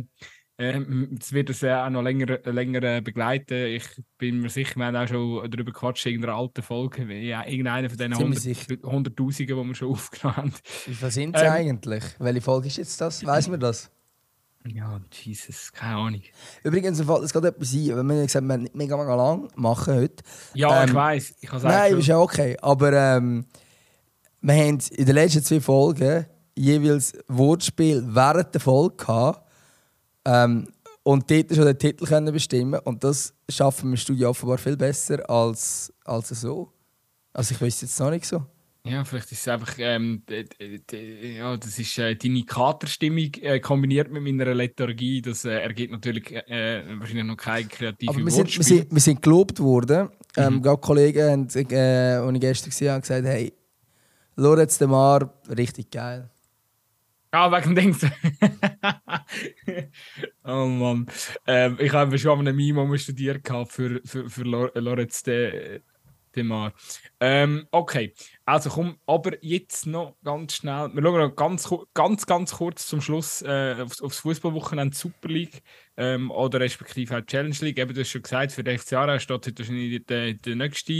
ähm, 0.57 1.17
es 1.19 1.33
wird 1.33 1.49
uns 1.49 1.63
auch 1.63 1.89
noch 1.89 2.03
länger, 2.03 2.39
länger 2.45 2.83
äh, 2.83 3.01
begleiten. 3.01 3.65
Ich 3.65 3.85
bin 4.17 4.41
mir 4.41 4.49
sicher, 4.49 4.75
wir 4.75 4.85
haben 4.85 4.95
auch 4.95 5.07
schon 5.07 5.49
darüber 5.49 5.71
gequatscht 5.71 6.05
in 6.05 6.23
einer 6.23 6.35
alten 6.35 6.61
Folge. 6.61 7.11
Ja, 7.13 7.45
irgendeiner 7.45 7.89
von 7.89 7.97
diesen 7.97 8.15
Hunderttausenden, 8.83 9.57
die 9.57 9.67
wir 9.67 9.75
schon 9.75 9.89
aufgenommen 9.91 10.37
haben. 10.37 10.53
Viele 10.63 11.11
sind 11.11 11.35
es 11.35 11.41
ähm, 11.41 11.51
eigentlich? 11.51 12.03
Welche 12.19 12.41
Folge 12.41 12.67
ist 12.67 12.77
jetzt 12.77 13.01
das? 13.01 13.25
Weiß 13.25 13.47
man 13.47 13.59
das? 13.59 13.89
Ja, 14.67 15.01
Jesus, 15.11 15.71
keine 15.73 15.95
Ahnung. 15.95 16.21
Übrigens, 16.63 16.99
es 16.99 17.33
gerade 17.33 17.47
etwas 17.47 17.73
ein. 17.73 17.97
Wenn 17.97 18.07
wir 18.07 18.21
gesagt 18.21 18.47
wir 18.47 18.57
nicht 18.57 18.75
mega, 18.75 18.95
mega 18.95 19.15
lang 19.15 19.49
machen 19.55 19.95
heute. 19.95 20.23
Ja, 20.53 20.83
ähm, 20.83 20.89
ich 20.89 20.95
weiß. 20.95 21.35
Ich 21.41 21.51
Nein, 21.51 21.97
ist 21.97 22.07
ja 22.07 22.19
okay. 22.19 22.55
Aber 22.61 22.93
ähm, 22.93 23.45
wir 24.41 24.53
haben 24.53 24.77
in 24.91 25.05
den 25.05 25.15
letzten 25.15 25.43
zwei 25.43 25.59
Folgen 25.59 26.27
jeweils 26.55 27.17
Wortspiel 27.27 28.03
während 28.07 28.53
der 28.53 28.61
Folge 28.61 28.97
gehabt 28.97 29.50
ähm, 30.25 30.67
und 31.03 31.29
dort 31.31 31.55
schon 31.55 31.65
den 31.65 31.79
Titel 31.79 32.05
können 32.05 32.31
bestimmen 32.31 32.79
Und 32.83 33.03
das 33.03 33.33
schaffen 33.49 33.85
wir 33.85 33.91
im 33.91 33.97
Studio 33.97 34.29
offenbar 34.29 34.57
viel 34.57 34.77
besser 34.77 35.27
als, 35.29 35.91
als 36.05 36.29
so. 36.29 36.71
Also 37.33 37.55
ich 37.55 37.61
weiß 37.61 37.81
jetzt 37.81 37.99
noch 37.99 38.11
nicht 38.11 38.25
so. 38.25 38.45
Ja, 38.83 39.03
vielleicht 39.03 39.31
ist 39.31 39.41
es 39.41 39.47
einfach, 39.47 39.75
ähm, 39.77 40.23
ja, 40.27 41.55
das 41.55 41.77
ist 41.77 41.99
äh, 41.99 42.15
deine 42.15 42.43
Katerstimmung 42.43 43.31
äh, 43.41 43.59
kombiniert 43.59 44.11
mit 44.11 44.23
meiner 44.23 44.55
Lethargie. 44.55 45.21
Das 45.21 45.45
äh, 45.45 45.51
ergibt 45.51 45.91
natürlich 45.91 46.31
äh, 46.31 46.83
wahrscheinlich 46.99 47.25
noch 47.25 47.37
keine 47.37 47.67
kreative 47.67 48.11
Aber 48.11 48.25
wir 48.25 48.31
sind, 48.31 48.57
wir 48.57 48.63
sind, 48.63 48.91
wir 48.91 48.99
sind 48.99 49.21
gelobt 49.21 49.59
worden. 49.59 50.09
Ähm, 50.35 50.55
mhm. 50.55 50.61
Gerade 50.63 50.81
Kollegen, 50.81 51.29
haben, 51.29 51.47
äh, 51.47 52.31
die 52.31 52.35
ich 52.35 52.41
gestern 52.41 52.69
gesehen 52.71 52.91
habe, 52.91 53.01
gesagt, 53.01 53.25
hey, 53.25 53.53
Lorenz 54.35 54.79
de 54.79 54.87
Mar, 54.87 55.31
richtig 55.55 55.91
geil. 55.91 56.27
Wegen 57.31 57.75
Dings. 57.75 58.05
oh 60.43 60.65
Mann. 60.65 61.05
Ähm, 61.47 61.77
ich 61.79 61.93
habe 61.93 62.17
schon 62.17 62.39
einen 62.39 62.55
Meme 62.55 62.97
studiert 62.97 63.47
für, 63.69 64.01
für, 64.03 64.29
für 64.29 64.43
Lorenz 64.43 65.23
de, 65.23 65.81
de 66.35 66.43
Mar. 66.43 66.73
Ähm, 67.21 67.67
okay, 67.71 68.13
also 68.43 68.69
komm, 68.69 68.97
aber 69.05 69.41
jetzt 69.41 69.87
noch 69.87 70.17
ganz 70.25 70.55
schnell. 70.55 70.89
Wir 70.93 71.01
schauen 71.01 71.19
noch 71.19 71.35
ganz, 71.35 71.69
ganz, 71.93 72.25
ganz 72.25 72.51
kurz 72.51 72.87
zum 72.87 72.99
Schluss 72.99 73.41
äh, 73.43 73.77
aufs, 73.79 74.01
aufs 74.01 74.19
Fußballwochenende 74.19 74.95
Super 74.95 75.29
League 75.29 75.61
ähm, 75.95 76.31
oder 76.31 76.59
respektive 76.59 77.17
auch 77.17 77.21
Challenge 77.21 77.55
League. 77.61 77.79
Eben, 77.79 77.93
du 77.93 78.01
hast 78.01 78.09
schon 78.09 78.23
gesagt, 78.23 78.51
für 78.51 78.63
den 78.63 78.77
FC 78.77 78.93
Aarau 78.93 79.17
steht 79.19 79.47
heute 79.47 79.57
wahrscheinlich 79.57 80.05
der, 80.05 80.33
der 80.33 80.55
nächste. 80.57 80.93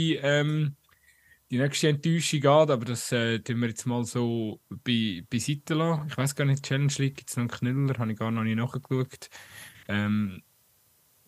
Die 1.52 1.58
nächste 1.58 1.90
Enttäuschung 1.90 2.40
geht, 2.40 2.46
aber 2.46 2.86
das 2.86 3.12
äh, 3.12 3.38
tun 3.40 3.60
wir 3.60 3.68
jetzt 3.68 3.84
mal 3.84 4.02
so 4.04 4.62
bei, 4.70 5.22
beiseite 5.28 5.74
lassen. 5.74 6.06
Ich 6.08 6.16
weiß 6.16 6.34
gar 6.34 6.46
nicht, 6.46 6.64
Challenge 6.64 6.94
League 6.96 7.16
gibt 7.16 7.28
es 7.28 7.36
noch 7.36 7.42
einen 7.42 7.50
Knüller, 7.50 7.98
habe 7.98 8.10
ich 8.10 8.18
gar 8.18 8.30
noch 8.30 8.42
nicht 8.42 8.56
nachgeschaut. 8.56 9.28
Ähm, 9.86 10.42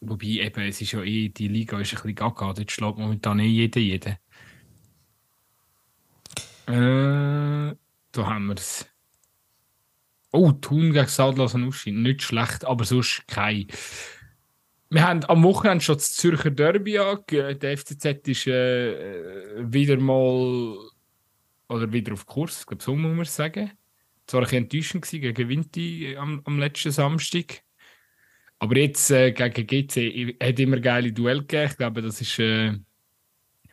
wobei 0.00 0.26
eben, 0.26 0.62
es 0.62 0.80
ist 0.80 0.92
ja 0.92 1.02
eh, 1.02 1.28
die 1.28 1.48
Liga 1.48 1.78
ist 1.78 1.92
ein 1.92 1.96
bisschen 1.96 2.14
gaga, 2.14 2.54
dort 2.54 2.72
schlägt 2.72 2.96
momentan 2.96 3.38
eh 3.38 3.48
jeder 3.48 3.80
jeden. 3.80 4.16
Äh, 6.68 7.76
da 8.12 8.26
haben 8.26 8.46
wir 8.46 8.54
es. 8.54 8.86
Oh, 10.32 10.52
Thun 10.52 10.94
gegen 10.94 11.06
Sadlasen 11.06 11.64
Uschi, 11.64 11.92
nicht 11.92 12.22
schlecht, 12.22 12.64
aber 12.64 12.86
sonst 12.86 13.28
kein. 13.28 13.66
Wir 14.90 15.06
haben 15.06 15.24
am 15.24 15.42
Wochenende 15.42 15.82
schon 15.82 15.96
das 15.96 16.14
Zürcher 16.14 16.50
Derby 16.50 16.98
angeschaut. 16.98 17.62
Der 17.62 17.76
FCZ 17.76 18.28
ist 18.28 18.46
äh, 18.46 19.54
wieder 19.72 19.98
mal 19.98 20.78
oder 21.68 21.92
wieder 21.92 22.12
auf 22.12 22.26
Kurs, 22.26 22.60
ich 22.60 22.66
glaube, 22.66 22.82
so 22.82 22.94
muss 22.94 23.16
man 23.16 23.24
sagen. 23.24 23.72
Es 24.26 24.32
war 24.32 24.40
ein 24.40 24.44
bisschen 24.44 24.62
enttäuschend 24.64 25.10
gegen 25.10 25.48
Vinti 25.48 26.16
am, 26.16 26.40
am 26.44 26.58
letzten 26.58 26.92
Samstag. 26.92 27.62
Aber 28.58 28.76
jetzt 28.76 29.10
äh, 29.10 29.32
gegen 29.32 29.66
GC 29.66 30.36
hat 30.42 30.58
immer 30.58 30.80
geile 30.80 31.12
Duell 31.12 31.40
gegeben. 31.40 31.68
Ich 31.70 31.76
glaube, 31.76 32.00
das 32.00 32.20
ist 32.20 32.38
äh, 32.38 32.72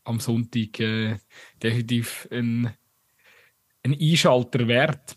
am 0.04 0.20
Sonntag 0.20 0.80
äh, 0.80 1.18
definitiv 1.62 2.28
ein, 2.32 2.74
ein 3.84 3.98
Einschalter 4.00 4.68
wert. 4.68 5.16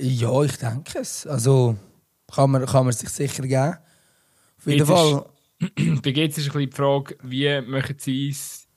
Ja, 0.00 0.42
ich 0.42 0.56
denke 0.56 0.98
es. 0.98 1.26
Also 1.26 1.76
kann 2.32 2.50
man, 2.50 2.66
kann 2.66 2.84
man 2.84 2.92
sich 2.92 3.08
sicher 3.08 3.42
geben. 3.42 3.76
Auf 4.58 4.66
jeden 4.66 4.86
Fall. 4.86 5.26
Bei 6.02 6.12
GC 6.12 6.38
ist 6.38 6.38
ein 6.38 6.44
bisschen 6.44 6.70
die 6.70 6.76
Frage, 6.76 7.16
wie 7.22 7.60
machen 7.62 7.96
sie 7.98 8.28
es 8.28 8.68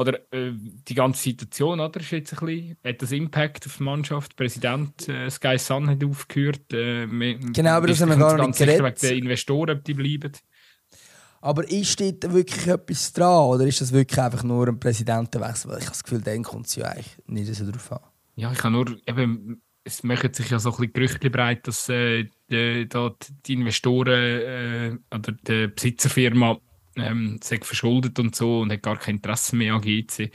oder 0.00 0.18
äh, 0.32 0.52
die 0.54 0.94
ganze 0.94 1.22
Situation, 1.22 1.78
oder? 1.78 2.00
Ist 2.00 2.10
jetzt 2.10 2.32
ein 2.32 2.46
bisschen, 2.46 2.76
hat 2.84 3.02
das 3.02 3.12
Impact 3.12 3.66
auf 3.66 3.76
die 3.76 3.82
Mannschaft? 3.82 4.32
Der 4.32 4.44
Präsident 4.44 5.08
äh, 5.08 5.28
Sky 5.28 5.58
Sun 5.58 5.90
hat 5.90 6.02
aufgehört. 6.02 6.72
Äh, 6.72 7.06
genau, 7.52 7.70
aber 7.72 7.88
das 7.88 8.00
haben 8.00 8.08
wir 8.08 8.16
gar 8.16 8.46
nicht 8.46 8.58
geredet. 8.58 8.82
Wegen 8.82 8.96
den 8.96 9.18
Investoren, 9.24 9.76
ob 9.76 9.84
die 9.84 9.94
bleiben. 9.94 10.32
Aber 11.42 11.70
ist 11.70 12.00
dort 12.00 12.32
wirklich 12.32 12.66
etwas 12.66 13.12
dran 13.12 13.44
oder 13.46 13.66
ist 13.66 13.80
das 13.80 13.92
wirklich 13.92 14.18
einfach 14.20 14.42
nur 14.42 14.68
ein 14.68 14.80
Präsidentenwechsel? 14.80 15.70
Weil 15.70 15.78
ich 15.78 15.84
habe 15.84 15.92
das 15.92 16.04
Gefühl, 16.04 16.22
den 16.22 16.42
kommt 16.42 16.66
es 16.66 16.76
ja 16.76 16.86
eigentlich 16.86 17.18
nicht 17.26 17.54
so 17.54 17.70
drauf 17.70 17.92
an. 17.92 18.00
Ja, 18.36 18.52
ich 18.52 18.58
kann 18.58 18.72
nur, 18.72 18.96
eben, 19.06 19.62
es 19.84 20.02
machen 20.02 20.32
sich 20.32 20.48
ja 20.50 20.58
so 20.58 20.70
ein 20.70 20.76
bisschen 20.76 20.92
Gerüchte 20.92 21.30
breit, 21.30 21.66
dass 21.66 21.88
äh, 21.88 22.26
die, 22.50 22.88
die 23.46 23.52
Investoren 23.52 24.08
äh, 24.08 24.98
oder 25.14 25.32
die 25.32 25.68
Besitzerfirma 25.68 26.58
ähm, 26.96 27.38
sich 27.42 27.64
verschuldet 27.64 28.18
und 28.18 28.34
so 28.34 28.60
und 28.60 28.72
hat 28.72 28.82
gar 28.82 28.98
kein 28.98 29.16
Interesse 29.16 29.56
mehr 29.56 29.74
an 29.74 29.82
GC. 29.82 30.30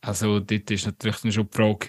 Also 0.00 0.40
dort 0.40 0.70
ist 0.70 0.86
natürlich 0.86 1.16
schon 1.16 1.48
die 1.50 1.56
Frage, 1.56 1.88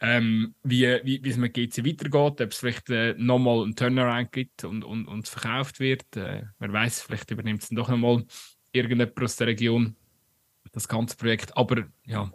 ähm, 0.00 0.54
wie, 0.62 0.82
wie, 1.04 1.24
wie 1.24 1.30
es 1.30 1.36
mit 1.36 1.54
GC 1.54 1.78
weitergeht, 1.78 2.40
ob 2.40 2.52
es 2.52 2.58
vielleicht 2.58 2.90
äh, 2.90 3.14
nochmal 3.16 3.62
einen 3.62 3.74
Turnaround 3.74 4.32
gibt 4.32 4.64
und, 4.64 4.84
und, 4.84 5.06
und 5.06 5.28
verkauft 5.28 5.80
wird. 5.80 6.04
Äh, 6.16 6.42
wer 6.58 6.72
weiß, 6.72 7.02
vielleicht 7.02 7.30
übernimmt 7.30 7.62
es 7.62 7.68
dann 7.70 7.76
doch 7.76 7.88
nochmal 7.88 8.24
irgendjemand 8.72 9.20
aus 9.22 9.36
der 9.36 9.46
Region 9.46 9.96
das 10.74 10.88
ganze 10.88 11.16
Projekt. 11.16 11.56
Aber 11.56 11.84
ja, 12.04 12.30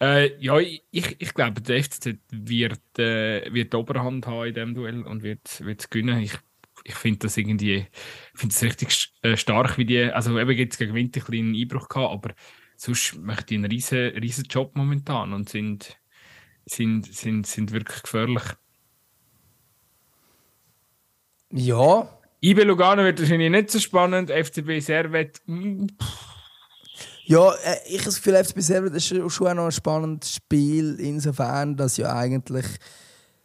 äh, 0.00 0.36
ja 0.38 0.58
ich, 0.58 0.82
ich 0.90 1.34
glaube, 1.34 1.60
der 1.60 1.82
FCZ 1.82 2.16
wird, 2.30 2.98
äh, 2.98 3.52
wird 3.52 3.72
die 3.72 3.76
Oberhand 3.76 4.26
haben 4.26 4.46
in 4.48 4.54
diesem 4.54 4.74
Duell 4.74 5.02
und 5.02 5.22
wird, 5.22 5.64
wird 5.64 5.80
es 5.80 5.90
gewinnen. 5.90 6.20
Ich, 6.20 6.34
ich 6.84 6.94
finde 6.94 7.20
das 7.20 7.36
irgendwie 7.36 7.86
find 8.34 8.52
das 8.52 8.62
richtig 8.62 9.12
äh, 9.22 9.36
stark, 9.36 9.78
wie 9.78 9.84
die, 9.84 10.04
also 10.04 10.38
eben 10.38 10.56
gibt 10.56 10.72
es 10.72 10.78
gegen 10.78 10.94
Winter 10.94 11.20
ein 11.28 11.34
einen 11.34 11.54
Einbruch 11.54 11.88
gehabt, 11.88 12.12
aber 12.12 12.34
sonst 12.76 13.16
machen 13.16 13.44
die 13.48 13.54
einen 13.56 13.70
riesen, 13.70 13.98
riesen 13.98 14.44
Job 14.44 14.74
momentan 14.74 15.32
und 15.32 15.48
sind, 15.48 15.98
sind, 16.66 17.06
sind, 17.06 17.46
sind 17.46 17.72
wirklich 17.72 18.02
gefährlich. 18.02 18.42
Ja. 21.50 22.18
IB 22.42 22.62
Lugano 22.64 23.04
wird 23.04 23.20
wahrscheinlich 23.20 23.50
nicht 23.50 23.70
so 23.70 23.78
spannend, 23.78 24.30
FCB 24.30 24.80
Servet, 24.80 25.40
hm, 25.46 25.86
pff 25.88 26.33
ja, 27.26 27.52
äh, 27.52 27.76
ich 27.86 27.98
habe 27.98 28.04
das 28.04 28.16
Gefühl, 28.16 28.44
FCB 28.44 28.60
Servet 28.60 28.94
ist 28.94 29.06
schon 29.06 29.48
auch 29.48 29.54
noch 29.54 29.64
ein 29.66 29.72
spannendes 29.72 30.34
Spiel, 30.34 30.98
insofern, 31.00 31.76
dass 31.76 31.96
ja 31.96 32.14
eigentlich 32.14 32.66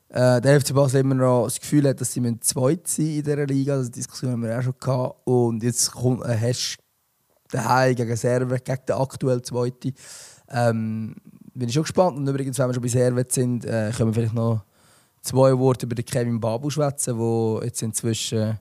äh, 0.10 0.42
der 0.42 0.60
FC 0.60 0.74
Basel 0.74 1.02
immer 1.02 1.16
noch 1.16 1.46
das 1.46 1.60
Gefühl 1.60 1.88
hat, 1.88 2.02
dass 2.02 2.14
sie 2.14 2.40
zweit 2.42 2.88
sein 2.88 3.06
in 3.06 3.24
dieser 3.24 3.46
Liga. 3.46 3.74
Also, 3.74 3.90
die 3.90 4.00
Diskussion 4.00 4.32
haben 4.32 4.44
wir 4.44 4.58
auch 4.58 4.64
schon 4.64 4.76
gehabt. 4.80 5.28
Und 5.28 5.64
jetzt 5.64 5.92
kommt, 5.92 6.26
hast 6.26 6.78
du 7.52 7.58
daheim 7.58 7.96
gegen 7.96 8.16
Servet, 8.16 8.66
gegen 8.66 8.86
den 8.88 8.96
aktuellen 8.96 9.44
Zweiten. 9.44 9.94
Ähm, 10.50 11.16
bin 11.54 11.70
ich 11.70 11.74
schon 11.74 11.84
gespannt. 11.84 12.18
Und 12.18 12.28
übrigens, 12.28 12.58
wenn 12.58 12.68
wir 12.68 12.74
schon 12.74 12.84
bei 12.84 12.90
Servet 12.90 13.32
sind, 13.32 13.66
äh, 13.66 13.92
können 13.96 14.10
wir 14.10 14.14
vielleicht 14.14 14.34
noch 14.34 14.64
zwei 15.22 15.58
Worte 15.58 15.86
über 15.86 15.96
den 15.96 16.06
Kevin 16.06 16.40
Babu 16.40 16.70
schwätzen, 16.70 17.18
der 17.18 17.66
jetzt 17.66 17.82
inzwischen 17.82 18.60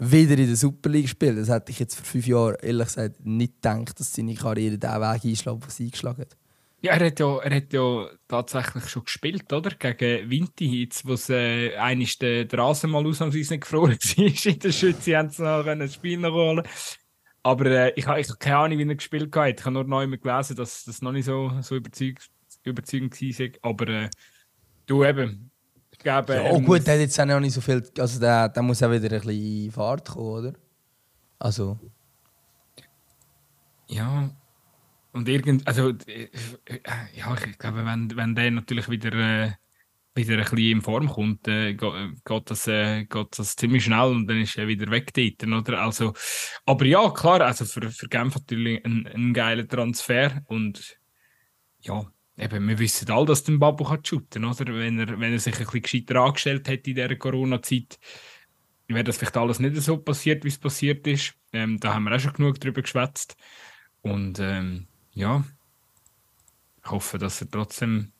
wieder 0.00 0.38
in 0.38 0.46
der 0.46 0.56
Super 0.56 0.88
League 0.88 1.08
spielt. 1.08 1.38
Das 1.38 1.50
hätte 1.50 1.70
ich 1.70 1.78
jetzt 1.78 1.94
vor 1.94 2.04
fünf 2.04 2.26
Jahren 2.26 2.56
ehrlich 2.62 2.86
gesagt 2.86 3.24
nicht 3.24 3.54
gedacht, 3.56 4.00
dass 4.00 4.12
seine 4.12 4.34
Karriere 4.34 4.78
den 4.78 4.90
Weg 4.90 5.24
einschlägt, 5.24 5.62
den 5.62 5.70
sie 5.70 5.84
eingeschlagen 5.84 6.22
hat. 6.22 6.36
Ja, 6.82 6.94
er 6.94 7.06
hat 7.06 7.20
ja, 7.20 7.38
er 7.38 7.56
hat 7.56 7.72
ja 7.74 8.08
tatsächlich 8.26 8.88
schon 8.88 9.04
gespielt, 9.04 9.52
oder? 9.52 9.70
Gegen 9.70 10.48
jetzt, 10.56 11.06
wo 11.06 11.12
es 11.12 11.28
äh, 11.28 11.76
eines 11.76 12.16
der, 12.16 12.50
Rasen 12.50 12.90
mal 12.90 13.06
ausnahmsweise 13.06 13.52
nicht 13.52 13.64
gefroren 13.64 13.98
war 14.16 14.52
in 14.52 14.58
der 14.58 14.72
Schütze, 14.72 15.16
haben 15.18 15.28
sie 15.28 15.42
noch 15.42 15.66
ein 15.66 15.88
Spiel 15.90 16.18
noch 16.18 16.32
holen. 16.32 16.62
Aber 17.42 17.66
äh, 17.66 17.92
ich 17.96 18.06
habe 18.06 18.22
keine 18.38 18.56
Ahnung, 18.56 18.78
wie 18.78 18.88
er 18.88 18.94
gespielt 18.94 19.34
hat. 19.36 19.60
Ich 19.60 19.64
habe 19.66 19.74
nur 19.74 19.84
noch 19.84 20.00
immer 20.00 20.16
gelesen, 20.16 20.56
dass 20.56 20.84
das 20.84 21.02
noch 21.02 21.12
nicht 21.12 21.26
so, 21.26 21.52
so 21.60 21.76
überzeugend, 21.76 22.30
überzeugend 22.64 23.20
war. 23.20 23.70
Aber 23.70 23.88
äh, 23.88 24.10
du 24.86 25.04
eben, 25.04 25.50
glaube... 26.00 26.34
Ja, 26.34 26.50
oh 26.50 26.60
gut, 26.60 26.86
der 26.86 26.94
hat 26.94 27.00
jetzt 27.00 27.20
auch 27.20 27.24
noch 27.26 27.40
nicht 27.40 27.54
so 27.54 27.60
viel... 27.60 27.82
Also 27.98 28.20
der, 28.20 28.48
der 28.48 28.62
muss 28.62 28.82
auch 28.82 28.90
wieder 28.90 29.04
ein 29.04 29.20
bisschen 29.20 29.64
in 29.64 29.70
Fahrt 29.70 30.08
kommen, 30.08 30.26
oder? 30.26 30.52
Also... 31.38 31.78
Ja, 33.88 34.30
und 35.12 35.28
irgend, 35.28 35.66
also, 35.66 35.92
ja, 37.14 37.36
ich 37.44 37.58
glaube, 37.58 37.84
wenn, 37.84 38.16
wenn 38.16 38.34
der 38.36 38.50
natürlich 38.52 38.88
wieder, 38.88 39.12
äh, 39.12 39.52
wieder 40.14 40.34
ein 40.34 40.40
bisschen 40.42 40.58
in 40.58 40.82
Form 40.82 41.08
kommt, 41.08 41.48
äh, 41.48 41.74
geht, 41.74 42.50
das, 42.50 42.68
äh, 42.68 43.04
geht 43.04 43.38
das 43.38 43.56
ziemlich 43.56 43.84
schnell 43.84 44.10
und 44.10 44.28
dann 44.28 44.40
ist 44.40 44.56
er 44.56 44.68
wieder 44.68 44.88
weg 44.90 45.12
dort, 45.12 45.44
oder? 45.44 45.80
Also, 45.82 46.12
aber 46.64 46.84
ja, 46.84 47.10
klar, 47.10 47.40
also 47.40 47.64
für, 47.64 47.90
für 47.90 48.08
Genf 48.08 48.36
natürlich 48.36 48.84
ein, 48.84 49.08
ein 49.08 49.34
geiler 49.34 49.66
Transfer 49.66 50.42
und 50.46 50.96
ja, 51.80 52.04
eben, 52.40 52.68
wir 52.68 52.78
wissen 52.78 53.10
alle, 53.10 53.26
dass 53.26 53.44
der 53.44 53.58
Babu 53.58 53.84
kann 53.84 54.04
shooten, 54.04 54.44
oder? 54.44 54.66
Wenn 54.66 54.98
er, 54.98 55.20
wenn 55.20 55.32
er 55.32 55.38
sich 55.38 55.54
ein 55.54 55.64
bisschen 55.64 55.82
gescheiter 55.82 56.20
angestellt 56.20 56.68
hätte 56.68 56.90
in 56.90 56.96
dieser 56.96 57.16
Corona-Zeit, 57.16 57.98
wäre 58.88 59.04
das 59.04 59.18
vielleicht 59.18 59.36
alles 59.36 59.58
nicht 59.58 59.76
so 59.76 59.98
passiert, 59.98 60.44
wie 60.44 60.48
es 60.48 60.58
passiert 60.58 61.06
ist. 61.06 61.34
Ähm, 61.52 61.78
da 61.78 61.94
haben 61.94 62.04
wir 62.04 62.16
auch 62.16 62.20
schon 62.20 62.32
genug 62.32 62.60
drüber 62.60 62.82
geschwätzt. 62.82 63.36
Und 64.02 64.38
ähm, 64.40 64.86
ja, 65.12 65.44
ich 66.84 66.90
hoffe, 66.90 67.18
dass 67.18 67.40
er 67.40 67.50
trotzdem 67.50 68.12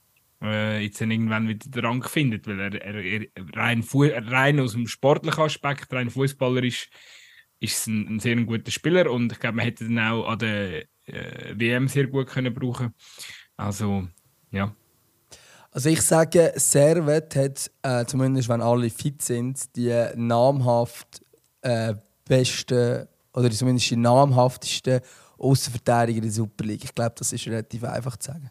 äh, 0.42 0.82
jetzt 0.84 1.00
irgendwann 1.00 1.48
wieder 1.48 1.68
den 1.68 1.84
Rang 1.84 2.02
findet, 2.02 2.46
weil 2.46 2.60
er, 2.60 2.74
er, 2.74 2.94
er 2.94 3.26
rein, 3.54 3.84
rein 3.92 4.60
aus 4.60 4.72
dem 4.72 4.86
sportlichen 4.86 5.42
Aspekt, 5.42 5.92
rein 5.92 6.10
fußballerisch, 6.10 6.90
ist 7.60 7.86
ein, 7.86 8.16
ein, 8.16 8.20
sehr 8.20 8.36
guter 8.36 8.70
Spieler 8.70 9.10
und 9.10 9.32
ich 9.32 9.38
glaube, 9.38 9.56
man 9.56 9.66
hätte 9.66 9.84
ihn 9.84 9.98
auch 9.98 10.26
an 10.26 10.38
der 10.38 10.86
äh, 11.04 11.54
WM 11.54 11.88
sehr 11.88 12.06
gut 12.06 12.28
können 12.28 12.54
brauchen. 12.54 12.94
Also 13.61 14.06
ja. 14.50 14.74
Also 15.72 15.88
ich 15.88 16.02
sage, 16.02 16.52
Servet 16.56 17.36
hat, 17.36 17.70
äh, 17.82 18.04
zumindest 18.04 18.48
wenn 18.48 18.61
alle 18.61 18.90
fit 18.90 19.22
sind, 19.22 19.76
die 19.76 19.94
namhaft 20.16 21.22
äh, 21.62 21.94
besten 22.24 23.06
oder 23.32 23.50
zumindest 23.50 23.90
die 23.90 23.96
namhaftesten 23.96 25.00
Außenverteidiger 25.38 26.18
in 26.18 26.24
der 26.24 26.32
Super 26.32 26.64
League. 26.64 26.84
Ich 26.84 26.94
glaube, 26.94 27.14
das 27.16 27.32
ist 27.32 27.46
relativ 27.46 27.84
einfach 27.84 28.16
zu 28.16 28.32
sagen. 28.32 28.50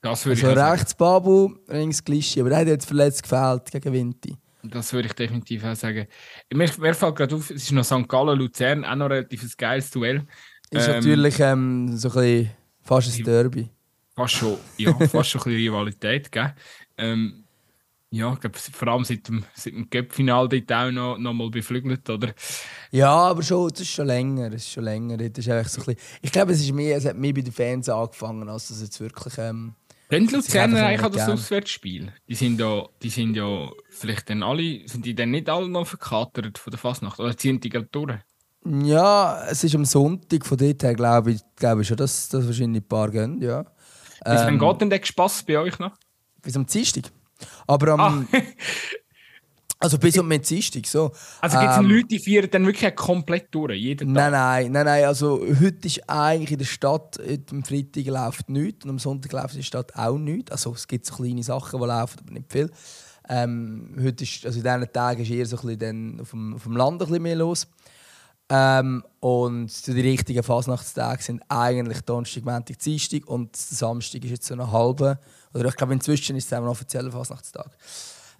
Das 0.00 0.26
würde 0.26 0.44
also 0.44 0.60
ich 0.60 0.72
rechts 0.72 0.94
Babu, 0.94 1.54
links 1.68 2.02
Glischi, 2.02 2.40
aber 2.40 2.50
der 2.50 2.58
hat 2.58 2.66
jetzt 2.66 2.86
verletzt 2.86 3.22
gefehlt 3.22 3.70
gegen 3.70 3.92
Vinti. 3.92 4.36
Das 4.64 4.92
würde 4.92 5.06
ich 5.08 5.14
definitiv 5.14 5.64
auch 5.64 5.76
sagen. 5.76 6.06
Mir, 6.52 6.68
mir 6.78 6.94
fällt 6.94 7.16
gerade 7.16 7.34
auf, 7.36 7.50
es 7.50 7.62
ist 7.62 7.72
noch 7.72 7.84
St. 7.84 8.08
Gallen, 8.08 8.38
Luzern, 8.38 8.84
auch 8.84 8.96
noch 8.96 9.10
relativ 9.10 9.44
ein 9.44 9.50
geiles 9.56 9.90
Duell. 9.90 10.26
Ist 10.70 10.88
ähm, 10.88 10.94
natürlich 10.94 11.38
ähm, 11.38 11.96
so 11.96 12.08
ein 12.08 12.14
bisschen 12.14 12.50
fast 12.82 13.18
ein 13.18 13.24
Derby. 13.24 13.68
Fast 14.14 14.34
schon, 14.34 14.58
ja, 14.76 14.92
fast 15.08 15.30
schon 15.30 15.40
ein 15.40 15.44
bisschen 15.44 15.74
Rivalität, 15.74 16.30
gell? 16.30 16.54
Ähm, 16.98 17.44
ja, 18.10 18.30
ich 18.34 18.40
glaube, 18.40 18.58
vor 18.58 18.88
allem 18.88 19.04
seit 19.04 19.26
dem, 19.26 19.42
seit 19.54 19.72
dem 19.72 19.88
Cup-Final 19.88 20.46
dort 20.46 20.70
auch 20.70 20.90
noch, 20.90 21.16
noch 21.16 21.32
mal 21.32 21.48
beflügelt, 21.48 22.08
oder? 22.10 22.34
Ja, 22.90 23.10
aber 23.10 23.42
schon, 23.42 23.70
das 23.70 23.80
ist 23.80 23.92
schon 23.92 24.06
länger. 24.06 24.50
Das 24.50 24.64
ist 24.64 24.72
schon 24.72 24.84
länger. 24.84 25.16
Das 25.16 25.38
ist 25.38 25.44
so 25.46 25.52
ein 25.52 25.62
bisschen, 25.62 25.96
ich 26.20 26.30
glaube, 26.30 26.52
es, 26.52 26.60
ist 26.60 26.72
mehr, 26.74 26.98
es 26.98 27.06
hat 27.06 27.16
mehr 27.16 27.32
bei 27.32 27.40
den 27.40 27.54
Fans 27.54 27.88
angefangen, 27.88 28.50
als 28.50 28.68
dass 28.68 28.82
jetzt 28.82 29.00
wirklich. 29.00 29.38
Ähm, 29.38 29.76
Dann 30.10 30.26
die 30.26 30.34
Luzerner 30.34 30.84
eigentlich 30.84 31.02
an 31.02 31.12
das 31.12 31.28
Auswärtsspiel. 31.30 32.12
Die 32.28 32.34
sind, 32.34 32.60
ja, 32.60 32.86
die 33.02 33.08
sind 33.08 33.34
ja 33.34 33.70
vielleicht 33.88 34.28
dann 34.28 34.42
alle, 34.42 34.86
sind 34.86 35.06
die 35.06 35.14
dann 35.14 35.30
nicht 35.30 35.48
alle 35.48 35.70
noch 35.70 35.86
verkatert 35.86 36.58
von 36.58 36.70
der 36.70 36.78
Fasnacht? 36.78 37.18
Oder 37.18 37.34
ziehen 37.34 37.60
die 37.60 37.70
gerade 37.70 37.88
durch? 37.90 38.18
Ja, 38.64 39.44
es 39.50 39.64
ist 39.64 39.74
am 39.74 39.84
Sonntag, 39.84 40.46
von 40.46 40.56
dort 40.56 40.82
her 40.82 40.94
glaube 40.94 41.32
ich, 41.32 41.40
glaube 41.56 41.82
ich 41.82 41.88
schon, 41.88 41.96
dass, 41.96 42.28
dass 42.28 42.46
wahrscheinlich 42.46 42.82
ein 42.82 42.88
paar 42.88 43.10
gehen, 43.10 43.40
ja. 43.40 43.62
Bis 43.62 44.40
ähm, 44.40 44.46
wann 44.46 44.58
geht 44.58 44.80
denn 44.80 44.90
der 44.90 45.00
Spass 45.02 45.42
bei 45.42 45.58
euch 45.58 45.78
noch? 45.78 45.92
Bis 46.42 46.56
am 46.56 46.66
Dienstag. 46.66 47.04
Aber 47.66 47.92
am. 47.92 48.00
Ah. 48.30 48.38
Also 49.82 49.98
bis 49.98 50.16
um 50.16 50.30
den 50.30 50.40
Dienstag, 50.40 50.86
so. 50.86 51.10
Also 51.40 51.58
gibt 51.58 51.72
es 51.72 51.78
ähm, 51.78 51.90
Leute, 51.90 52.06
die 52.06 52.20
feiern 52.20 52.48
dann 52.48 52.64
wirklich 52.64 52.94
komplett 52.94 53.52
durch, 53.52 53.76
jeden 53.76 54.14
Tag? 54.14 54.30
Nein, 54.30 54.32
nein, 54.32 54.72
nein, 54.72 54.84
nein. 54.86 55.04
Also 55.06 55.40
heute 55.60 55.88
ist 55.88 56.08
eigentlich 56.08 56.52
in 56.52 56.58
der 56.58 56.66
Stadt, 56.66 57.18
heute 57.18 57.42
am 57.50 57.64
Freitag 57.64 58.06
läuft 58.06 58.48
nichts 58.48 58.84
und 58.84 58.90
am 58.90 59.00
Sonntag 59.00 59.32
läuft 59.32 59.54
in 59.54 59.58
der 59.58 59.64
Stadt 59.64 59.96
auch 59.96 60.18
nichts. 60.18 60.52
Also 60.52 60.72
es 60.72 60.86
gibt 60.86 61.04
so 61.04 61.16
kleine 61.16 61.42
Sachen, 61.42 61.80
die 61.80 61.86
laufen, 61.86 62.20
aber 62.20 62.32
nicht 62.32 62.52
viel. 62.52 62.70
Ähm, 63.28 63.96
heute 64.00 64.22
ist, 64.22 64.46
also 64.46 64.60
in 64.60 64.64
diesen 64.64 64.92
Tagen 64.92 65.22
ist 65.22 65.30
eher 65.30 65.46
so 65.46 65.56
ein 65.56 65.62
bisschen 65.62 65.78
dann 65.80 66.20
auf, 66.20 66.30
dem, 66.30 66.54
auf 66.54 66.62
dem 66.62 66.76
Land 66.76 67.02
ein 67.02 67.08
bisschen 67.08 67.22
mehr 67.24 67.36
los. 67.36 67.66
Ähm, 68.54 69.02
und 69.20 69.86
die 69.86 70.00
richtigen 70.02 70.42
Fasnachtstage 70.42 71.22
sind 71.22 71.42
eigentlich 71.48 72.02
Donnerstag, 72.02 72.44
Montag, 72.44 72.78
Dienstag 72.80 73.26
und 73.26 73.56
Samstag 73.56 74.22
ist 74.24 74.30
jetzt 74.30 74.46
so 74.46 74.52
eine 74.52 74.70
halbe 74.70 75.18
oder 75.54 75.70
ich 75.70 75.76
glaube, 75.76 75.94
inzwischen 75.94 76.36
ist 76.36 76.46
es 76.46 76.52
auch 76.52 76.62
ein 76.62 76.68
offizieller 76.68 77.10
Fasnachtstag. 77.10 77.70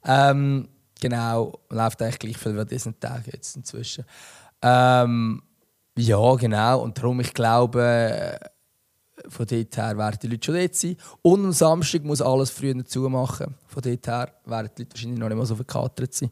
Ähm, 0.04 0.68
genau, 1.00 1.58
läuft 1.70 2.02
eigentlich 2.02 2.18
gleich 2.18 2.36
viel 2.36 2.58
wie 2.58 2.66
diesen 2.66 3.00
Tag 3.00 3.26
jetzt 3.32 3.56
inzwischen. 3.56 4.04
Ähm, 4.60 5.42
ja, 5.96 6.34
genau. 6.34 6.82
Und 6.82 6.98
darum, 6.98 7.20
ich 7.20 7.32
glaube, 7.32 8.38
von 9.28 9.46
dort 9.46 9.76
her 9.78 9.96
werden 9.96 10.18
die 10.22 10.26
Leute 10.26 10.44
schon 10.44 10.56
dort 10.56 10.74
sein. 10.74 10.96
Und 11.22 11.44
am 11.46 11.52
Samstag 11.52 12.04
muss 12.04 12.20
alles 12.20 12.50
früher 12.50 12.84
zumachen. 12.84 13.54
Von 13.66 13.82
dort 13.82 14.06
her 14.06 14.30
werden 14.44 14.70
die 14.76 14.82
Leute 14.82 14.94
wahrscheinlich 14.94 15.18
noch 15.18 15.28
nicht 15.28 15.38
mal 15.38 15.46
so 15.46 15.56
verkatert 15.56 16.12
sein. 16.12 16.30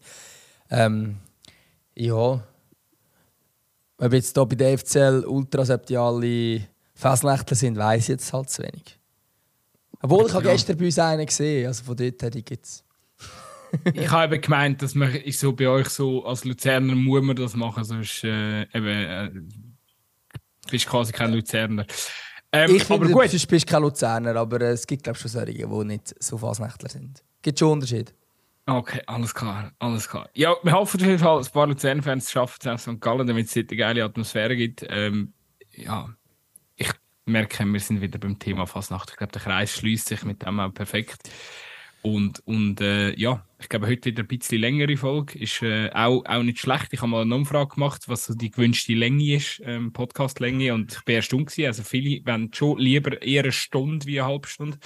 Ähm, 0.69 1.17
ja. 1.95 2.43
Ob 4.01 4.15
jetzt 4.15 4.35
hier 4.35 4.47
bei 4.47 4.57
der 4.57 4.79
FCL 4.79 5.25
Ultras 5.27 5.71
alle 5.71 6.67
Festnächtler 6.95 7.57
sind, 7.57 7.77
weiß 7.77 8.03
ich 8.03 8.09
jetzt 8.09 8.33
halt 8.33 8.49
zu 8.49 8.63
wenig. 8.63 8.99
Obwohl, 10.03 10.27
ich 10.27 10.33
habe 10.33 10.45
gestern 10.45 10.79
bei 10.79 10.87
uns 10.87 10.99
einen 10.99 11.27
gesehen, 11.27 11.67
also 11.67 11.85
von 11.85 11.97
dort 11.97 12.23
her 12.23 12.31
gibt 12.31 12.65
es. 12.65 12.83
ich 13.93 14.11
habe 14.11 14.35
eben 14.35 14.43
gemeint, 14.43 14.81
dass 14.81 14.95
man 14.95 15.13
so 15.29 15.53
bei 15.53 15.69
euch 15.69 15.89
so 15.91 16.25
als 16.25 16.45
Luzerner 16.45 16.95
muss 16.95 17.23
man 17.23 17.37
das 17.37 17.55
machen, 17.55 17.85
sonst 17.85 18.25
äh, 18.25 18.63
eben, 18.63 18.87
äh, 18.87 19.31
bist 20.71 20.87
quasi 20.87 21.13
kein 21.13 21.35
Luzerner. 21.35 21.85
Ähm, 22.53 22.75
ich 22.75 22.85
finde, 22.85 23.13
gut. 23.13 23.33
du 23.33 23.47
bist 23.47 23.67
kein 23.67 23.83
Luzerner, 23.83 24.35
aber 24.35 24.63
es 24.63 24.87
gibt 24.87 25.05
glaube 25.05 25.19
schon 25.19 25.31
solche, 25.31 25.53
die 25.53 25.85
nicht 25.85 26.15
so 26.19 26.39
Fasnächtler 26.39 26.89
sind. 26.89 27.23
Gibt 27.43 27.59
schon 27.59 27.73
Unterschied. 27.73 28.15
Okay, 28.67 29.03
alles 29.07 29.35
klar, 29.35 29.73
alles 29.79 30.09
klar. 30.09 30.29
Ja, 30.35 30.55
wir 30.63 30.73
hoffen 30.73 31.01
auf 31.01 31.07
jeden 31.07 31.19
Fall, 31.19 31.39
ein 31.41 31.53
paar 31.53 31.67
Luzern-Fans 31.67 32.31
schaffen 32.31 32.59
es 32.61 32.79
St. 32.79 33.01
Gallen, 33.01 33.27
damit 33.27 33.47
es 33.47 33.57
eine 33.57 33.77
geile 33.77 34.05
Atmosphäre 34.05 34.55
gibt. 34.57 34.87
Ähm, 34.89 35.33
ja, 35.73 36.09
merken, 37.31 37.73
wir 37.73 37.81
sind 37.81 38.01
wieder 38.01 38.19
beim 38.19 38.39
Thema 38.39 38.67
Fasnacht. 38.67 39.11
Ich 39.11 39.17
glaube, 39.17 39.33
der 39.33 39.43
Kreis 39.43 39.77
schließt 39.77 40.09
sich 40.09 40.25
mit 40.25 40.45
dem 40.45 40.61
auch 40.61 40.73
perfekt. 40.73 41.31
Und, 42.03 42.41
und 42.47 42.81
äh, 42.81 43.15
ja, 43.19 43.45
ich 43.59 43.69
glaube, 43.69 43.87
heute 43.87 44.07
wieder 44.07 44.23
ein 44.23 44.27
bisschen 44.27 44.61
längere 44.61 44.97
Folge. 44.97 45.39
Ist 45.39 45.61
äh, 45.63 45.91
auch, 45.93 46.25
auch 46.25 46.43
nicht 46.43 46.59
schlecht. 46.59 46.93
Ich 46.93 47.03
habe 47.03 47.11
mal 47.11 47.23
eine 47.23 47.35
Umfrage 47.35 47.75
gemacht, 47.75 48.05
was 48.07 48.25
so 48.25 48.35
die 48.35 48.51
gewünschte 48.51 48.95
Länge 48.95 49.37
ist, 49.37 49.61
ähm, 49.65 49.93
Podcast-Länge. 49.93 50.73
Und 50.73 50.93
ich 50.93 51.05
bin 51.05 51.17
eine 51.17 51.23
Stunde 51.23 51.45
gewesen. 51.45 51.67
Also 51.67 51.83
viele 51.83 52.25
wollen 52.25 52.51
schon 52.55 52.79
lieber 52.79 53.21
eher 53.21 53.43
eine 53.43 53.53
Stunde 53.53 54.07
wie 54.07 54.19
eine 54.19 54.31
halbe 54.31 54.49
Stunde. 54.49 54.79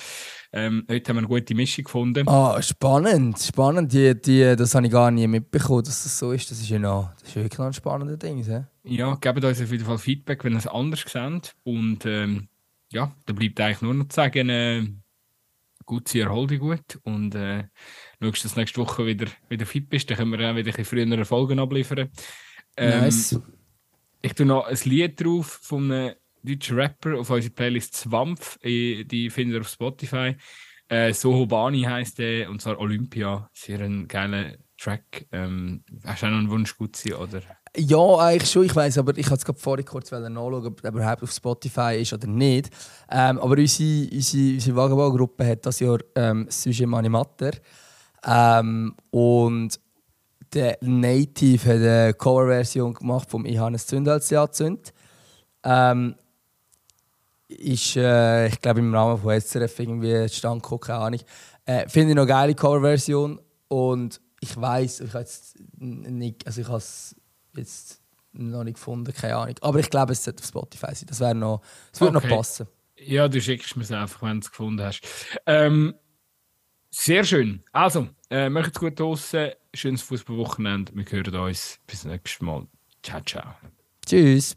Ähm, 0.53 0.85
heute 0.91 1.09
haben 1.09 1.17
wir 1.17 1.21
eine 1.21 1.29
gute 1.29 1.55
Mischung 1.55 1.85
gefunden. 1.85 2.29
Ah, 2.29 2.61
spannend, 2.63 3.39
spannend. 3.39 3.93
Die, 3.93 4.21
die, 4.21 4.57
das 4.57 4.75
habe 4.75 4.87
ich 4.87 4.93
gar 4.93 5.13
nie 5.13 5.29
mitbekommen, 5.29 5.85
dass 5.85 6.03
das 6.03 6.19
so 6.19 6.33
ist. 6.33 6.51
Das 6.51 6.61
ist 6.61 6.69
ja 6.69 6.81
noch, 6.81 7.13
das 7.21 7.29
ist 7.29 7.37
wirklich 7.37 7.59
noch 7.59 7.67
ein 7.67 7.73
spannender 7.73 8.17
Ding. 8.17 8.43
Ja, 8.43 8.69
ja 8.83 9.15
gebt 9.15 9.45
uns 9.45 9.63
auf 9.63 9.71
jeden 9.71 9.85
Fall 9.85 9.99
Feedback, 9.99 10.43
wenn 10.43 10.55
ihr 10.55 10.59
es 10.59 10.67
anders 10.67 11.05
seht. 11.07 11.55
Und 11.63 12.07
ähm, 12.07 12.49
ja, 12.91 13.13
da 13.27 13.33
bleibt 13.33 13.61
eigentlich 13.61 13.83
nur 13.83 13.95
noch 13.95 14.09
zu 14.09 14.17
sagen, 14.17 14.49
äh, 14.49 14.83
gut 15.85 16.09
sie 16.09 16.21
erhol 16.21 16.47
dich 16.47 16.61
gut 16.61 16.99
und 17.03 17.35
äh, 17.35 17.65
schaust, 18.21 18.45
dass 18.45 18.57
nächste 18.57 18.81
Woche 18.81 19.07
wieder, 19.07 19.27
wieder 19.49 19.67
fit 19.67 19.89
bist, 19.89 20.11
dann 20.11 20.19
können 20.19 20.39
wir 20.39 20.51
auch 20.51 20.57
wieder 20.57 20.77
ein 20.77 20.85
frühere 20.85 21.25
Folgen 21.25 21.59
abliefern. 21.59 22.11
Ähm, 22.77 23.01
nice. 23.01 23.41
Ich 24.23 24.35
tue 24.35 24.47
noch 24.47 24.67
ein 24.67 24.79
Lied 24.85 25.23
drauf 25.23 25.61
von 25.63 25.91
einem 25.91 26.15
deutschen 26.43 26.77
Rapper 26.79 27.19
auf 27.19 27.31
unserer 27.31 27.55
Playlist 27.55 27.95
Zwampf, 27.95 28.59
die 28.63 29.31
findet 29.31 29.57
ihr 29.57 29.61
auf 29.61 29.69
Spotify. 29.69 30.37
Äh, 30.89 31.13
Soho 31.13 31.47
Bani 31.47 31.83
heisst 31.83 32.19
der 32.19 32.51
und 32.51 32.61
zwar 32.61 32.79
Olympia. 32.79 33.49
Sehr 33.53 33.81
ein 33.81 34.07
geiler 34.07 34.57
Track. 34.77 35.27
Ähm, 35.33 35.83
hast 36.05 36.23
du 36.23 36.27
auch 36.27 36.31
noch 36.31 36.39
einen 36.39 36.51
Wunsch, 36.51 36.77
gut 36.77 36.97
sein, 36.97 37.15
oder? 37.15 37.43
Ja, 37.77 38.19
eigentlich 38.19 38.51
schon. 38.51 38.65
Ich 38.65 38.77
weiß, 38.77 38.99
aber 38.99 39.19
ich 39.19 39.29
wollte 39.29 39.41
es 39.41 39.45
gerade 39.45 39.59
vorhin 39.59 39.85
kurz 39.85 40.11
nachschauen, 40.13 40.67
ob 40.67 40.85
er 40.85 40.91
überhaupt 40.91 41.23
auf 41.25 41.33
Spotify 41.33 41.99
ist 42.01 42.13
oder 42.13 42.29
nicht. 42.29 42.71
Ähm, 43.11 43.39
aber 43.41 43.57
unsere, 43.59 44.09
unsere, 44.13 44.55
unsere 44.55 44.77
Wagenbaugruppe 44.77 45.45
hat 45.45 45.67
das 45.67 45.81
Jahr 45.81 45.99
ähm, 46.15 46.47
Sujet 46.49 46.87
Mani 46.87 47.09
Matter. 47.09 47.51
Ähm, 48.25 48.95
und 49.11 49.81
der 50.53 50.79
Native 50.83 51.69
hat 51.69 51.77
eine 51.77 52.15
Coverversion 52.15 52.95
gemacht 52.95 53.29
vom 53.29 53.45
ein 53.45 53.79
Zünd 53.79 54.09
als 54.09 54.31
Jahr 54.31 54.53
Zünd. 54.53 54.93
Ähm, 55.65 56.15
ist, 57.49 57.97
äh, 57.97 58.47
ich 58.47 58.61
glaube, 58.61 58.81
im 58.81 58.95
Rahmen 58.95 59.21
von 59.21 59.41
SRF 59.41 59.81
irgendwie 59.81 60.29
stand 60.29 60.63
keine 60.81 60.99
Ahnung. 61.01 61.21
Äh, 61.67 61.89
Finde 61.89 62.11
ich 62.11 62.15
noch 62.15 62.23
eine 62.23 62.31
geile 62.31 62.55
Coverversion 62.55 63.41
und 63.67 64.21
ich 64.41 64.57
weiß, 64.61 65.01
ich 65.01 65.15
habe 65.15 65.27
nicht, 65.79 66.47
also 66.47 66.61
ich 66.61 66.69
jetzt 67.57 68.01
noch 68.33 68.65
nicht 68.65 68.75
gefunden, 68.75 69.13
keine 69.13 69.37
Ahnung. 69.37 69.55
Aber 69.61 69.79
ich 69.79 69.91
glaube, 69.91 70.13
es 70.13 70.25
sollte 70.25 70.43
auf 70.43 70.49
Spotify 70.49 70.95
sein. 70.95 71.07
Das 71.07 71.21
wäre 71.21 71.35
noch, 71.35 71.63
das 71.91 72.01
würde 72.01 72.17
okay. 72.19 72.29
noch 72.29 72.37
passen. 72.37 72.67
Ja, 72.97 73.29
du 73.29 73.41
schickst 73.41 73.77
mir 73.77 73.83
es 73.83 73.93
einfach, 73.93 74.23
wenn 74.23 74.41
du 74.41 74.45
es 74.45 74.51
gefunden 74.51 74.83
hast. 74.83 75.03
Ähm, 75.47 75.95
sehr 76.91 77.25
schön. 77.25 77.63
Also, 77.73 78.09
äh, 78.31 78.49
macht's 78.49 78.79
gut 78.79 78.99
draußen. 78.99 79.51
Schönes 79.73 80.03
Fußballwochenende. 80.03 80.93
Wir 80.95 81.05
hören 81.05 81.35
uns 81.35 81.81
bis 81.87 82.05
nächstes 82.05 82.41
Mal. 82.41 82.67
Ciao, 83.03 83.21
ciao. 83.23 83.55
Tschüss. 84.07 84.57